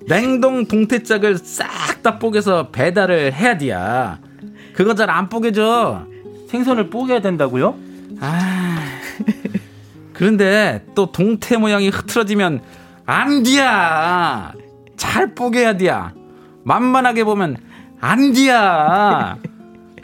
냉동 0.07 0.67
동태짝을 0.67 1.39
싹 1.39 2.03
다 2.05 2.19
뽀개서 2.21 2.69
배달을 2.69 3.33
해야 3.33 3.57
돼야. 3.59 4.21
그거 4.75 4.95
잘 4.95 5.11
안 5.11 5.29
뽀개져. 5.31 6.07
생선을 6.51 6.89
뽀개야 6.91 7.21
된다고요? 7.21 7.75
아. 8.21 8.77
그런데 10.13 10.85
또 10.95 11.11
동태 11.11 11.57
모양이 11.57 11.89
흐트러지면 11.89 12.61
안 13.07 13.43
돼야. 13.43 14.53
잘 14.97 15.35
뽀개야 15.35 15.79
돼야. 15.79 16.13
만만하게 16.65 17.25
보면 17.25 17.57
안 18.01 18.33
돼야. 18.33 19.37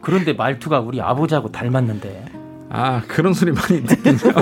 그런데 0.03 0.33
말투가 0.33 0.81
우리 0.81 1.01
아버지하고 1.01 1.51
닮았는데. 1.51 2.27
아 2.73 3.03
그런 3.09 3.35
소리 3.35 3.51
많이 3.51 3.83
듣긴요. 3.85 4.33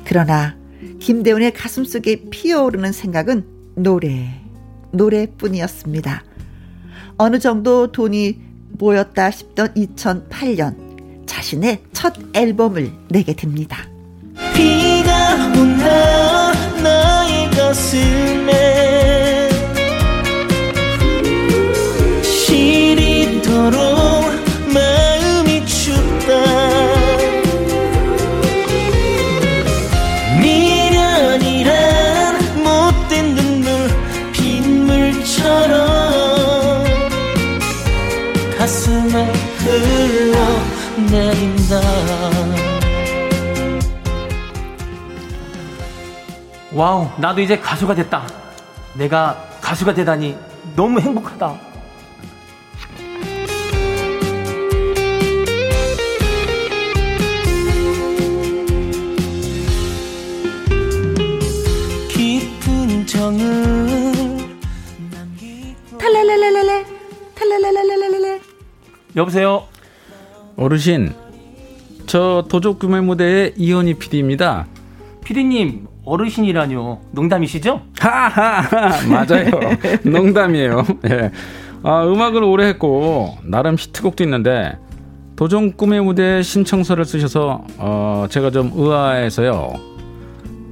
그러나 0.06 0.56
김대훈의 1.00 1.54
가슴속에 1.54 2.30
피어오르는 2.30 2.92
생각은 2.92 3.46
노래, 3.76 4.42
노래뿐이었습니다. 4.92 6.24
어느 7.18 7.40
정도 7.40 7.92
돈이 7.92 8.49
모였다 8.80 9.30
싶던 9.30 9.74
2008년 9.76 11.28
자신의 11.28 11.84
첫 11.94 12.14
앨범을 12.34 12.92
내게 13.10 13.34
됩니다. 13.34 13.78
비가 14.56 15.36
온다 15.56 16.54
나의 16.82 17.52
가슴에 17.52 19.50
시리도록 22.24 23.80
마 24.74 25.09
와우, 46.80 47.10
나도 47.18 47.42
이제 47.42 47.60
가수가 47.60 47.94
됐다. 47.94 48.26
내가 48.94 49.36
가수가 49.60 49.94
되다니 49.94 50.38
너무 50.78 51.02
행복하다. 51.02 51.60
깊은 62.08 63.06
정을 63.08 64.14
탈랄랄랄랄 65.98 66.86
탈랄랄랄랄랄 67.36 68.42
여보세요. 69.18 69.68
어르신, 70.56 71.14
저 72.06 72.46
도적 72.48 72.80
구매 72.80 73.02
무대의 73.02 73.56
이현희 73.58 73.96
PD입니다. 73.96 74.66
PD님, 75.26 75.90
어르신이라뇨. 76.10 77.00
농담이시죠? 77.12 77.82
하하하 78.00 79.08
맞아요. 79.08 79.52
농담이에요. 80.04 80.84
예. 81.10 81.32
아, 81.84 82.04
음악을 82.06 82.44
오래 82.44 82.66
했고 82.66 83.38
나름 83.44 83.76
히트곡도 83.78 84.24
있는데 84.24 84.76
도전 85.36 85.78
꿈의 85.78 86.02
무대 86.02 86.42
신청서를 86.42 87.06
쓰셔서 87.06 87.64
어, 87.78 88.26
제가 88.28 88.50
좀 88.50 88.72
의아해서요. 88.74 89.74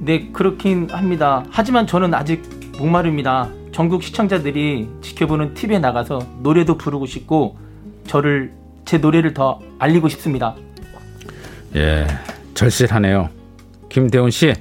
네, 0.00 0.28
그렇긴 0.32 0.88
합니다. 0.90 1.44
하지만 1.50 1.86
저는 1.86 2.12
아직 2.14 2.42
목마릅니다. 2.76 3.48
전국 3.72 4.02
시청자들이 4.02 4.88
지켜보는 5.02 5.54
TV에 5.54 5.78
나가서 5.78 6.20
노래도 6.42 6.76
부르고 6.76 7.06
싶고 7.06 7.56
저를 8.08 8.52
제 8.84 8.98
노래를 8.98 9.34
더 9.34 9.60
알리고 9.78 10.08
싶습니다. 10.08 10.56
예, 11.76 12.06
절실하네요. 12.54 13.28
김대훈 13.88 14.30
씨, 14.30 14.52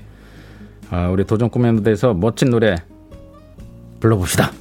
아, 0.90 1.10
우리 1.10 1.26
도전 1.26 1.50
꿈의 1.50 1.74
무대에서 1.74 2.14
멋진 2.14 2.50
노래 2.50 2.76
불러봅시다. 4.00 4.52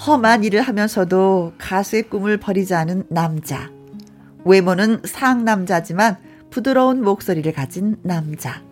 험한 0.07 0.45
일을 0.45 0.62
하면서도 0.62 1.55
가수의 1.59 2.05
꿈을 2.05 2.36
버리지 2.36 2.72
않은 2.74 3.07
남자. 3.09 3.68
외모는 4.45 5.01
상남자지만 5.05 6.18
부드러운 6.51 7.03
목소리를 7.03 7.51
가진 7.53 7.97
남자. 8.03 8.62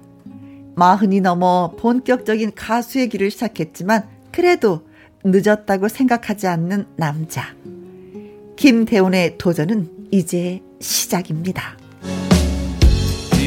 마흔이 0.76 1.20
넘어 1.20 1.72
본격적인 1.78 2.52
가수의 2.54 3.08
길을 3.08 3.32
시작했지만 3.32 4.04
그래도 4.30 4.86
늦었다고 5.24 5.88
생각하지 5.88 6.46
않는 6.46 6.86
남자. 6.96 7.42
김대훈의 8.54 9.36
도전은 9.36 9.99
이제 10.10 10.60
시작입니다. 10.80 11.76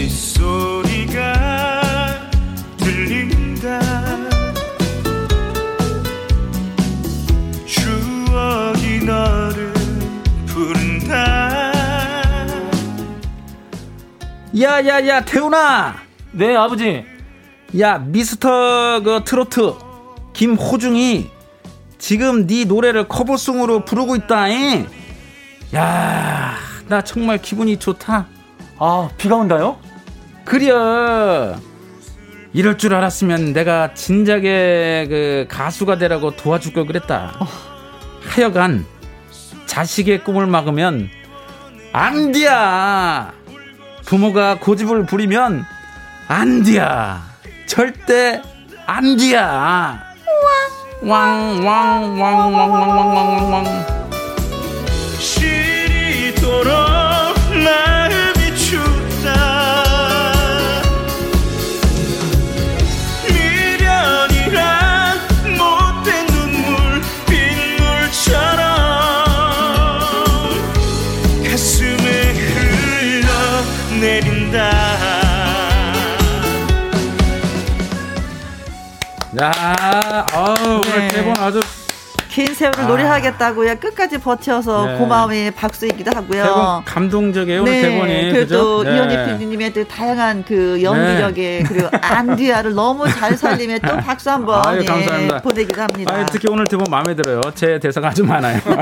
소리가 0.10 2.30
들린다. 2.78 3.80
추억이 7.66 9.06
너를 9.06 9.74
부른다. 10.48 11.72
야야야 14.60 15.26
태훈아. 15.26 15.96
네 16.32 16.56
아버지. 16.56 17.04
야 17.80 17.98
미스터 17.98 19.02
그 19.02 19.22
트로트 19.26 19.74
김호중이 20.34 21.30
지금 21.98 22.46
네 22.48 22.66
노래를 22.66 23.08
커버송으로 23.08 23.86
부르고 23.86 24.16
있다잉. 24.16 25.03
야, 25.74 26.56
나 26.88 27.02
정말 27.02 27.40
기분이 27.40 27.78
좋다. 27.78 28.28
아, 28.80 29.10
비가 29.18 29.36
온다요? 29.36 29.78
그려. 30.46 31.56
이럴 32.54 32.78
줄 32.78 32.94
알았으면 32.94 33.54
내가 33.54 33.94
진작에 33.96 35.08
그 35.10 35.48
가수가 35.50 35.98
되라고 35.98 36.36
도와줄 36.36 36.74
걸 36.74 36.86
그랬다. 36.86 37.34
어. 37.40 37.48
하여간 38.28 38.86
자식의 39.66 40.24
꿈을 40.24 40.46
막으면 40.46 41.10
안 41.92 42.32
돼야. 42.32 43.34
부모가 44.06 44.60
고집을 44.60 45.08
부리면 45.08 45.66
안 46.28 46.64
돼야. 46.64 47.24
절대 47.66 48.42
안 48.86 49.18
돼야. 49.18 50.00
왕 51.04 51.60
왕 51.66 51.66
왕 51.66 52.20
왕 52.22 52.54
왕 52.54 52.72
왕 52.72 52.90
왕 52.90 53.36
왕 53.36 53.54
왕 53.54 53.94
시리도록 56.64 57.36
마음이 57.64 58.56
춥다 58.56 59.84
미련이란 63.28 65.20
못된 65.58 66.26
눈물 66.28 67.02
빗물처럼 67.28 68.64
가슴에 71.44 72.34
흘러내린다 73.92 74.58
야, 79.42 80.26
어우, 80.32 80.54
네. 80.84 80.92
오늘 80.96 81.08
대본 81.08 81.34
아주 81.40 81.60
긴 82.34 82.52
세월을 82.52 82.80
아. 82.80 82.88
노래하겠다고요. 82.88 83.76
끝까지 83.76 84.18
버텨서 84.18 84.86
네. 84.88 84.98
고마움의 84.98 85.52
박수이기도 85.52 86.10
하고요. 86.16 86.44
대본 86.44 86.84
감동적이에요. 86.86 87.64
네. 87.64 87.82
대본이. 87.84 88.32
그래도 88.32 88.84
네. 88.84 88.96
이현희 88.96 89.38
PD님의 89.38 89.74
또 89.74 89.84
다양한 89.88 90.44
그 90.44 90.82
연기력에 90.82 91.60
네. 91.60 91.64
그리고 91.64 91.90
안디아를 92.02 92.74
너무 92.74 93.08
잘 93.08 93.38
살림에 93.38 93.78
또 93.78 93.96
박수 93.98 94.32
한번 94.32 94.66
아유, 94.66 94.82
예, 94.82 95.28
보내기도 95.44 95.80
합니다. 95.80 96.16
아유, 96.16 96.26
특히 96.32 96.48
오늘 96.50 96.66
대본 96.66 96.88
마음에 96.90 97.14
들어요. 97.14 97.40
제 97.54 97.78
대사가 97.78 98.08
아주 98.08 98.24
많아요. 98.24 98.60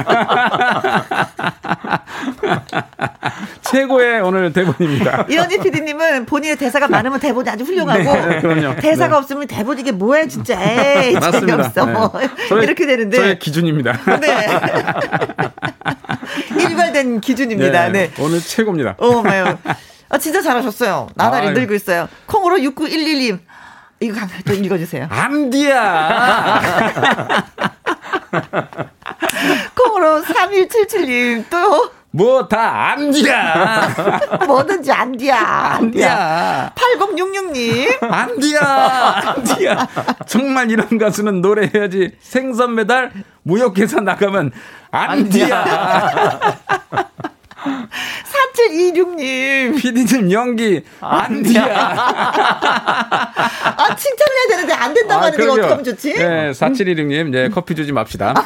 최고의 3.63 4.21
오늘 4.21 4.53
대본입니다. 4.53 5.25
이현희 5.29 5.59
PD님은 5.59 6.25
본인의 6.25 6.55
대사가 6.55 6.87
많으면 6.87 7.19
대본이 7.19 7.49
아주 7.49 7.65
훌륭하고 7.65 8.03
네. 8.03 8.75
대사가 8.77 9.15
네. 9.15 9.17
없으면 9.17 9.47
대본 9.47 9.79
이게 9.79 9.91
뭐야 9.91 10.27
진짜 10.27 10.57
에이 10.61 11.17
재미없어 11.19 11.85
네. 11.85 11.91
뭐 11.91 12.11
저의, 12.49 12.63
이렇게 12.63 12.85
되는데 12.85 13.40
기준입니다. 13.41 13.99
네. 14.21 14.47
일괄된 16.63 17.19
기준입니다. 17.21 17.89
네. 17.89 18.07
네. 18.07 18.23
오늘 18.23 18.39
최고입니다. 18.39 18.95
어, 18.97 19.21
마요. 19.21 19.57
아, 20.09 20.17
진짜 20.17 20.41
잘하셨어요. 20.41 21.09
나날이 21.15 21.47
아유. 21.47 21.53
늘고 21.53 21.73
있어요. 21.73 22.07
콩으로 22.27 22.57
6911님. 22.57 23.39
이거 23.99 24.19
좀 24.47 24.63
읽어주세요. 24.65 25.07
암디야! 25.11 26.51
콩으로 29.75 30.23
3177님 30.23 31.45
또 31.51 31.91
뭐 32.13 32.47
다 32.47 32.91
안디야. 32.91 33.95
뭐든지 34.45 34.91
안디야. 34.91 35.37
안디야. 35.37 36.73
8066님. 36.75 38.03
안디야. 38.03 38.59
안디야. 39.25 39.87
정말 40.27 40.69
이런 40.69 40.97
가수는 40.97 41.41
노래해야지. 41.41 42.17
생선 42.19 42.75
배달 42.75 43.11
무역 43.43 43.73
계산 43.75 44.03
나가면 44.03 44.51
안디야. 44.91 46.39
4726님. 47.61 49.77
피디님 49.79 50.31
연기 50.31 50.81
안디야. 50.99 51.63
아, 53.77 53.95
칭찬해야 53.95 54.47
되는데 54.49 54.73
안 54.73 54.93
된다고 54.93 55.21
아, 55.21 55.25
하는데 55.27 55.47
어떻게 55.47 55.67
하면 55.67 55.83
좋지? 55.83 56.13
네, 56.13 56.51
4726님, 56.51 57.29
네, 57.29 57.49
커피 57.49 57.75
주지 57.75 57.91
맙시다. 57.91 58.33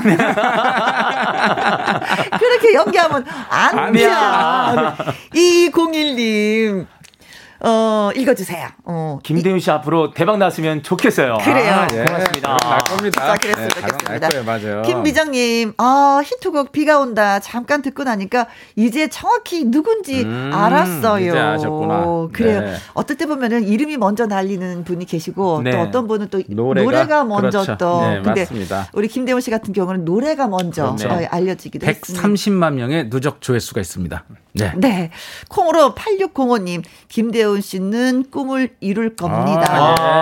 그렇게 2.39 2.73
연기하면 2.73 3.25
안디야. 3.49 4.95
2201님. 5.33 6.87
어, 7.61 8.11
읽어주세요. 8.15 8.67
어. 8.83 9.19
김대훈 9.23 9.59
씨 9.59 9.71
앞으로 9.71 10.13
대박 10.13 10.37
났으면 10.37 10.83
좋겠어요. 10.83 11.37
그래요. 11.41 11.71
아, 11.73 11.87
예. 11.93 12.03
고맙습니다. 12.05 12.57
날 12.57 12.79
겁니다. 12.83 13.31
아, 13.31 13.35
그랬으면 13.35 13.67
네, 13.69 13.81
좋겠습니다. 13.81 14.29
거예요, 14.29 14.43
맞아요. 14.43 14.81
김미정님, 14.83 15.73
아, 15.77 16.21
히트곡 16.23 16.71
비가 16.71 16.99
온다. 16.99 17.39
잠깐 17.39 17.81
듣고 17.81 18.03
나니까 18.03 18.47
이제 18.75 19.07
정확히 19.07 19.65
누군지 19.65 20.23
음, 20.23 20.51
알았어요. 20.53 21.29
이제 21.29 21.37
아셨구나. 21.37 22.27
그래요. 22.33 22.61
네. 22.61 22.73
어떨 22.93 23.17
때 23.17 23.25
보면은 23.25 23.63
이름이 23.63 23.97
먼저 23.97 24.25
날리는 24.25 24.83
분이 24.83 25.05
계시고 25.05 25.61
네. 25.63 25.71
또 25.71 25.79
어떤 25.79 26.07
분은 26.07 26.27
또 26.29 26.41
노래가, 26.47 26.83
노래가 26.83 27.23
먼저 27.23 27.61
그렇죠. 27.61 27.77
또. 27.77 28.01
네, 28.01 28.21
근데 28.21 28.41
맞습니다. 28.41 28.89
우리 28.93 29.07
김대훈 29.07 29.41
씨 29.41 29.49
같은 29.49 29.73
경우는 29.73 30.05
노래가 30.05 30.47
먼저 30.47 30.95
그렇죠. 30.95 31.09
어, 31.09 31.27
알려지기도 31.29 31.87
130만 31.87 32.73
명의 32.73 33.09
누적 33.09 33.41
조회수가 33.41 33.81
있습니다. 33.81 34.23
네. 34.53 34.71
네. 34.77 35.11
콩으로 35.49 35.95
8605님, 35.95 36.83
김대훈 37.09 37.44
씨는 37.61 38.25
꿈을 38.31 38.75
이룰 38.79 39.15
겁니다. 39.15 39.65
아, 39.69 40.21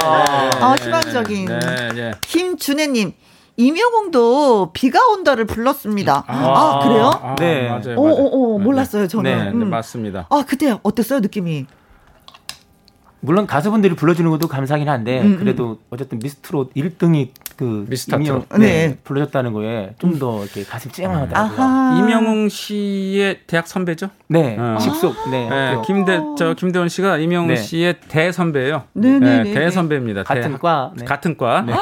네. 0.49 0.63
어, 0.63 0.75
희망적인. 0.75 1.45
네, 1.45 1.89
네. 1.93 2.11
김준혜님, 2.21 3.13
임영웅도 3.57 4.71
비가 4.73 4.99
온다를 5.07 5.45
불렀습니다. 5.45 6.23
아, 6.27 6.33
아 6.33 6.79
그래요? 6.83 7.11
아, 7.21 7.35
네. 7.35 7.69
맞아요. 7.69 7.97
오, 7.97 8.07
오, 8.07 8.55
오, 8.55 8.59
몰랐어요, 8.59 9.07
저는. 9.07 9.37
네, 9.37 9.51
음. 9.51 9.69
맞습니다. 9.69 10.27
아, 10.29 10.43
그때 10.47 10.77
어땠어요, 10.83 11.19
느낌이? 11.19 11.65
물론 13.23 13.47
가수분들이 13.47 13.95
불러주는 13.95 14.29
것도 14.29 14.47
감사하긴 14.47 14.89
한데 14.89 15.21
음, 15.21 15.33
음. 15.33 15.37
그래도 15.37 15.79
어쨌든 15.89 16.19
미스트롯 16.19 16.73
1등이 16.73 17.29
그 17.55 17.85
미스터 17.87 18.17
네, 18.17 18.33
네. 18.57 18.97
불러줬다는 19.03 19.53
거에 19.53 19.93
좀 19.99 20.13
더 20.19 20.43
이렇게 20.43 20.63
가슴 20.63 20.91
찡하더라고요. 20.91 21.99
이명웅 21.99 22.49
씨의 22.49 23.41
대학 23.47 23.67
선배죠? 23.67 24.09
네, 24.27 24.57
어. 24.57 24.77
직속. 24.79 25.15
네, 25.29 25.49
네 25.49 25.81
김대 25.85 26.19
저 26.37 26.53
김대원 26.53 26.87
씨가 26.87 27.17
이명웅 27.17 27.47
네. 27.49 27.55
씨의 27.55 27.95
대 28.07 28.31
선배예요. 28.31 28.83
네, 28.93 29.19
네, 29.19 29.43
네, 29.43 29.53
대 29.53 29.69
선배입니다. 29.69 30.23
같은 30.23 30.53
대, 30.53 30.57
과, 30.57 30.93
네. 30.95 31.05
같은 31.05 31.35
과, 31.35 31.61
네. 31.61 31.73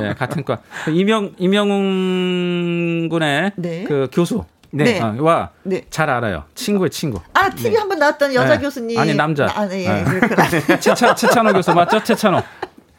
네, 0.00 0.14
같은 0.14 0.44
과. 0.44 0.58
이명 0.90 1.32
이명웅 1.38 3.08
군의 3.10 3.52
그 3.56 4.08
교수. 4.12 4.44
네. 4.76 5.00
어, 5.00 5.14
와, 5.20 5.50
네. 5.62 5.82
잘 5.90 6.10
알아요. 6.10 6.44
친구의 6.54 6.90
친구. 6.90 7.20
아, 7.32 7.48
TV 7.48 7.70
네. 7.70 7.78
한번 7.78 7.98
나왔던 7.98 8.34
여자 8.34 8.56
네. 8.56 8.58
교수님. 8.58 8.98
아니, 8.98 9.14
남자. 9.14 9.46
아, 9.54 9.66
네, 9.68 9.86
네. 9.86 10.04
그렇구나. 10.04 10.48
최찬, 10.80 11.14
최찬호 11.14 11.52
교수 11.52 11.72
맞죠? 11.72 12.02
최찬호. 12.02 12.42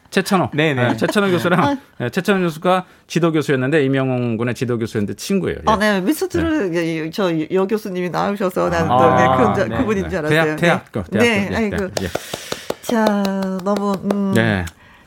최찬호. 0.08 0.50
네네. 0.54 0.88
네, 0.88 0.96
최찬호 0.96 1.30
교수랑 1.30 1.62
아. 1.62 1.76
네, 1.98 2.08
최찬호 2.08 2.40
교수가 2.40 2.86
지도 3.06 3.32
교수였는데 3.32 3.84
이명웅 3.84 4.38
군의 4.38 4.54
지도 4.54 4.78
교수였는데 4.78 5.14
친구예요. 5.14 5.58
아, 5.66 5.76
네. 5.76 6.00
미스트를 6.00 6.70
네. 6.70 7.10
저여 7.10 7.66
교수님이 7.66 8.08
나오셔서 8.08 8.70
나는 8.70 8.90
아, 8.90 8.98
또 8.98 9.14
네, 9.16 9.36
그런 9.36 9.54
자, 9.54 9.64
네, 9.66 9.76
그분인 9.76 10.08
줄 10.08 10.18
알았어요. 10.20 10.56
대학, 10.56 10.90
대학, 10.92 10.92
대학. 10.92 11.06
네. 11.10 11.48
네. 11.50 11.56
아이고. 11.56 11.90
예. 12.02 12.08
자, 12.80 13.04
너무 13.64 13.94
음. 14.12 14.32
네. 14.34 14.64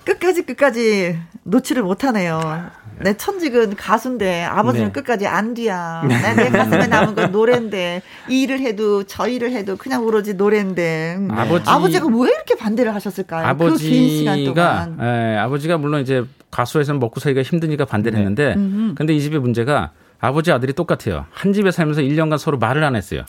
끝까지 0.10 0.42
끝까지 0.44 1.20
놓지를 1.44 1.84
못하네요. 1.84 2.72
내 3.02 3.16
천직은 3.16 3.76
가수인데 3.76 4.44
아버지는 4.44 4.88
네. 4.88 4.92
끝까지 4.92 5.28
안 5.28 5.54
뒤야. 5.54 6.04
내, 6.08 6.34
내 6.36 6.50
가슴에 6.50 6.88
남은 6.88 7.16
건 7.16 7.32
노래인데 7.32 8.02
이 8.28 8.42
일을 8.42 8.60
해도 8.60 9.04
저 9.04 9.28
일을 9.28 9.52
해도 9.52 9.78
그냥 9.78 10.04
오로지 10.04 10.34
노래인데 10.34 11.18
네. 11.20 11.28
아버지, 11.34 11.70
아버지가 11.70 12.08
왜 12.08 12.30
이렇게 12.30 12.56
반대를 12.56 12.94
하셨을까요? 12.96 13.44
그 13.44 13.48
아버지가 13.48 14.90
그 14.98 15.06
예, 15.06 15.38
아버지가 15.38 15.78
물론 15.78 16.02
이제 16.02 16.26
가수에서는 16.52 17.00
먹고 17.00 17.20
살기가 17.20 17.44
힘드니까 17.44 17.86
반대를 17.86 18.18
네. 18.18 18.26
했는데 18.26 18.54
음흠. 18.58 18.96
근데 18.96 19.14
이 19.14 19.22
집의 19.22 19.40
문제가 19.40 19.92
아버지 20.20 20.52
아들이 20.52 20.74
똑같아요. 20.74 21.26
한 21.32 21.54
집에 21.54 21.72
살면서 21.72 22.02
1년간 22.02 22.38
서로 22.38 22.58
말을 22.58 22.84
안 22.84 22.96
했어요. 22.96 23.24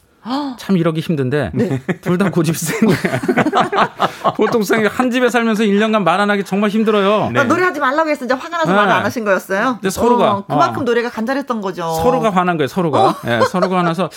참 0.59 0.77
이러기 0.77 1.01
힘든데 1.01 1.51
네. 1.55 1.83
둘다 2.03 2.31
고집센 2.31 2.81
거야. 2.87 2.97
보통 4.37 4.63
생한 4.63 5.11
집에 5.11 5.29
살면서 5.31 5.65
1년간 5.65 6.03
말 6.03 6.21
안 6.21 6.29
하기 6.31 6.45
정말 6.45 6.69
힘들어요. 6.69 7.31
네. 7.33 7.45
노래하지 7.45 7.81
말라고 7.81 8.11
했어. 8.11 8.27
이제 8.27 8.35
화가 8.35 8.59
나서 8.59 8.71
네. 8.71 8.77
말을 8.77 8.93
안 8.93 9.05
하신 9.07 9.25
거였어요. 9.25 9.79
근데 9.81 9.89
서로가 9.89 10.33
어, 10.33 10.45
그만큼 10.47 10.83
어. 10.83 10.85
노래가 10.85 11.09
간절했던 11.09 11.63
거죠. 11.63 11.83
서로가 12.03 12.29
화난 12.31 12.59
거예요. 12.59 12.69
서로가. 12.69 13.01
어. 13.01 13.15
네, 13.25 13.41
서로가 13.41 13.79
화나서 13.79 14.11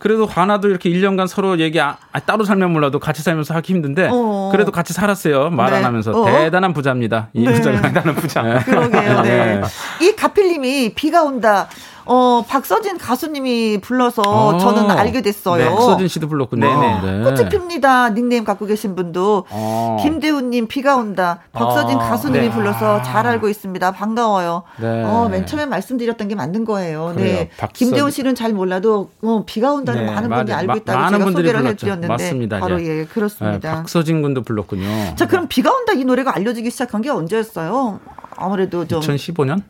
그래도 0.00 0.24
화나도 0.24 0.68
이렇게 0.68 0.88
1년간 0.88 1.28
서로 1.28 1.60
얘기 1.60 1.78
아, 1.78 1.98
따로 2.24 2.44
살면 2.44 2.72
몰라도 2.72 2.98
같이 2.98 3.22
살면서 3.22 3.52
하기 3.56 3.74
힘든데 3.74 4.08
어. 4.10 4.48
그래도 4.50 4.72
같이 4.72 4.94
살았어요. 4.94 5.50
말안 5.50 5.80
네. 5.80 5.84
하면서 5.84 6.10
어. 6.12 6.24
대단한 6.24 6.72
부자입니다. 6.72 7.28
이 7.34 7.44
네. 7.44 7.52
부자가 7.52 7.82
대단한 7.82 8.14
부자. 8.14 8.42
그러게요. 8.64 9.20
네. 9.20 9.60
이 10.00 10.16
가필님이 10.16 10.94
비가 10.94 11.22
온다. 11.22 11.68
어, 12.12 12.44
박서진 12.48 12.98
가수님이 12.98 13.78
불러서 13.80 14.22
어, 14.22 14.58
저는 14.58 14.90
알게 14.90 15.22
됐어요. 15.22 15.62
네, 15.62 15.70
박서진 15.70 16.08
씨도 16.08 16.26
불렀군요. 16.26 16.66
네네. 16.66 17.18
네. 17.18 17.24
꽃이 17.24 17.48
핍니다. 17.48 18.10
닉네임 18.10 18.44
갖고 18.44 18.66
계신 18.66 18.96
분도. 18.96 19.44
어. 19.48 19.96
김대훈님 20.02 20.66
비가 20.66 20.96
온다. 20.96 21.38
박서진 21.52 21.98
어. 21.98 22.00
가수님이 22.00 22.48
네. 22.48 22.50
불러서 22.52 23.02
잘 23.02 23.28
알고 23.28 23.48
있습니다. 23.48 23.92
반가워요. 23.92 24.64
네. 24.80 25.04
어, 25.04 25.28
맨 25.30 25.46
처음에 25.46 25.66
말씀드렸던 25.66 26.26
게 26.26 26.34
맞는 26.34 26.64
거예요. 26.64 27.12
네. 27.14 27.14
그래요. 27.14 27.36
네. 27.36 27.50
박서... 27.58 27.72
김대훈 27.74 28.10
씨는 28.10 28.34
잘 28.34 28.52
몰라도 28.52 29.10
어, 29.22 29.44
비가 29.46 29.72
온다 29.72 29.89
는 29.94 30.06
네, 30.06 30.12
많은 30.12 30.28
분이 30.30 30.52
알고 30.52 30.76
있다고 30.76 30.98
많은 30.98 31.18
제가 31.18 31.30
소개를 31.30 31.66
해드렸는데. 31.66 32.08
맞습니다. 32.08 32.60
바로 32.60 32.82
예, 32.82 33.04
그렇습니다. 33.04 33.74
박서진 33.74 34.22
군도 34.22 34.42
불렀군요. 34.42 35.14
자, 35.16 35.26
그럼 35.26 35.46
비가 35.48 35.72
온다 35.72 35.92
이 35.92 36.04
노래가 36.04 36.34
알려지기 36.34 36.70
시작한 36.70 37.02
게 37.02 37.10
언제였어요? 37.10 38.00
아무래도 38.36 38.86
좀 38.86 39.00
2015년? 39.00 39.62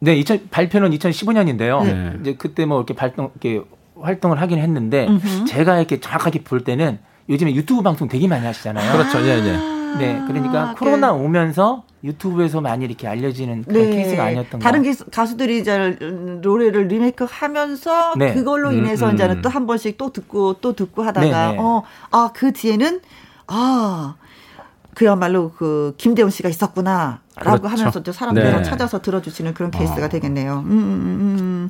네, 0.00 0.16
2000, 0.16 0.48
발표는 0.50 0.90
2015년인데요. 0.90 1.84
네. 1.84 2.12
이제 2.20 2.34
그때 2.36 2.66
뭐 2.66 2.78
이렇게 2.78 2.94
발동, 2.94 3.30
이렇게 3.40 3.64
활동을 4.00 4.40
하긴 4.40 4.58
했는데, 4.58 5.06
음흠. 5.06 5.44
제가 5.44 5.78
이렇게 5.78 6.00
정확하게 6.00 6.42
볼 6.42 6.64
때는 6.64 6.98
요즘에 7.28 7.54
유튜브 7.54 7.82
방송 7.82 8.08
되게 8.08 8.26
많이 8.26 8.44
하시잖아요. 8.44 8.92
그렇죠, 8.92 9.20
예, 9.20 9.38
예. 9.38 9.81
네, 9.98 10.22
그러니까 10.26 10.70
아, 10.70 10.74
코로나 10.74 11.12
네. 11.12 11.18
오면서 11.18 11.84
유튜브에서 12.04 12.60
많이 12.60 12.84
이렇게 12.84 13.06
알려지는 13.06 13.64
그런 13.64 13.82
네. 13.82 13.90
케이스가 13.90 14.24
아니었던 14.24 14.58
거. 14.60 14.64
다른 14.64 14.82
가수들이 15.10 15.58
이제 15.60 15.96
노래를 16.42 16.88
리메이크 16.88 17.26
하면서 17.28 18.14
네. 18.16 18.34
그걸로 18.34 18.70
음, 18.70 18.78
인해서 18.78 19.08
음, 19.08 19.14
이제는 19.14 19.42
또한 19.42 19.66
번씩 19.66 19.96
또 19.98 20.12
듣고 20.12 20.54
또 20.54 20.74
듣고 20.74 21.02
하다가 21.02 21.26
네, 21.26 21.52
네. 21.52 21.58
어, 21.60 21.82
아, 22.10 22.30
그 22.34 22.52
뒤에는 22.52 23.00
아, 23.46 24.14
그야말로 24.94 25.52
그 25.52 25.94
김대훈 25.96 26.30
씨가 26.30 26.48
있었구나. 26.48 27.20
라고 27.36 27.62
그렇죠. 27.62 27.80
하면서 27.80 28.02
또 28.02 28.12
사람들이 28.12 28.44
네. 28.44 28.62
찾아서 28.62 29.00
들어주시는 29.00 29.54
그런 29.54 29.70
케이스가 29.70 30.06
어. 30.06 30.08
되겠네요. 30.08 30.64
음, 30.66 30.70
음, 30.70 31.38
음. 31.40 31.68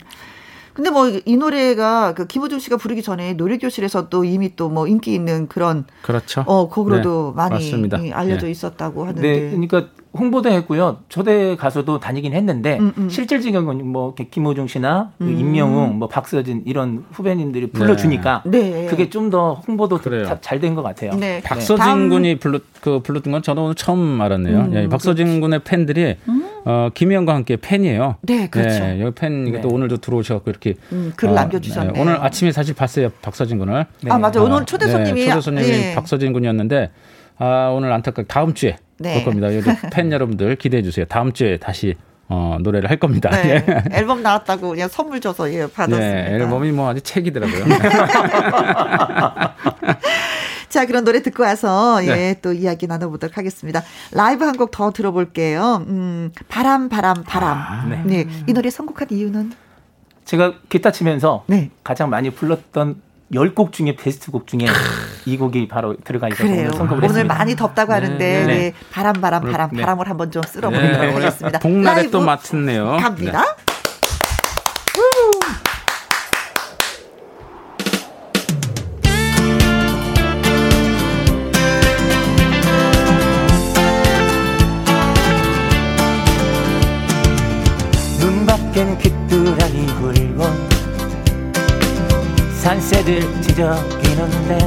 음. 0.73 0.75
근데 0.75 0.91
뭐 0.91 1.09
이 1.27 1.37
노래가 1.37 2.15
그 2.15 2.27
김호중 2.27 2.59
씨가 2.59 2.77
부르기 2.79 3.03
전에 3.03 3.35
노래교실에서 3.35 4.09
또 4.09 4.25
이미 4.25 4.57
또 4.57 4.69
뭐 4.69 4.87
인기 4.87 5.15
있는 5.15 5.47
그런 5.49 5.85
그렇죠. 6.03 6.45
어 6.47 6.69
곡으로도 6.69 7.35
네, 7.35 7.37
많이 7.37 7.55
맞습니다. 7.55 7.99
알려져 8.13 8.47
네. 8.47 8.53
있었다고 8.53 9.03
하는데. 9.03 9.21
네, 9.23 9.51
그러니까 9.51 9.89
홍보도 10.15 10.51
했고요. 10.51 10.99
초대 11.09 11.57
가수도 11.57 11.99
다니긴 11.99 12.35
했는데 12.35 12.79
음, 12.79 12.93
음. 12.99 13.09
실질적인 13.09 13.91
뭐 13.91 14.15
김호중 14.15 14.67
씨나 14.67 15.11
그 15.19 15.25
음. 15.25 15.39
임영웅, 15.39 15.99
뭐 15.99 16.09
박서진 16.09 16.63
이런 16.67 17.05
후배님들이 17.13 17.71
불러주니까 17.71 18.43
네. 18.45 18.71
네. 18.71 18.87
그게 18.87 19.09
좀 19.09 19.31
더 19.31 19.55
홍보도 19.67 19.99
잘 20.41 20.61
된 20.61 20.75
것 20.75 20.83
같아요. 20.83 21.13
네. 21.15 21.41
박서진 21.43 22.09
군이 22.11 22.37
불렀 22.39 22.63
그 22.83 23.01
불렀던 23.01 23.33
건 23.33 23.43
저도 23.43 23.65
오늘 23.65 23.75
처음 23.75 24.21
알았네요. 24.21 24.59
음, 24.59 24.75
예, 24.75 24.89
박서진 24.89 25.25
그렇지. 25.27 25.41
군의 25.41 25.61
팬들이 25.65 26.17
음. 26.29 26.49
어, 26.65 26.91
김희영과 26.93 27.35
함께 27.35 27.57
팬이에요. 27.57 28.17
네, 28.23 28.49
그렇죠. 28.49 28.81
네, 28.81 29.01
여기 29.01 29.15
팬, 29.15 29.47
이게 29.47 29.57
네. 29.57 29.61
또 29.63 29.69
오늘도 29.69 29.97
들어오셔갖고 29.99 30.51
이렇게. 30.51 30.75
음, 30.93 31.13
글 31.17 31.31
어, 31.31 31.33
남겨주셨네요. 31.33 31.93
네, 31.95 32.01
오늘 32.01 32.23
아침에 32.23 32.53
사실 32.53 32.75
봤어요. 32.75 33.09
박서진 33.23 33.59
군을. 33.59 33.87
아, 34.09 34.19
맞아. 34.19 34.41
오늘 34.43 34.65
초대 34.67 34.87
손님이. 34.87 35.27
초대 35.29 35.41
손님이 35.41 35.67
예. 35.69 35.95
박서진 35.95 36.33
군이었는데, 36.33 36.91
아, 37.39 37.73
오늘 37.75 37.91
안타깝게 37.93 38.29
다음 38.29 38.55
주에 38.55 38.77
볼 39.03 39.25
겁니다. 39.25 39.49
팬 39.93 40.13
여러분들 40.13 40.57
기대해 40.57 40.83
주세요. 40.83 41.05
다음 41.07 41.33
주에 41.33 41.57
다시 41.59 41.95
어, 42.29 42.57
노래를 42.61 42.89
할 42.89 42.99
겁니다. 42.99 43.29
네. 43.31 43.65
예. 43.69 43.85
앨범 43.97 44.23
나왔다고 44.23 44.71
그냥 44.71 44.89
선물 44.89 45.21
줘서 45.21 45.53
예, 45.53 45.67
받았습니다. 45.67 45.99
네, 45.99 46.29
앨범이 46.35 46.73
뭐 46.73 46.89
아주 46.89 47.01
책이더라고요. 47.03 47.65
자, 50.69 50.87
그런 50.87 51.05
노래 51.05 51.21
듣고 51.23 51.43
와서 51.43 52.03
예, 52.05 52.07
네. 52.15 52.39
또 52.41 52.53
이야기 52.55 52.87
나눠보도록 52.87 53.37
하겠습니다. 53.37 53.83
라이브 54.13 54.45
한 54.45 54.57
곡 54.57 54.71
더 54.71 54.91
들어볼게요. 54.91 55.85
음, 55.89 56.31
바람, 56.49 56.89
바람, 56.89 57.23
바람. 57.25 57.59
아, 57.59 57.85
네. 57.87 58.03
네. 58.05 58.27
이 58.47 58.53
노래 58.55 58.71
선곡한 58.71 59.09
이유는? 59.11 59.53
제가 60.25 60.55
기타 60.71 60.91
치면서 60.93 61.45
네. 61.49 61.71
가장 61.85 62.09
많이 62.09 62.31
불렀던 62.31 63.03
10곡 63.33 63.73
중에 63.73 63.97
베스트 63.97 64.31
곡 64.31 64.47
중에 64.47 64.67
이 65.25 65.37
곡이 65.37 65.69
바로 65.69 65.97
들어가 65.97 66.29
있어서 66.29 66.43
그래요. 66.43 66.61
오늘 66.67 66.73
선곡을 66.73 66.97
오늘 66.99 67.09
했습니다. 67.09 67.35
많이 67.35 67.57
덥다고 67.57 67.93
하는데 67.93 68.19
네. 68.19 68.47
네. 68.47 68.55
네. 68.59 68.73
바람 68.93 69.15
바람 69.15 69.43
바람 69.43 69.71
네. 69.73 69.81
바람을 69.81 70.09
한번 70.09 70.31
좀 70.31 70.43
쓸어보도록 70.43 70.91
네. 70.91 71.13
하겠습니다. 71.13 71.59
복날에 71.59 72.11
또 72.11 72.21
맡았네요. 72.21 72.99
갑니다. 73.01 73.57
산새들 92.73 93.43
지저귀는데 93.43 94.59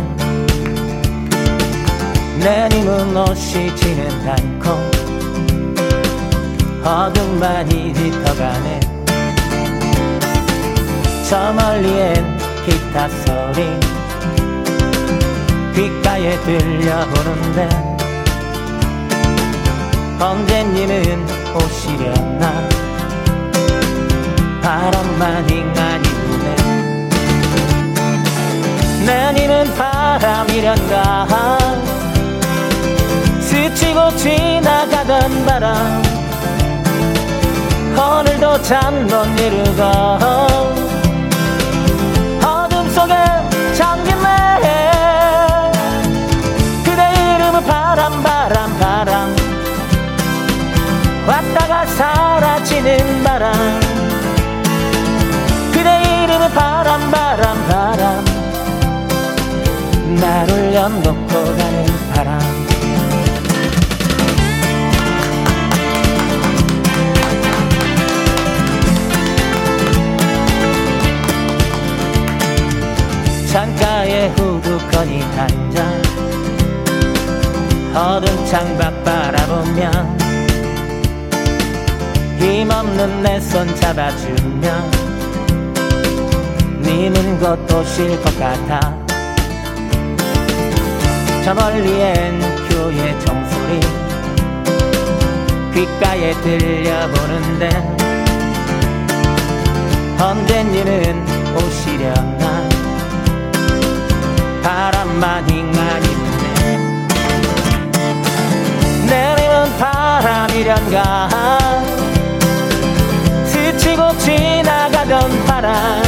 내 2.37 2.69
님은 2.69 3.17
옷이 3.17 3.75
지는 3.75 4.29
않고 4.29 4.69
어둠만이 6.87 7.95
짙어가네. 7.95 8.79
저 11.27 11.51
멀리엔 11.53 12.37
기타 12.63 13.09
소리 13.09 13.65
귓가에 15.73 16.39
들려오는데 16.41 17.69
언제님은 20.19 21.25
오시려나? 21.55 22.69
바람만 24.61 25.49
인간이 25.49 26.04
내니는 29.05 29.73
바람이란가 29.75 31.27
스치고 33.39 34.15
지나가던 34.17 35.45
바람 35.45 36.03
오늘도 37.97 38.61
잠못 38.63 39.39
이루고. 39.39 39.83
어둠 42.45 42.89
속에 42.89 43.13
잠긴 43.73 44.15
내 44.21 45.71
그대 46.83 47.35
이름은 47.35 47.63
바람 47.65 48.21
바람 48.21 48.77
바람. 48.79 49.35
왔다가 51.27 51.85
사라지는 51.85 53.23
바람 53.23 53.84
나를 60.19 60.73
연놓고 60.73 61.27
가는 61.27 61.85
바람. 62.13 62.39
창가에 73.51 74.29
후두커니 74.29 75.21
앉아 75.23 75.85
어두운 77.95 78.45
창밖 78.47 79.03
바라보며 79.05 79.91
힘없는 82.39 83.23
내 83.23 83.37
손 83.39 83.73
잡아주며 83.75 84.69
니는 86.81 87.39
것도 87.39 87.83
싫 87.85 88.21
것 88.21 88.37
같아 88.37 89.04
저 91.45 91.53
멀리엔 91.53 92.39
교회 92.69 93.19
종소리. 93.19 93.79
귓가에 95.75 96.33
들려보는데 96.41 97.69
언제님은 100.19 101.23
오시려나. 101.55 102.67
바람만 104.63 105.47
잉만이 105.47 106.07
부네. 106.07 106.77
내리는 109.05 109.77
바람이련가. 109.77 111.29
스치고 113.45 114.17
지나가던 114.17 115.45
바람. 115.45 116.01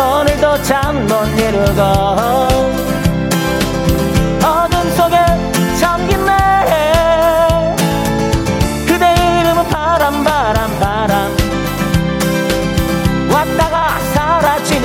오늘도 0.00 0.62
잠 0.64 1.06
못 1.06 1.12
이루고 1.38 2.85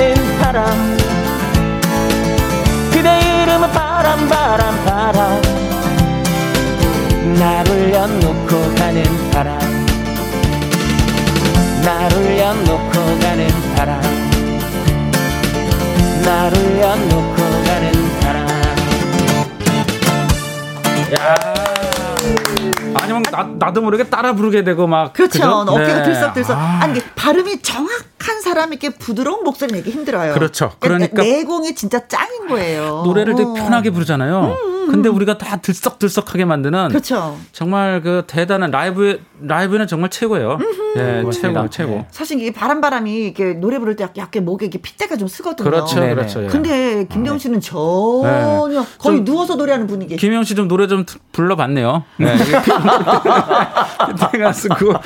사라지는 0.02 0.38
바람 0.38 0.96
그대 2.90 3.42
이름은 3.42 3.70
바람 3.70 4.28
바람 4.28 4.84
바람 4.84 5.40
나를 7.38 7.92
연놓고 7.92 8.74
가는 8.74 9.30
바람 9.30 9.58
나를 11.84 12.38
연놓고 12.38 12.92
가는 13.20 13.48
바람 13.76 14.00
나를 16.24 16.80
연놓고 16.80 17.36
가는 17.64 18.20
바람 18.20 18.48
야. 21.20 21.62
아니면 22.94 23.22
나, 23.30 23.48
나도 23.58 23.80
모르게 23.82 24.04
따라 24.04 24.32
부르게 24.32 24.64
되고 24.64 24.86
막 24.86 25.12
그렇죠. 25.12 25.38
그죠? 25.38 25.50
어깨가 25.50 25.94
네. 25.98 26.02
들썩들썩. 26.04 26.56
아. 26.56 26.80
아니 26.82 27.00
발음이 27.14 27.60
정확한 27.62 27.91
사람에게 28.52 28.90
부드러운 28.90 29.44
목소리 29.44 29.72
내기 29.72 29.90
힘들어요. 29.90 30.34
그렇죠. 30.34 30.72
그러니까, 30.78 31.12
그러니까 31.12 31.22
내공이 31.36 31.74
진짜 31.74 32.06
짱인 32.06 32.48
거예요. 32.48 33.02
노래를 33.04 33.34
되게 33.34 33.48
어. 33.48 33.54
편하게 33.54 33.90
부르잖아요. 33.90 34.56
음. 34.64 34.72
근데 34.90 35.08
우리가 35.08 35.38
다 35.38 35.56
들썩들썩하게 35.56 36.44
만드는 36.44 36.88
그렇죠. 36.88 37.38
정말 37.52 38.02
그 38.02 38.24
대단한 38.26 38.70
라이브 38.70 39.20
라이브는 39.40 39.86
정말 39.86 40.10
최고예요. 40.10 40.58
예, 40.96 41.24
최고 41.32 41.70
최고. 41.70 41.90
네. 41.92 42.06
사실 42.10 42.40
이게 42.40 42.52
바람바람이 42.52 43.14
이렇게 43.14 43.54
노래 43.54 43.78
부를 43.78 43.96
때 43.96 44.06
약간 44.16 44.44
목에 44.44 44.66
이렇게 44.66 44.78
핏대가 44.78 45.16
좀 45.16 45.28
쓰거든요. 45.28 45.70
그렇죠, 45.70 46.00
네네. 46.00 46.14
그렇죠. 46.14 46.44
예. 46.44 46.48
근데 46.48 47.06
김경 47.10 47.38
씨는 47.38 47.60
전혀 47.60 48.68
네. 48.68 48.86
거의 48.98 49.24
누워서 49.24 49.54
노래하는 49.54 49.86
분위기. 49.86 50.16
김영 50.16 50.44
씨좀 50.44 50.68
노래 50.68 50.86
좀 50.86 51.06
불러봤네요. 51.32 52.04
네. 52.18 52.36
핏대가 54.30 54.52
쓰고. 54.52 54.92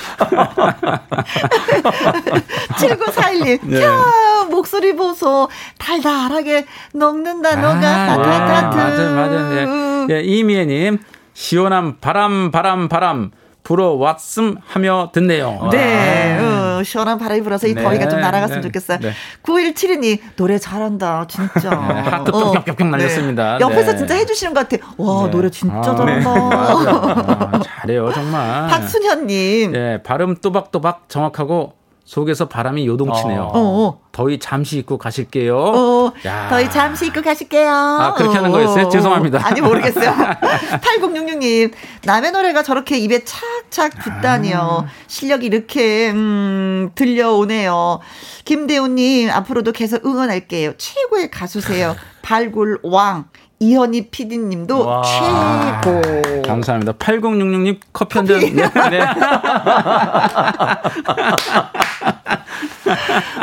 7941님, 3.45 3.59
네. 3.69 3.83
야 3.83 4.47
목소리 4.51 4.95
보소 4.95 5.49
달달하게 5.79 6.67
녹는다 6.93 7.51
아, 7.51 7.57
너가 7.57 7.81
따뜻. 7.81 8.77
맞아요, 8.77 9.15
맞아요. 9.15 10.07
네. 10.07 10.15
예, 10.15 10.21
이미애님, 10.23 10.99
시원한 11.35 11.99
바람, 12.01 12.51
바람, 12.51 12.89
바람. 12.89 13.31
불어왔음 13.67 14.59
하며 14.65 15.11
듣네요. 15.13 15.71
네. 15.73 16.39
어, 16.39 16.85
시원한 16.85 17.19
바람이 17.19 17.41
불어서 17.41 17.67
이 17.67 17.75
네. 17.75 17.83
더위가 17.83 18.09
좀 18.09 18.21
날아갔으면 18.21 18.61
네. 18.61 18.69
좋겠어요. 18.69 18.99
네. 19.01 19.13
9172님, 19.43 20.21
노래 20.37 20.57
잘한다, 20.57 21.27
진짜. 21.27 21.71
네. 21.71 21.77
하트 21.77 22.31
뿅뿅뿅 22.31 22.87
어. 22.87 22.91
날렸습니다. 22.91 23.59
네. 23.59 23.65
옆에서 23.65 23.93
네. 23.93 23.99
진짜 23.99 24.15
해주시는 24.15 24.55
것 24.55 24.69
같아. 24.69 24.87
와, 24.99 25.25
네. 25.25 25.31
노래 25.33 25.51
진짜 25.51 25.79
아, 25.79 25.83
잘한다. 25.83 26.31
아, 26.31 27.61
잘해요, 27.81 28.13
정말. 28.13 28.69
박순현님. 28.71 29.73
네, 29.73 30.01
발음 30.05 30.37
또박또박 30.37 31.09
정확하고 31.09 31.73
속에서 32.07 32.49
바람이 32.49 32.87
요동치네요. 32.87 33.43
어. 33.43 33.51
어. 33.55 34.01
더위 34.13 34.39
잠시 34.39 34.79
입고 34.79 34.97
가실게요. 34.97 35.59
어. 35.59 36.13
더위 36.49 36.71
잠시 36.71 37.07
입고 37.07 37.21
가실게요. 37.21 37.69
아, 37.69 38.15
그렇게 38.15 38.37
하는 38.37 38.53
거였어요? 38.53 38.89
죄송합니다. 38.89 39.45
아니, 39.45 39.61
모르겠어요. 39.61 40.15
8066님, 40.81 41.73
남의 42.05 42.31
노래가 42.31 42.63
저렇게 42.63 42.97
입에 42.99 43.25
착착 43.25 43.99
붙다니요. 43.99 44.85
아. 44.87 44.91
실력이 45.09 45.47
이렇게, 45.47 46.11
음, 46.13 46.93
들려오네요. 46.95 47.99
김대훈님, 48.45 49.29
앞으로도 49.31 49.73
계속 49.73 50.07
응원할게요. 50.07 50.75
최고의 50.79 51.31
가수세요. 51.33 51.97
발굴 52.23 52.79
왕. 52.85 53.27
이현희 53.59 54.09
PD님도 54.11 55.03
최고. 55.03 56.03
감사합니다. 56.43 56.93
8066님 56.93 57.81
커피 57.93 58.19
한 58.19 58.27
잔. 58.27 58.39
네. 58.41 58.51
네. 58.53 58.69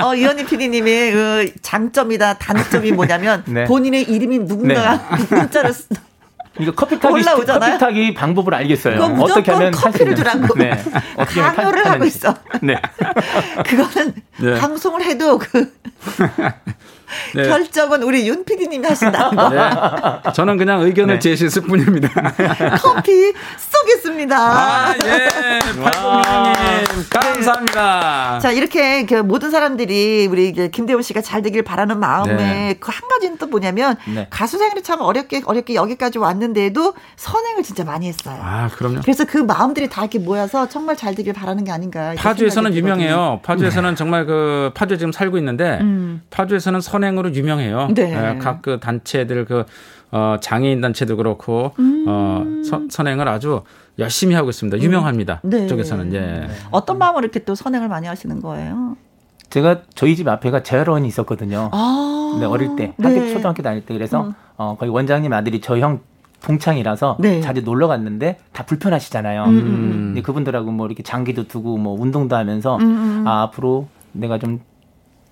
어, 0.04 0.14
이현희 0.16 0.46
PD님의 0.46 1.12
그 1.12 1.52
장점이다 1.62 2.38
단점이 2.38 2.92
뭐냐면 2.92 3.44
네. 3.48 3.66
본인의 3.66 4.04
이름이 4.04 4.46
누군가 4.46 4.98
네. 4.98 5.02
문자를 5.36 5.74
이거 6.60 6.72
커피 6.72 7.00
타기 7.00 7.16
올라오잖아요. 7.16 7.72
커피 7.72 7.80
타기 7.80 8.14
방법을 8.14 8.54
알겠어요. 8.54 9.02
어떻게 9.20 9.52
하면 9.52 9.72
커피를 9.72 10.16
주라고 10.16 10.54
네. 10.56 10.72
어떻게 11.18 11.42
강요를 11.42 11.88
하고 11.88 12.06
있어. 12.06 12.36
네. 12.62 12.80
그거는 13.66 14.14
네. 14.40 14.60
방송을 14.60 15.04
해도 15.04 15.40
그 15.40 15.74
네. 17.36 17.44
결정은 17.48 18.04
우리 18.04 18.28
윤 18.28 18.44
PD님이 18.46 18.88
하신다는 18.88 19.36
거. 19.38 19.50
네. 19.50 20.32
저는 20.34 20.58
그냥 20.58 20.82
의견을 20.82 21.16
네. 21.16 21.20
제시했을 21.20 21.64
뿐입니다. 21.64 22.10
커피 22.82 23.34
쏘겠습니다. 23.58 24.36
아, 24.38 24.94
예. 25.04 25.30
팔공님 25.82 26.54
감사합니다. 27.10 28.40
자, 28.40 28.52
이렇게 28.52 29.06
그 29.06 29.16
모든 29.16 29.52
사람들이 29.52 30.28
우리 30.30 30.54
김대훈 30.72 31.02
씨가 31.02 31.22
잘 31.22 31.42
되길 31.42 31.64
바라는 31.64 32.00
마음에 32.00 32.34
네. 32.36 32.74
그한 32.80 33.08
가지는 33.10 33.38
또 33.38 33.48
뭐냐면 33.48 33.96
네. 34.14 34.28
가수 34.30 34.58
생활이 34.58 34.82
참 34.84 35.02
어렵게 35.02 35.44
어렵게 35.46 35.76
여기까지 35.76 36.18
왔는데도 36.20 36.94
선행을 37.16 37.64
진짜 37.64 37.84
많이 37.84 38.08
했어요. 38.08 38.38
아, 38.42 38.70
그럼요. 38.76 39.02
그래서 39.02 39.26
그 39.26 39.38
마음들이 39.38 39.90
다 39.90 40.02
이렇게 40.02 40.20
모여서 40.20 40.68
정말 40.70 40.96
잘 40.96 41.16
되길 41.16 41.34
바라는 41.34 41.64
게 41.64 41.72
아닌가. 41.72 42.14
파주에서는 42.18 42.74
유명해요. 42.74 43.42
파주에서는 43.44 43.90
네. 43.92 43.96
정말 43.96 44.26
그 44.26 44.72
파주에 44.74 44.98
지금 44.98 45.12
살고 45.12 45.38
있는데 45.38 45.80
음. 45.82 46.22
파주에서는 46.30 46.82
선 46.82 47.03
선행으로 47.04 47.34
유명해요. 47.34 47.90
네. 47.94 48.14
예, 48.14 48.38
각그 48.40 48.80
단체들 48.80 49.46
그 49.46 49.66
어, 50.12 50.38
장애인 50.40 50.80
단체도 50.82 51.18
그렇고 51.18 51.74
음. 51.80 52.06
어, 52.08 52.46
서, 52.64 52.82
선행을 52.90 53.28
아주 53.28 53.62
열심히 54.00 54.36
하고 54.36 54.50
있습니다. 54.50 54.80
유명합니다. 54.82 55.42
음. 55.44 55.50
네. 55.50 55.68
쪽에서는 55.68 56.14
예. 56.14 56.48
어떤 56.72 56.98
마음으로 56.98 57.24
이렇게 57.24 57.44
또 57.44 57.56
선행을 57.56 57.90
많이 57.90 58.08
하시는 58.08 58.40
거예요? 58.42 58.96
제가 59.50 59.82
저희 59.94 60.16
집 60.16 60.28
앞에가 60.28 60.64
재활원이 60.64 61.08
있었거든요. 61.08 61.70
아~ 61.72 62.38
네, 62.40 62.46
어릴 62.46 62.76
때 62.76 62.94
학교 62.98 63.10
네. 63.20 63.34
초등학교 63.34 63.62
다닐 63.62 63.86
때 63.86 63.94
그래서 63.94 64.24
음. 64.24 64.34
어, 64.58 64.76
거의 64.80 64.92
원장님 64.92 65.32
아들이 65.32 65.62
저 65.62 65.78
형 65.78 66.00
동창이라서 66.44 67.18
네. 67.20 67.40
자주 67.40 67.62
놀러 67.62 67.88
갔는데 67.88 68.38
다 68.52 68.66
불편하시잖아요. 68.66 69.46
음. 69.46 70.02
근데 70.08 70.22
그분들하고 70.22 70.72
뭐 70.72 70.88
이렇게 70.88 71.02
장기도 71.02 71.48
두고 71.48 71.78
뭐 71.78 72.00
운동도 72.00 72.36
하면서 72.36 72.78
음. 72.78 73.24
아, 73.26 73.44
앞으로 73.44 73.88
내가 74.12 74.40
좀 74.40 74.60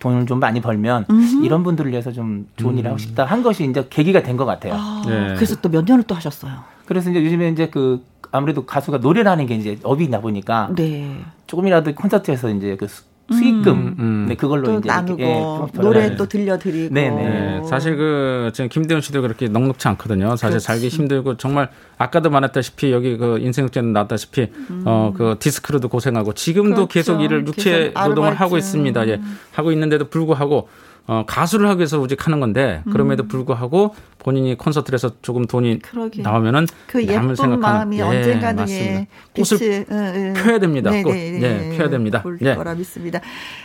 돈을 0.02 0.26
좀 0.26 0.40
많이 0.40 0.60
벌면 0.60 1.06
음흠. 1.10 1.46
이런 1.46 1.64
분들을 1.64 1.90
위해서 1.92 2.12
좀 2.12 2.48
좋은 2.58 2.74
음. 2.74 2.80
일을 2.80 2.90
하고 2.90 2.98
싶다 2.98 3.24
한 3.24 3.42
것이 3.44 3.64
이제 3.64 3.88
계기가 3.90 4.22
된 4.24 4.36
것 4.36 4.46
같아요. 4.46 4.74
아, 4.76 5.04
네. 5.08 5.36
그래서 5.36 5.56
또 5.62 5.70
몇 5.70 5.86
년을 5.86 6.04
또 6.04 6.16
하셨어요. 6.16 6.52
그래서 6.86 7.10
이제 7.12 7.24
요즘에 7.24 7.50
이제 7.50 7.68
그 7.70 8.04
아무래도 8.32 8.66
가수가 8.66 8.98
노래라는 8.98 9.46
게 9.46 9.56
이제 9.56 9.78
업이나 9.84 10.20
보니까 10.20 10.70
네. 10.76 11.18
조금이라도 11.48 11.94
콘서트에서 11.96 12.50
이제 12.50 12.76
그 12.76 12.88
수익금 13.32 13.74
음, 13.74 13.96
음. 14.00 14.26
네 14.30 14.36
그걸로 14.36 14.80
이제 14.80 14.88
나누고 14.88 15.22
예, 15.22 15.82
노래 15.82 16.10
네. 16.10 16.16
또 16.16 16.28
들려드리고 16.28 16.94
네네 16.94 17.16
네. 17.16 17.64
사실 17.68 17.96
그 17.96 18.52
지금 18.54 18.70
김대훈 18.70 19.02
씨도 19.02 19.22
그렇게 19.22 19.48
넉넉치 19.48 19.88
않거든요 19.90 20.32
사실 20.36 20.50
그렇지. 20.50 20.66
살기 20.66 20.88
힘들고 20.90 21.38
정말 21.38 21.70
아까도 21.98 22.30
말했다시피 22.30 22.92
여기 22.92 23.18
그 23.18 23.40
인생극장 23.40 23.94
나왔다시피 23.94 24.48
음. 24.70 24.84
어그 24.86 25.38
디스크로도 25.40 25.90
고생하고 25.90 26.34
지금도 26.34 26.88
그렇죠. 26.88 26.88
계속 26.88 27.22
일을 27.22 27.48
육체 27.48 27.94
노동을 27.96 28.36
하고 28.36 28.58
있습니다 28.58 29.08
예 29.08 29.22
하고 29.52 29.72
있는데도 29.72 30.06
불구하고 30.10 30.70
어, 31.08 31.24
가수를 31.26 31.68
하기 31.70 31.80
위해서 31.80 32.00
오직 32.00 32.26
하는 32.26 32.40
건데 32.40 32.84
그럼에도 32.92 33.24
음. 33.24 33.28
불구하고 33.28 33.96
본인이 34.20 34.56
콘서트를 34.56 34.96
해서 34.98 35.12
조금 35.22 35.46
돈이 35.46 35.80
그러게. 35.80 36.22
나오면은 36.22 36.68
그 36.86 37.04
예쁜 37.04 37.36
생각하는, 37.36 37.60
마음이 37.60 37.98
예, 37.98 38.02
언젠가는 38.04 38.70
예, 38.70 39.08
꽃을 39.36 39.86
응, 39.90 40.34
펴야 40.38 40.60
됩니다. 40.60 40.92
네네, 40.92 41.04
꽃. 41.04 41.12
네, 41.14 41.40
네, 41.40 41.78
펴야 41.78 41.90
됩니다. 41.90 42.22
볼 42.22 42.38
네. 42.40 42.56
거라 42.56 42.76
믿습니다. 42.76 43.20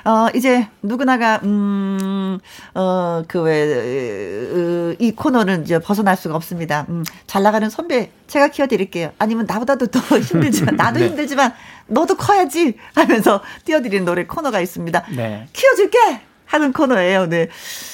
어, 0.05 0.29
이제 0.35 0.67
누구나가 0.83 1.41
음, 1.45 2.39
어, 2.75 3.23
그왜이 3.29 5.13
코너는 5.15 5.63
이제 5.65 5.79
벗어날 5.79 6.17
수가 6.17 6.35
없습니다. 6.37 6.87
음, 6.89 7.05
잘 7.27 7.43
나가는 7.43 7.69
선배 7.69 8.11
제가 8.27 8.49
키워 8.49 8.67
드릴게요. 8.67 9.13
아니면 9.19 9.45
나보다도 9.47 9.89
더 9.89 10.01
힘들지만 10.19 10.75
나도 10.77 11.01
네. 11.01 11.09
힘들지만 11.09 11.53
너도 11.87 12.17
커야지 12.17 12.75
하면서 12.95 13.43
띄워 13.65 13.81
드리는 13.83 14.05
노래 14.05 14.25
코너가 14.25 14.61
있습니다. 14.61 15.05
네. 15.15 15.47
키워 15.53 15.75
줄게. 15.75 15.99
하는 16.47 16.73
코너예요. 16.73 17.29
네. 17.29 17.49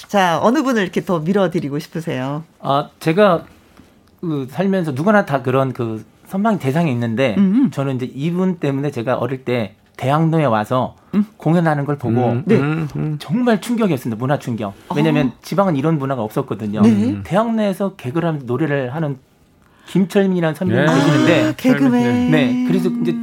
자, 0.09 0.39
어느 0.43 0.63
분을 0.63 0.83
이렇게 0.83 1.05
더 1.05 1.19
밀어드리고 1.21 1.79
싶으세요? 1.79 2.45
아, 2.61 2.91
제가 3.01 3.45
그 4.21 4.47
살면서 4.51 4.93
누구나 4.93 5.27
다 5.27 5.43
그런 5.43 5.73
그 5.73 6.05
선망 6.27 6.59
대상이 6.59 6.91
있는데 6.93 7.35
음. 7.39 7.71
저는 7.71 7.97
이제 7.97 8.11
이분 8.15 8.57
때문에 8.59 8.91
제가 8.91 9.17
어릴 9.17 9.45
때 9.45 9.75
대학로에 9.97 10.45
와서 10.45 10.97
음? 11.15 11.27
공연하는 11.37 11.85
걸 11.85 11.97
보고 11.99 12.31
음, 12.31 12.43
네. 12.47 12.57
음, 12.57 12.89
음. 12.97 13.17
정말 13.19 13.61
충격이었습니다. 13.61 14.19
문화 14.19 14.39
충격. 14.39 14.75
왜냐하면 14.95 15.29
어. 15.29 15.33
지방은 15.43 15.77
이런 15.77 15.99
문화가 15.99 16.23
없었거든요. 16.23 16.81
네. 16.83 17.21
대학로에서 17.25 17.97
개그를 17.97 18.29
하면서 18.29 18.47
노래를 18.47 18.95
하는 18.95 19.19
김철민이라는 19.87 20.55
선배님 20.55 20.87
네. 20.87 20.95
계시는데 20.95 21.45
아, 21.49 21.53
개그맨. 21.57 22.31
네. 22.31 22.65
그래서 22.67 22.89
이제 22.89 23.15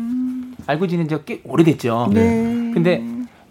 알고 0.68 0.88
지낸 0.88 1.08
지가 1.08 1.22
꽤 1.26 1.42
오래됐죠. 1.44 2.10
네. 2.14 2.72
근데 2.74 3.04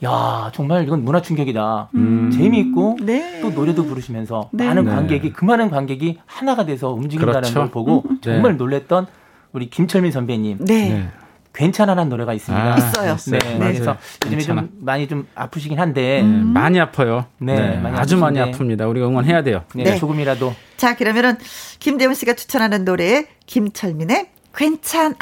야 0.04 0.50
정말 0.54 0.84
이건 0.84 1.04
문화 1.04 1.20
충격이다. 1.20 1.90
음. 1.94 2.30
재미있고 2.30 2.98
네. 3.02 3.40
또 3.40 3.50
노래도 3.50 3.84
부르시면서 3.84 4.50
네. 4.52 4.66
많은 4.66 4.84
네. 4.84 4.90
관객이 4.90 5.32
그 5.32 5.44
많은 5.44 5.70
관객이 5.70 6.18
하나가 6.26 6.64
돼서 6.64 6.92
움직인다는 6.92 7.40
그렇죠. 7.40 7.54
걸 7.54 7.70
보고 7.70 8.04
음. 8.08 8.18
정말 8.20 8.56
놀랬던 8.56 9.06
우리 9.52 9.70
김철민 9.70 10.12
선배님. 10.12 10.58
네. 10.60 10.88
네. 10.88 11.08
괜찮아라는 11.54 12.08
노래가 12.08 12.34
있습니다. 12.34 12.74
아, 12.74 12.76
있어요. 12.76 13.16
네, 13.32 13.38
네. 13.38 13.58
그래서 13.58 13.96
요즘에 14.26 14.42
좀 14.42 14.70
많이 14.78 15.08
좀 15.08 15.26
아프시긴 15.34 15.80
한데 15.80 16.20
음. 16.20 16.52
많이 16.54 16.78
아파요. 16.78 17.24
네, 17.38 17.78
많이 17.78 17.96
아주 17.96 18.16
많이 18.16 18.38
아픕니다. 18.38 18.88
우리가 18.88 19.08
응원해야 19.08 19.42
돼요. 19.42 19.64
네, 19.74 19.96
조금이라도. 19.96 20.54
자, 20.76 20.94
그러면은 20.94 21.36
김대훈 21.80 22.14
씨가 22.14 22.34
추천하는 22.34 22.84
노래 22.84 23.26
김철민의 23.46 24.28
괜찮아. 24.54 25.16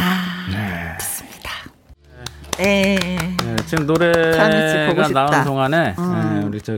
네. 0.52 0.96
네. 2.58 2.96
네, 2.98 3.56
지금 3.66 3.86
노래가 3.86 5.08
나온 5.08 5.44
동안에 5.44 5.94
음. 5.98 6.40
네, 6.40 6.46
우리 6.46 6.60
저 6.60 6.76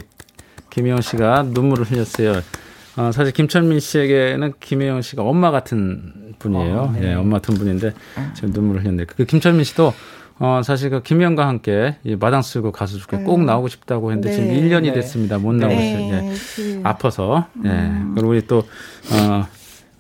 김혜영 0.71 1.01
씨가 1.01 1.45
눈물을 1.45 1.85
흘렸어요. 1.85 2.43
어, 2.97 3.13
사실 3.13 3.33
김철민 3.33 3.79
씨에게는 3.79 4.55
김혜영 4.59 5.03
씨가 5.03 5.23
엄마 5.23 5.53
같은 5.53 6.35
분이에요. 6.41 6.77
어, 6.77 6.93
네. 6.99 7.11
예, 7.11 7.15
엄마 7.15 7.37
같은 7.37 7.55
분인데 7.55 7.93
지금 8.35 8.51
눈물을 8.51 8.83
흘렸는데 8.83 9.13
그 9.15 9.25
김철민 9.25 9.63
씨도 9.65 9.95
어, 10.41 10.61
사실 10.65 10.91
그 10.91 11.03
김혜영과 11.03 11.47
함께 11.47 11.97
이 12.05 12.17
마당 12.17 12.43
쓸고 12.43 12.73
가수 12.73 12.99
꼭 13.07 13.37
음. 13.37 13.47
나오고 13.47 13.69
싶다고 13.69 14.11
했는데 14.11 14.31
네. 14.31 14.35
지금 14.35 14.49
1년이 14.51 14.95
됐습니다. 14.95 15.39
못 15.39 15.55
나오고 15.55 15.75
있어요. 15.75 16.13
예. 16.13 16.33
그 16.57 16.81
아파서. 16.85 17.47
예. 17.65 17.69
음. 17.69 18.13
그리고 18.15 18.31
우리 18.31 18.47
또 18.47 18.59
어, 19.13 19.47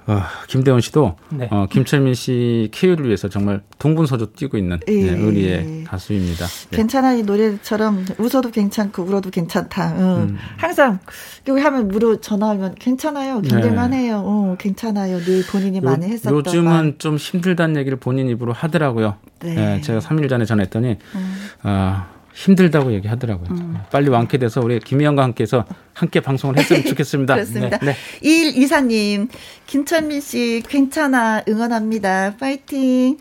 어, 0.09 0.23
김대원 0.47 0.81
씨도 0.81 1.17
네. 1.29 1.49
어, 1.51 1.67
김철민 1.71 2.15
씨 2.15 2.71
케어를 2.73 3.07
위해서 3.07 3.29
정말 3.29 3.61
동분서주 3.79 4.33
뛰고 4.33 4.57
있는 4.57 4.81
예. 4.89 4.93
네, 4.93 5.11
의리의 5.11 5.85
가수입니다. 5.85 6.47
네. 6.47 6.77
괜찮아 6.79 7.13
이 7.13 7.23
노래처럼 7.23 8.07
웃어도 8.17 8.51
괜찮고 8.51 9.03
울어도 9.03 9.29
괜찮다. 9.29 9.93
어. 9.97 10.27
음. 10.27 10.39
항상 10.57 10.99
여기 11.47 11.61
하면 11.61 11.89
무료 11.89 12.19
전화하면 12.21 12.75
괜찮아요. 12.77 13.43
견딜만해요. 13.43 14.17
네. 14.17 14.25
어, 14.25 14.57
괜찮아요. 14.59 15.19
늘 15.19 15.45
본인이 15.45 15.77
요, 15.77 15.83
많이 15.83 16.07
했었던 16.07 16.35
요즘은 16.35 16.65
말. 16.65 16.95
좀 16.97 17.17
힘들다는 17.17 17.77
얘기를 17.77 17.99
본인 17.99 18.31
입으로 18.31 18.55
하더라고요. 18.55 19.17
네. 19.41 19.55
네 19.55 19.81
제가 19.83 19.99
3일 19.99 20.31
전에 20.31 20.47
전했더니 20.47 20.97
음. 21.15 21.37
어, 21.65 22.07
힘들다고 22.39 22.93
얘기하더라고요. 22.93 23.49
음. 23.51 23.79
빨리 23.91 24.09
완쾌돼서 24.11 24.61
우리 24.61 24.79
김희영과 24.79 25.25
함께해서 25.25 25.65
함께 25.93 26.21
방송을 26.21 26.57
했으면 26.57 26.85
좋겠습니다. 26.87 27.35
그렇습니다. 27.35 27.79
네. 27.79 27.87
네. 27.87 27.97
1 28.21 28.57
이사님, 28.63 29.29
김천민 29.67 30.21
씨 30.21 30.63
괜찮아 30.69 31.43
응원합니다. 31.49 32.37
파이팅. 32.39 33.19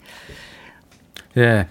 예. 1.37 1.67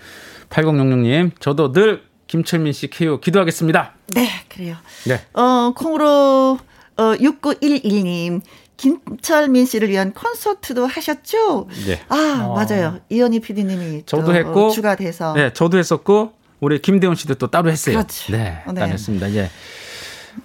8066님, 0.50 1.30
저도 1.38 1.70
늘 1.72 2.02
김철민 2.26 2.72
씨 2.72 2.88
KO 2.88 3.20
기도하겠습니다. 3.20 3.94
네, 4.08 4.28
그래요. 4.48 4.74
네. 5.06 5.20
어, 5.32 5.72
콩으로 5.76 6.58
어, 6.96 7.02
6911님. 7.14 8.40
김철민 8.76 9.64
씨를 9.64 9.88
위한 9.88 10.12
콘서트도 10.12 10.84
하셨죠? 10.86 11.68
네. 11.86 12.02
아, 12.08 12.44
어. 12.46 12.54
맞아요. 12.54 12.98
이현희 13.08 13.40
PD님이 13.40 14.02
저도 14.04 14.34
했고 14.34 14.68
추가돼서. 14.70 15.32
네, 15.32 15.52
저도 15.52 15.78
했었고 15.78 16.32
우리 16.60 16.80
김대훈 16.80 17.14
씨도 17.14 17.34
또 17.34 17.48
따로 17.48 17.70
했어요. 17.70 17.96
그렇지. 17.96 18.32
네, 18.32 18.62
어, 18.66 18.72
네. 18.72 18.80
따로 18.80 18.92
했습니다. 18.92 19.26
이제 19.28 19.50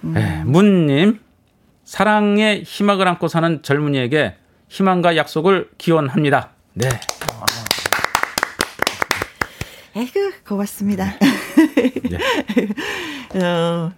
음. 0.04 0.12
네, 0.14 0.42
문님 0.44 1.20
사랑의 1.84 2.62
희망을 2.64 3.08
안고 3.08 3.28
사는 3.28 3.62
젊은이에게 3.62 4.36
희망과 4.68 5.16
약속을 5.16 5.70
기원합니다. 5.78 6.50
네. 6.74 6.88
에그 9.94 10.42
고맙습니다. 10.44 11.18
네. 12.10 12.18
어, 13.44 13.92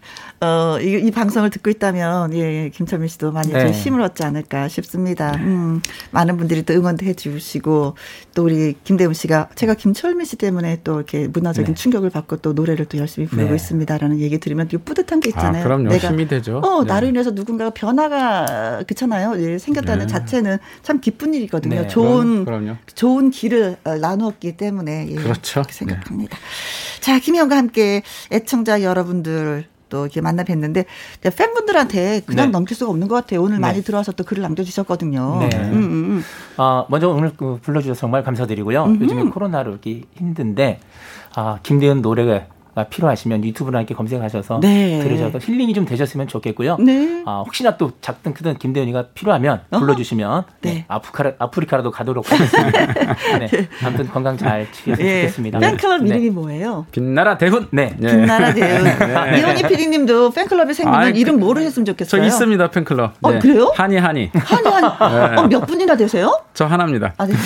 어, 0.45 0.79
이, 0.81 1.07
이 1.07 1.11
방송을 1.11 1.49
듣고 1.49 1.71
있다면, 1.71 2.35
예, 2.35 2.71
김철민 2.75 3.09
씨도 3.09 3.33
많이 3.33 3.51
네. 3.53 3.61
좀 3.61 3.71
힘을 3.71 4.03
얻지 4.03 4.23
않을까 4.23 4.69
싶습니다. 4.69 5.33
네. 5.33 5.39
음, 5.39 5.81
많은 6.11 6.37
분들이 6.37 6.63
또 6.63 6.75
응원도 6.75 7.07
해 7.07 7.15
주시고, 7.15 7.97
또 8.35 8.45
우리 8.45 8.75
김대훈 8.85 9.15
씨가, 9.15 9.49
제가 9.55 9.75
김철민 9.75 10.27
씨 10.27 10.37
때문에 10.37 10.81
또 10.85 10.97
이렇게 10.97 11.29
문화적인 11.29 11.75
네. 11.75 11.81
충격을 11.81 12.11
받고 12.11 12.39
또 12.39 12.53
노래를 12.53 12.85
또 12.87 12.99
열심히 12.99 13.27
부르고 13.27 13.51
네. 13.51 13.57
있습니다라는 13.57 14.21
얘기 14.21 14.39
들으면 14.39 14.69
또 14.69 14.79
뿌듯한 14.79 15.21
게 15.21 15.31
있잖아요. 15.31 15.63
아, 15.63 15.65
그럼요. 15.65 15.89
내가, 15.89 16.09
힘이 16.09 16.29
되죠. 16.29 16.59
어, 16.59 16.85
네. 16.85 16.93
나로 16.93 17.07
인해서 17.07 17.31
누군가가 17.31 17.71
변화가, 17.71 18.85
그렇잖아요. 18.87 19.35
예, 19.39 19.59
생겼다는 19.59 20.07
네. 20.07 20.13
자체는 20.13 20.59
참 20.83 21.01
기쁜 21.01 21.33
일이거든요. 21.33 21.87
좋은, 21.87 22.45
그럼, 22.45 22.79
좋은 22.95 23.31
길을 23.31 23.77
어, 23.85 23.97
나누었기 23.97 24.57
때문에. 24.57 25.09
예, 25.11 25.15
그렇죠. 25.15 25.63
생각합니다. 25.69 26.37
자, 27.01 27.19
김희영과 27.19 27.57
함께 27.57 28.03
애청자 28.31 28.83
여러분들 28.83 29.67
또 29.95 30.05
이렇게 30.05 30.21
만나 30.21 30.43
뵀는데 30.43 30.87
팬분들한테 31.23 32.23
그냥 32.27 32.47
네. 32.47 32.51
넘길 32.51 32.77
수가 32.77 32.91
없는 32.91 33.07
것 33.07 33.15
같아요. 33.15 33.41
오늘 33.43 33.59
네. 33.59 33.61
많이 33.61 33.83
들어와서 33.83 34.11
또 34.11 34.25
글을 34.25 34.43
남겨주셨거든요. 34.43 35.39
네. 35.39 35.57
음, 35.57 35.73
음, 35.73 35.83
음. 35.93 36.25
어, 36.57 36.85
먼저 36.89 37.09
오늘 37.09 37.31
그 37.37 37.61
불러주셔서 37.63 38.01
정말 38.01 38.25
감사드리고요. 38.25 38.85
음흠. 38.87 39.05
요즘에 39.05 39.23
코로나로 39.31 39.71
이렇게 39.71 40.03
힘든데 40.17 40.81
아, 41.37 41.61
김대은 41.63 42.03
노래가 42.03 42.47
필요하시면 42.91 43.45
유튜브나 43.45 43.79
이렇게 43.79 43.95
검색하셔서 43.95 44.59
네. 44.61 44.99
들으셔서 45.01 45.39
힐링이 45.39 45.73
좀 45.75 45.85
되셨으면 45.85 46.27
좋겠고요. 46.27 46.77
네. 46.79 47.23
아, 47.27 47.43
혹시나 47.47 47.77
또 47.77 47.93
작든 48.01 48.35
크든 48.35 48.59
김대현이가 48.59 49.09
필요하면 49.15 49.63
불러주시면 49.71 50.45
네. 50.63 50.71
네. 50.75 50.85
아프리카, 50.89 51.33
아프리카라도 51.39 51.91
가도록 51.91 52.31
하겠습니다. 52.31 52.87
네. 53.39 53.69
아무튼 53.85 54.09
건강 54.09 54.37
잘 54.37 54.67
지켰으면 54.73 55.07
예. 55.09 55.21
좋겠습니다. 55.23 55.59
팬클럽 55.61 56.03
네. 56.03 56.09
이름이 56.11 56.31
뭐예요? 56.31 56.87
빛나라 56.91 57.39
대훈. 57.39 57.69
네. 57.71 57.95
빛나라 57.97 58.53
대훈. 58.55 58.85
네. 58.85 59.39
이원희 59.39 59.63
PD님도 59.69 60.31
팬클럽이 60.33 60.75
생기면 60.75 61.01
아, 61.01 61.09
이름 61.09 61.39
뭐로 61.39 61.61
했으면 61.61 61.85
좋겠어요? 61.87 62.21
저 62.21 62.27
있습니다 62.27 62.71
팬클럽. 62.71 63.15
어 63.23 63.39
그래요? 63.39 63.73
하니 63.77 63.97
하니. 63.97 64.31
하니 64.35 64.69
하니. 64.69 65.37
어, 65.39 65.47
몇 65.49 65.67
분이나 65.67 65.97
되세요? 65.97 66.41
저 66.55 66.67
하나입니다. 66.67 67.15
아, 67.19 67.27
네. 67.27 67.35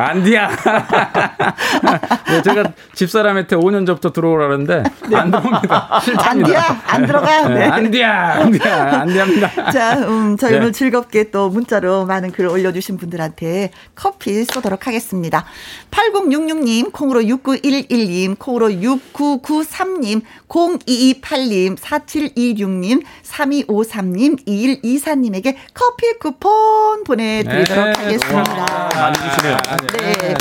안디야. 0.00 0.50
네, 2.28 2.42
제가 2.42 2.72
집사람한테 2.94 3.56
5년 3.56 3.86
전부터 3.86 4.12
들어오라는데 4.12 4.82
네. 5.08 5.16
안 5.16 5.30
들어옵니다. 5.30 6.00
안디야 6.18 6.82
안 6.86 7.06
들어가. 7.06 7.48
네. 7.48 7.54
네. 7.54 7.64
안디야 7.66 8.32
안디야 8.40 9.00
안디합니다. 9.00 9.70
자, 9.70 9.98
음, 9.98 10.36
저희 10.36 10.52
네. 10.52 10.58
오늘 10.58 10.72
즐겁게 10.72 11.30
또 11.30 11.48
문자로 11.48 12.06
많은 12.06 12.32
글을 12.32 12.50
올려주신 12.50 12.96
분들한테 12.96 13.70
커피 13.94 14.44
쏘도록 14.44 14.86
하겠습니다. 14.86 15.44
8066님, 15.90 16.92
콩으로 16.92 17.20
6911님, 17.22 18.38
콩으로 18.38 18.68
6993님, 18.68 20.22
0228님, 20.48 21.76
4726님, 21.76 23.02
3253님, 23.24 24.46
2124님에게 24.46 25.54
커피 25.74 26.18
쿠폰 26.18 27.04
보내드리도록 27.04 27.84
네. 27.84 27.92
하겠습니다. 27.96 28.88
많이 28.94 29.14
주시네요. 29.14 29.56
네. 29.98 30.34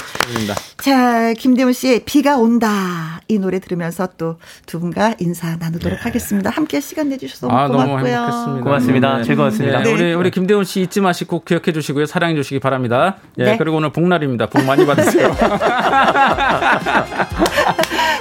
네. 0.47 0.53
자, 0.77 1.33
김대훈 1.33 1.73
씨의 1.73 2.03
비가 2.05 2.37
온다. 2.37 3.19
이 3.27 3.37
노래 3.39 3.59
들으면서 3.59 4.07
또 4.17 4.37
두 4.65 4.79
분과 4.79 5.15
인사 5.19 5.55
나누도록 5.57 5.97
네. 5.97 6.03
하겠습니다. 6.03 6.49
함께 6.51 6.79
시간 6.79 7.09
내주셔서 7.09 7.47
아, 7.49 7.67
고맙고요. 7.67 7.95
너무 7.95 8.07
행복했습니다. 8.07 8.63
고맙습니다. 8.63 9.17
네. 9.17 9.23
즐거웠습니다. 9.23 9.81
네. 9.81 9.91
우리, 9.91 10.13
우리 10.13 10.29
김대훈 10.31 10.63
씨 10.63 10.81
잊지 10.81 11.01
마시고 11.01 11.43
기억해 11.43 11.71
주시고요. 11.73 12.05
사랑해 12.05 12.35
주시기 12.35 12.59
바랍니다. 12.59 13.15
예, 13.39 13.45
네. 13.45 13.57
그리고 13.57 13.77
오늘 13.77 13.91
복날입니다. 13.91 14.45
복 14.47 14.63
많이 14.65 14.85
받으세요. 14.85 15.35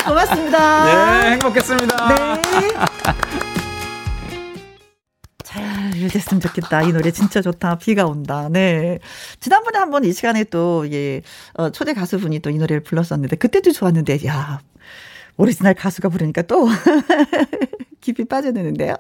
고맙습니다. 0.07 0.85
네, 0.85 1.31
행복했습니다. 1.33 2.09
네. 2.09 3.48
잘 5.93 6.09
됐으면 6.09 6.41
좋겠다. 6.41 6.83
이 6.83 6.93
노래 6.93 7.11
진짜 7.11 7.41
좋다. 7.43 7.79
비가 7.79 8.05
온다. 8.07 8.49
네. 8.51 8.99
지난번에 9.41 9.79
한번 9.79 10.05
이 10.05 10.13
시간에 10.13 10.45
또, 10.45 10.87
예, 10.93 11.23
어, 11.55 11.71
초대 11.71 11.93
가수분이 11.95 12.41
또 12.41 12.51
이 12.51 12.57
노래를 12.59 12.83
불렀었는데, 12.83 13.37
그때도 13.37 13.73
좋았는데, 13.73 14.27
야, 14.27 14.61
오리지널 15.39 15.75
가수가 15.75 16.09
부르니까 16.11 16.43
또 16.43 16.69
깊이 18.01 18.25
빠져드는데요. 18.25 18.95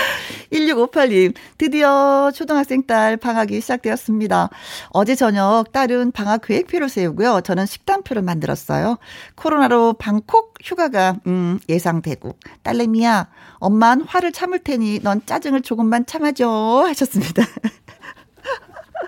1658님, 0.52 1.34
드디어 1.58 2.30
초등학생 2.34 2.86
딸 2.86 3.16
방학이 3.16 3.60
시작되었습니다. 3.60 4.48
어제 4.90 5.14
저녁 5.14 5.70
딸은 5.72 6.12
방학 6.12 6.42
계획표를 6.42 6.88
세우고요. 6.88 7.40
저는 7.42 7.66
식단표를 7.66 8.22
만들었어요. 8.22 8.98
코로나로 9.34 9.94
방콕 9.94 10.54
휴가가, 10.62 11.16
음, 11.26 11.58
예상되고. 11.68 12.36
딸내미야, 12.62 13.28
엄만 13.58 14.02
화를 14.02 14.32
참을 14.32 14.60
테니 14.60 15.00
넌 15.02 15.20
짜증을 15.26 15.62
조금만 15.62 16.06
참아줘. 16.06 16.84
하셨습니다. 16.88 17.44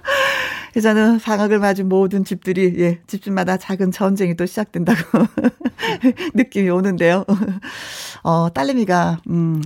저는 0.80 1.18
방학을 1.18 1.58
맞은 1.58 1.88
모든 1.88 2.24
집들이, 2.24 2.74
예, 2.78 3.00
집집마다 3.06 3.56
작은 3.56 3.92
전쟁이 3.92 4.36
또 4.36 4.46
시작된다고 4.46 5.00
느낌이 6.34 6.68
오는데요. 6.70 7.24
어, 8.22 8.48
딸내미가, 8.52 9.20
음, 9.28 9.62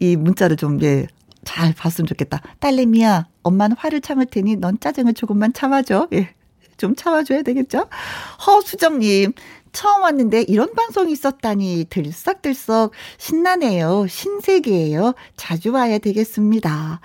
이 0.00 0.16
문자를 0.16 0.56
좀, 0.56 0.82
예, 0.82 1.06
잘 1.44 1.72
봤으면 1.74 2.06
좋겠다. 2.06 2.40
딸내미야, 2.60 3.26
엄마는 3.42 3.76
화를 3.76 4.00
참을 4.00 4.26
테니 4.26 4.56
넌 4.56 4.78
짜증을 4.80 5.14
조금만 5.14 5.52
참아줘. 5.52 6.08
예. 6.12 6.34
좀 6.76 6.96
참아줘야 6.96 7.42
되겠죠? 7.42 7.88
허수정님, 8.46 9.32
처음 9.72 10.02
왔는데 10.02 10.42
이런 10.42 10.72
방송이 10.74 11.12
있었다니 11.12 11.86
들썩들썩 11.88 12.92
신나네요. 13.18 14.06
신세계예요. 14.08 15.14
자주 15.36 15.72
와야 15.72 15.98
되겠습니다. 15.98 17.00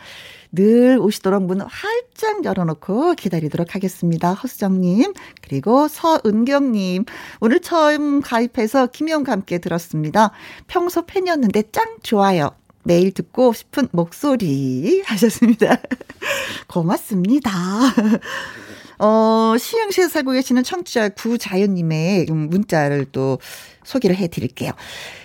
늘 0.57 0.97
오시도록 0.99 1.43
문 1.43 1.61
활짝 1.61 2.43
열어놓고 2.43 3.13
기다리도록 3.13 3.75
하겠습니다. 3.75 4.33
허수정님, 4.33 5.13
그리고 5.43 5.87
서은경님. 5.87 7.05
오늘 7.41 7.59
처음 7.59 8.21
가입해서 8.21 8.87
김영과 8.87 9.33
함께 9.33 9.59
들었습니다. 9.59 10.31
평소 10.65 11.05
팬이었는데 11.05 11.63
짱 11.71 11.97
좋아요. 12.01 12.49
매일 12.83 13.11
듣고 13.11 13.53
싶은 13.53 13.87
목소리 13.91 15.03
하셨습니다. 15.05 15.77
고맙습니다. 16.67 17.51
어, 18.99 19.55
시흥시에 19.57 20.07
살고 20.07 20.31
계시는 20.31 20.63
청취자 20.63 21.09
구자연님의 21.09 22.25
문자를 22.25 23.05
또 23.11 23.39
소개를 23.83 24.15
해 24.15 24.27
드릴게요. 24.27 24.71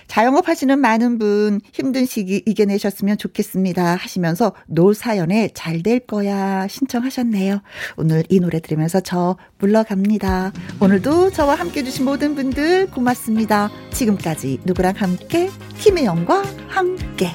자영업 0.07 0.47
하시는 0.47 0.77
많은 0.79 1.17
분 1.17 1.59
힘든 1.73 2.05
시기 2.05 2.43
이겨내셨으면 2.45 3.17
좋겠습니다 3.17 3.95
하시면서 3.95 4.53
노사연에 4.67 5.49
잘 5.53 5.83
될 5.83 5.99
거야 5.99 6.67
신청하셨네요. 6.67 7.61
오늘 7.97 8.23
이 8.29 8.39
노래 8.39 8.61
들으면서 8.61 9.01
저 9.01 9.35
물러갑니다. 9.57 10.53
오늘도 10.79 11.31
저와 11.31 11.55
함께 11.55 11.81
해주신 11.81 12.05
모든 12.05 12.35
분들 12.35 12.91
고맙습니다. 12.91 13.69
지금까지 13.91 14.59
누구랑 14.63 14.93
함께 14.95 15.49
김혜영과 15.79 16.43
함께 16.69 17.31